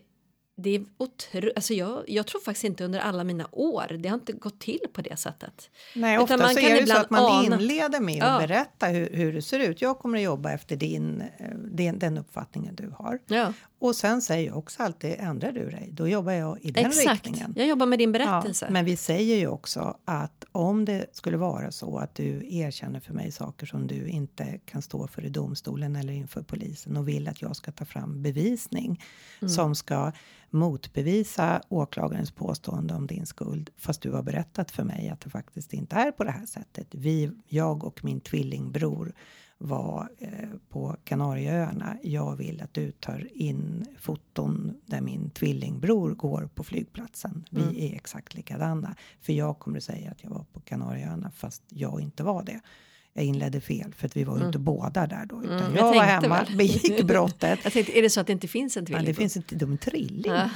det 0.62 0.70
är 0.70 0.84
otro, 0.96 1.50
alltså 1.56 1.74
jag, 1.74 2.04
jag 2.06 2.26
tror 2.26 2.40
faktiskt 2.40 2.64
inte 2.64 2.84
under 2.84 2.98
alla 3.00 3.24
mina 3.24 3.48
år, 3.52 3.96
det 3.98 4.08
har 4.08 4.14
inte 4.14 4.32
gått 4.32 4.60
till 4.60 4.80
på 4.92 5.02
det 5.02 5.16
sättet. 5.16 5.70
Nej, 5.94 6.18
ofta 6.18 6.36
man 6.36 6.54
så 6.54 6.60
kan 6.60 6.70
är 6.70 6.74
det 6.74 6.76
så 6.76 6.82
ibland 6.82 7.00
att 7.04 7.10
man 7.10 7.24
ana. 7.24 7.60
inleder 7.60 8.00
med 8.00 8.16
Ja. 8.16 8.24
att 8.24 8.48
berätta 8.48 8.86
hur, 8.86 9.10
hur 9.12 9.32
det 9.32 9.42
ser 9.42 9.60
ut. 9.60 9.82
Jag 9.82 9.98
kommer 9.98 10.18
att 10.18 10.24
jobba 10.24 10.52
efter 10.52 10.76
din, 10.76 11.20
eh, 11.20 11.46
den, 11.56 11.98
den 11.98 12.18
uppfattningen 12.18 12.74
du 12.74 12.92
har. 12.98 13.18
Ja, 13.26 13.52
Och 13.80 13.96
sen 13.96 14.22
säger 14.22 14.46
jag 14.48 14.58
också 14.58 14.82
alltid, 14.82 15.14
ändrar 15.18 15.52
du 15.52 15.70
dig, 15.70 15.90
då 15.92 16.08
jobbar 16.08 16.32
jag 16.32 16.58
i 16.62 16.70
den 16.70 16.86
exakt. 16.86 17.26
riktningen. 17.26 17.52
Jag 17.56 17.66
jobbar 17.66 17.86
med 17.86 17.98
din 17.98 18.12
berättelse. 18.12 18.64
Ja, 18.66 18.72
men 18.72 18.84
vi 18.84 18.96
säger 18.96 19.36
ju 19.36 19.46
också 19.48 19.96
att 20.04 20.44
om 20.52 20.84
det 20.84 21.06
skulle 21.12 21.36
vara 21.36 21.70
så 21.70 21.98
att 21.98 22.14
du 22.14 22.46
erkänner 22.56 23.00
för 23.00 23.14
mig 23.14 23.32
saker 23.32 23.66
som 23.66 23.86
du 23.86 24.08
inte 24.08 24.58
kan 24.64 24.82
stå 24.82 25.06
för 25.06 25.24
i 25.24 25.28
domstolen 25.28 25.96
eller 25.96 26.12
inför 26.12 26.42
polisen 26.42 26.96
och 26.96 27.08
vill 27.08 27.28
att 27.28 27.42
jag 27.42 27.56
ska 27.56 27.72
ta 27.72 27.84
fram 27.84 28.22
bevisning 28.22 29.02
Mm. 29.40 29.48
som 29.48 29.74
ska 29.74 30.12
motbevisa 30.50 31.62
åklagarens 31.68 32.30
påstående 32.30 32.94
om 32.94 33.06
din 33.06 33.26
skuld 33.26 33.70
fast 33.76 34.02
du 34.02 34.10
har 34.12 34.22
berättat 34.22 34.70
för 34.70 34.84
mig 34.84 35.08
att 35.08 35.20
det 35.20 35.30
faktiskt 35.30 35.72
inte 35.72 35.96
är 35.96 36.12
på 36.12 36.24
det 36.24 36.30
här 36.30 36.46
sättet. 36.46 36.86
Vi, 36.90 37.30
jag 37.48 37.84
och 37.84 38.04
min 38.04 38.20
tvillingbror 38.20 39.12
var 39.62 40.08
eh, 40.18 40.30
på 40.68 40.96
Kanarieöarna. 41.04 41.96
Jag 42.02 42.36
vill 42.36 42.62
att 42.62 42.74
du 42.74 42.90
tar 42.92 43.28
in 43.34 43.86
foton 43.98 44.74
där 44.86 45.00
min 45.00 45.30
tvillingbror 45.30 46.10
går 46.14 46.48
på 46.54 46.64
flygplatsen. 46.64 47.44
Vi 47.50 47.62
Mm. 47.62 47.76
är 47.76 47.94
exakt 47.94 48.34
likadana. 48.34 48.96
För 49.20 49.32
jag 49.32 49.58
kommer 49.58 49.76
att 49.78 49.84
säga 49.84 50.10
att 50.10 50.22
jag 50.24 50.30
var 50.30 50.44
på 50.52 50.60
Kanarieöarna 50.60 51.30
fast 51.30 51.62
jag 51.68 52.00
inte 52.00 52.22
var 52.22 52.42
det. 52.42 52.60
Jag 53.12 53.24
inledde 53.24 53.60
fel 53.60 53.94
för 53.96 54.06
att 54.06 54.16
vi 54.16 54.24
var 54.24 54.38
ju 54.38 54.46
inte 54.46 54.58
båda 54.58 55.06
där 55.06 55.26
då. 55.26 55.42
Utan 55.44 55.58
Mm, 55.58 55.76
jag, 55.76 55.86
jag 55.88 55.94
var 55.94 56.02
hemma, 56.04 56.44
väl. 56.44 56.56
begick 56.56 57.02
brottet. 57.06 57.58
Jag 57.64 57.72
tänkte, 57.72 57.98
är 57.98 58.02
det 58.02 58.10
så 58.10 58.20
att 58.20 58.26
det 58.26 58.32
inte 58.32 58.48
finns 58.48 58.76
en 58.76 58.82
Ja, 58.82 58.86
tvilling? 58.86 59.04
det 59.04 59.14
finns 59.14 59.36
inte, 59.36 59.54
de 59.54 59.72
är 59.72 59.76
trilling. 59.76 60.32
ja. 60.32 60.50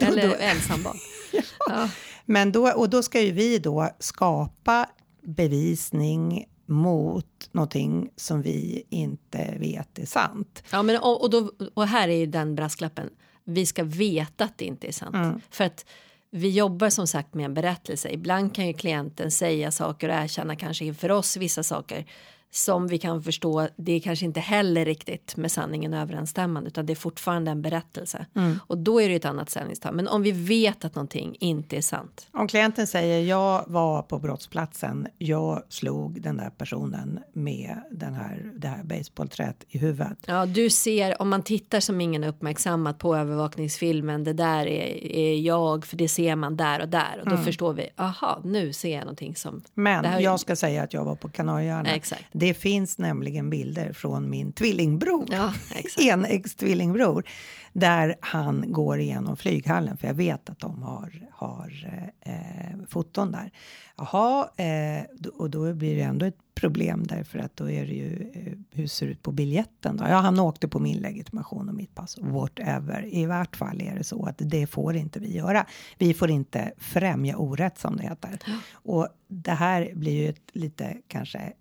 Eller 0.00 0.36
ensambarn. 0.40 0.96
ja. 1.68 1.88
Men 2.24 2.52
då, 2.52 2.70
och 2.72 2.90
då 2.90 3.02
ska 3.02 3.20
ju 3.20 3.32
vi 3.32 3.58
då 3.58 3.88
skapa 3.98 4.86
bevisning 5.22 6.44
mot 6.72 7.48
någonting 7.52 8.10
som 8.16 8.42
vi 8.42 8.84
inte 8.88 9.54
vet 9.58 9.98
är 9.98 10.06
sant. 10.06 10.62
Ja, 10.70 10.82
men, 10.82 10.96
och, 10.96 11.22
och, 11.22 11.30
då, 11.30 11.52
och 11.74 11.86
här 11.86 12.08
är 12.08 12.16
ju 12.16 12.26
den 12.26 12.54
brasklappen. 12.54 13.10
Vi 13.44 13.66
ska 13.66 13.84
veta 13.84 14.44
att 14.44 14.58
det 14.58 14.64
inte 14.64 14.88
är 14.88 14.92
sant. 14.92 15.14
Mm. 15.14 15.40
För 15.50 15.64
att 15.64 15.86
vi 16.30 16.50
jobbar 16.50 16.90
som 16.90 17.06
sagt 17.06 17.34
med 17.34 17.44
en 17.44 17.54
berättelse. 17.54 18.10
Ibland 18.10 18.54
kan 18.54 18.66
ju 18.66 18.72
klienten 18.72 19.30
säga 19.30 19.70
saker 19.70 20.08
och 20.08 20.14
erkänna 20.14 20.56
kanske 20.56 20.84
inför 20.84 21.10
oss 21.10 21.36
vissa 21.36 21.62
saker 21.62 22.06
som 22.54 22.86
vi 22.86 22.98
kan 22.98 23.22
förstå, 23.22 23.68
det 23.76 23.92
är 23.92 24.00
kanske 24.00 24.24
inte 24.24 24.40
heller 24.40 24.84
riktigt 24.84 25.36
med 25.36 25.52
sanningen 25.52 25.94
överensstämmande 25.94 26.68
utan 26.68 26.86
det 26.86 26.92
är 26.92 26.94
fortfarande 26.94 27.50
en 27.50 27.62
berättelse. 27.62 28.26
Och 28.66 28.78
då 28.78 29.00
är 29.00 29.08
det 29.08 29.14
ett 29.14 29.24
annat 29.24 29.50
ställningstagande. 29.50 30.02
Men 30.02 30.12
om 30.12 30.22
vi 30.22 30.32
vet 30.32 30.84
att 30.84 30.94
någonting 30.94 31.36
inte 31.40 31.76
är 31.76 31.80
sant. 31.80 32.28
Om 32.32 32.48
klienten 32.48 32.86
säger 32.86 33.20
jag 33.20 33.64
var 33.66 34.02
på 34.02 34.18
brottsplatsen, 34.18 35.06
jag 35.18 35.62
slog 35.68 36.22
den 36.22 36.36
där 36.36 36.50
personen 36.50 37.20
med 37.32 37.76
den 37.90 38.14
här, 38.14 38.50
det 38.54 38.68
här 38.68 38.82
basebollträet 38.84 39.64
i 39.68 39.78
huvudet. 39.78 40.18
Ja, 40.26 40.46
du 40.46 40.70
ser, 40.70 41.22
om 41.22 41.28
man 41.28 41.42
tittar 41.42 41.80
som 41.80 42.00
ingen 42.00 42.24
uppmärksammat 42.24 42.98
på 42.98 43.16
övervakningsfilmen, 43.16 44.24
det 44.24 44.32
där 44.32 44.66
är, 44.66 45.06
är 45.16 45.40
jag, 45.40 45.86
för 45.86 45.96
det 45.96 46.08
ser 46.08 46.36
man 46.36 46.56
där 46.56 46.80
och 46.80 46.88
där. 46.88 47.20
Och 47.24 47.30
då 47.30 47.36
förstår 47.36 47.72
vi, 47.72 47.88
aha, 47.96 48.40
nu 48.44 48.72
ser 48.72 48.94
jag 48.94 49.00
någonting 49.00 49.36
som... 49.36 49.62
Men 49.74 50.22
jag 50.22 50.40
ska 50.40 50.56
säga 50.56 50.82
att 50.82 50.94
jag 50.94 51.04
var 51.04 51.14
på 51.14 51.28
Kanarieöarna. 51.28 51.88
Exakt. 51.88 52.24
Det 52.42 52.54
finns 52.54 52.98
nämligen 52.98 53.50
bilder 53.50 53.92
från 53.92 54.30
min 54.30 54.52
tvillingbror, 54.52 55.26
Ja, 55.30 55.54
exakt. 55.74 56.00
enäggs 56.00 56.54
tvillingbror, 56.54 57.24
där 57.72 58.14
han 58.20 58.64
går 58.72 59.00
igenom 59.00 59.36
flyghallen, 59.36 59.96
för 59.96 60.06
jag 60.06 60.14
vet 60.14 60.50
att 60.50 60.58
de 60.58 60.82
har, 60.82 61.28
har 61.32 61.90
eh, 62.20 62.86
foton 62.88 63.32
där. 63.32 63.50
Jaha, 63.96 64.48
eh, 64.56 65.30
och 65.38 65.50
då 65.50 65.74
blir 65.74 65.96
det 65.96 66.02
ändå 66.02 66.26
ett 66.26 66.38
problem 66.54 67.06
därför 67.06 67.38
att 67.38 67.56
då 67.56 67.70
är 67.70 67.86
det 67.86 67.92
ju 67.92 68.30
eh, 68.34 68.52
hur 68.70 68.86
ser 68.86 69.06
det 69.06 69.12
ut 69.12 69.22
på 69.22 69.32
biljetten 69.32 69.96
då? 69.96 70.04
Ja, 70.08 70.16
han 70.16 70.38
åkte 70.38 70.68
på 70.68 70.78
min 70.78 70.98
legitimation 70.98 71.68
och 71.68 71.74
mitt 71.74 71.94
pass, 71.94 72.18
whatever. 72.20 73.14
I 73.14 73.26
vart 73.26 73.56
fall 73.56 73.80
är 73.80 73.94
det 73.94 74.04
så 74.04 74.24
att 74.26 74.36
det 74.38 74.66
får 74.66 74.96
inte 74.96 75.20
vi 75.20 75.36
göra. 75.36 75.66
Vi 75.98 76.14
får 76.14 76.30
inte 76.30 76.72
främja 76.78 77.36
orätt 77.36 77.78
som 77.78 77.96
det 77.96 78.02
heter. 78.02 78.38
Och 78.72 79.08
det 79.28 79.52
här 79.52 79.90
blir 79.94 80.12
ju 80.12 80.28
ett 80.28 80.50
lite 80.52 80.96
kanske 81.08 81.52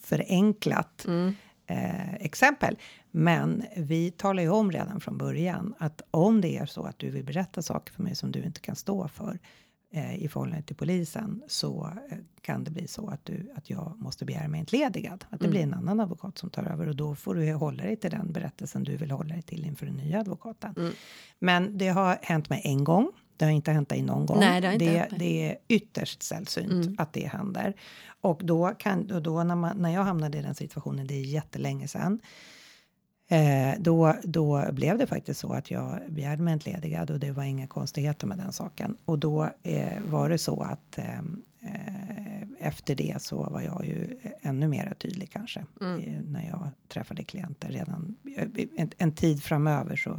förenklat 0.00 1.06
eh, 1.66 2.14
exempel. 2.14 2.76
Men 3.10 3.64
vi 3.76 4.10
talar 4.10 4.42
ju 4.42 4.48
om 4.48 4.72
redan 4.72 5.00
från 5.00 5.18
början 5.18 5.74
att 5.78 6.02
om 6.10 6.40
det 6.40 6.56
är 6.56 6.66
så 6.66 6.82
att 6.84 6.98
du 6.98 7.10
vill 7.10 7.24
berätta 7.24 7.62
saker 7.62 7.92
för 7.92 8.02
mig 8.02 8.14
som 8.14 8.32
du 8.32 8.42
inte 8.42 8.60
kan 8.60 8.76
stå 8.76 9.08
för 9.08 9.38
eh, 9.92 10.16
i 10.24 10.28
förhållande 10.28 10.62
till 10.62 10.76
polisen 10.76 11.42
så 11.48 11.92
eh, 12.10 12.18
kan 12.40 12.64
det 12.64 12.70
bli 12.70 12.88
så 12.88 13.08
att, 13.08 13.24
du, 13.24 13.52
att 13.56 13.70
jag 13.70 13.92
måste 13.96 14.24
begära 14.24 14.48
mig 14.48 14.60
entledigad. 14.60 15.24
Att 15.30 15.40
det 15.40 15.48
blir 15.48 15.62
en 15.62 15.74
annan 15.74 16.00
advokat 16.00 16.38
som 16.38 16.50
tar 16.50 16.64
över 16.64 16.88
och 16.88 16.96
då 16.96 17.14
får 17.14 17.34
du 17.34 17.52
hålla 17.52 17.82
dig 17.82 17.96
till 17.96 18.10
den 18.10 18.32
berättelsen 18.32 18.84
du 18.84 18.96
vill 18.96 19.10
hålla 19.10 19.34
dig 19.34 19.42
till 19.42 19.64
inför 19.64 19.86
den 19.86 19.96
nya 19.96 20.20
advokaten. 20.20 20.92
Men 21.38 21.78
det 21.78 21.88
har 21.88 22.18
hänt 22.22 22.50
mig 22.50 22.60
en 22.64 22.84
gång. 22.84 23.12
Det 23.36 23.44
har 23.44 23.52
inte 23.52 23.72
hänt 23.72 23.88
dig 23.88 24.02
någon 24.02 24.26
gång. 24.26 24.40
Nej, 24.40 24.60
det 24.60 24.72
inte 24.72 24.84
det, 24.84 25.08
det 25.18 25.50
är 25.50 25.56
ytterst 25.68 26.22
sällsynt 26.22 27.00
att 27.00 27.12
det 27.12 27.26
händer. 27.26 27.74
Och 28.20 28.40
då, 28.44 28.74
kan, 28.78 29.10
och 29.10 29.22
då 29.22 29.44
när, 29.44 29.54
man, 29.54 29.76
när 29.76 29.90
jag 29.90 30.04
hamnade 30.04 30.38
i 30.38 30.42
den 30.42 30.54
situationen, 30.54 31.06
det 31.06 31.14
är 31.14 31.24
jättelänge 31.24 31.88
sedan, 31.88 32.20
eh, 33.28 33.74
då, 33.78 34.16
då 34.22 34.72
blev 34.72 34.98
det 34.98 35.06
faktiskt 35.06 35.40
så 35.40 35.52
att 35.52 35.70
jag 35.70 36.00
begärde 36.08 36.42
mig 36.42 36.52
entledigad 36.52 37.10
och 37.10 37.20
det 37.20 37.32
var 37.32 37.42
inga 37.42 37.66
konstigheter 37.66 38.26
med 38.26 38.38
den 38.38 38.52
saken. 38.52 38.96
Och 39.04 39.18
då 39.18 39.50
eh, 39.62 40.02
var 40.08 40.28
det 40.28 40.38
så 40.38 40.62
att 40.62 40.98
eh, 40.98 41.18
eh, 41.62 42.42
efter 42.58 42.94
det 42.94 43.22
så 43.22 43.36
var 43.50 43.60
jag 43.60 43.86
ju 43.86 44.18
ännu 44.42 44.68
mer 44.68 44.94
tydlig 44.98 45.30
kanske 45.30 45.60
eh, 45.60 46.20
när 46.24 46.48
jag 46.48 46.70
träffade 46.88 47.24
klienter 47.24 47.68
redan 47.68 48.16
en, 48.76 48.90
en 48.98 49.12
tid 49.14 49.42
framöver 49.42 49.96
så 49.96 50.18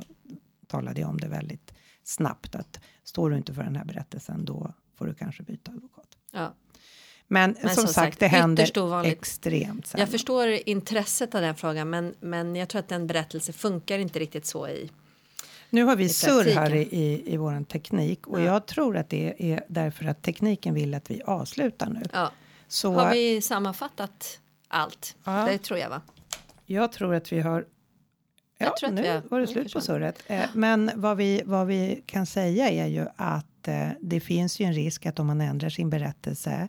talade 0.67 1.01
jag 1.01 1.09
om 1.09 1.17
det 1.17 1.27
väldigt 1.27 1.73
snabbt 2.07 2.55
att 2.55 2.79
står 3.03 3.29
du 3.29 3.37
inte 3.37 3.53
för 3.53 3.63
den 3.63 3.75
här 3.75 3.85
berättelsen 3.85 4.45
då 4.45 4.73
får 4.95 5.05
du 5.05 5.13
kanske 5.13 5.43
byta 5.43 5.71
advokat. 5.71 6.07
Ja. 6.31 6.53
Men, 7.27 7.55
Men 7.61 7.75
som, 7.75 7.83
som 7.83 7.93
sagt, 7.93 8.19
det 8.19 8.27
händer 8.27 9.05
extremt 9.05 9.87
sällan. 9.87 9.99
Jag 10.01 10.09
förstår 10.09 10.47
intresset 10.65 11.35
av 11.35 11.41
den 11.41 11.55
frågan, 11.55 11.89
men, 11.89 12.15
men 12.19 12.55
jag 12.55 12.69
tror 12.69 12.79
att 12.79 12.91
en 12.91 13.07
berättelse 13.07 13.53
funkar 13.53 13.99
inte 13.99 14.19
riktigt 14.19 14.45
så 14.45 14.67
i... 14.67 14.91
Nu 15.69 15.83
har 15.83 15.95
vi 15.95 16.09
surr 16.09 16.55
här 16.55 16.75
i, 16.75 16.81
i, 16.81 17.33
i 17.33 17.37
vår 17.37 17.63
teknik 17.63 18.27
och 18.27 18.39
Ja. 18.39 18.43
jag 18.43 18.65
tror 18.65 18.97
att 18.97 19.09
det 19.09 19.51
är 19.51 19.63
därför 19.67 20.05
att 20.05 20.21
tekniken 20.21 20.73
vill 20.73 20.93
att 20.93 21.11
vi 21.11 21.21
avslutar 21.21 21.89
nu. 21.89 22.03
Ja. 22.13 22.31
Så 22.67 22.93
Har 22.93 23.11
vi 23.11 23.41
sammanfattat 23.41 24.39
allt? 24.67 25.15
Ja. 25.23 25.45
Det 25.45 25.57
tror 25.57 25.79
jag, 25.79 25.89
va? 25.89 26.01
jag 26.65 26.91
tror 26.91 27.15
att 27.15 27.31
vi 27.31 27.39
har 27.39 27.65
Ja, 28.57 28.65
Jag 28.65 28.77
tror 28.77 28.89
att 28.89 28.95
nu 28.95 29.01
vi 29.01 29.07
har- 29.07 29.21
var 29.29 29.39
det 29.39 29.47
slut 29.47 29.73
på 29.73 29.81
surret. 29.81 30.23
Eh, 30.27 30.43
men 30.53 30.91
vad 30.95 31.17
vi, 31.17 31.41
vad 31.45 31.67
vi 31.67 32.03
kan 32.05 32.25
säga 32.25 32.69
är 32.69 32.87
ju 32.87 33.05
att 33.15 33.67
eh, 33.67 33.87
det 34.01 34.19
finns 34.19 34.59
ju 34.59 34.65
en 34.65 34.73
risk 34.73 35.05
att 35.05 35.19
om 35.19 35.27
man 35.27 35.41
ändrar 35.41 35.69
sin 35.69 35.89
berättelse 35.89 36.67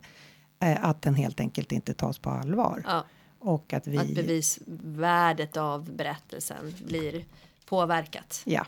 eh, 0.61 0.85
att 0.85 1.03
den 1.03 1.15
helt 1.15 1.41
enkelt 1.41 1.73
inte 1.73 1.95
tas 1.95 2.19
på 2.19 2.31
allvar. 2.31 2.83
Ja. 2.87 3.05
Och 3.39 3.73
att 3.73 3.87
vi... 3.87 3.99
Att 3.99 4.15
bevisvärdet 4.15 5.57
av 5.57 5.91
berättelsen 5.93 6.75
blir 6.87 7.25
påverkat. 7.67 8.41
Ja. 8.45 8.67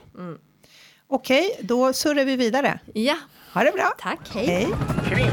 Okej, 1.06 1.56
då 1.62 1.92
surrar 1.92 2.24
vi 2.24 2.36
vidare. 2.36 2.80
Ja, 2.94 3.16
Ha 3.54 3.64
det 3.64 3.72
bra. 3.72 3.90
tack. 3.98 4.30
Hej. 4.34 4.68
Hej. 5.04 5.30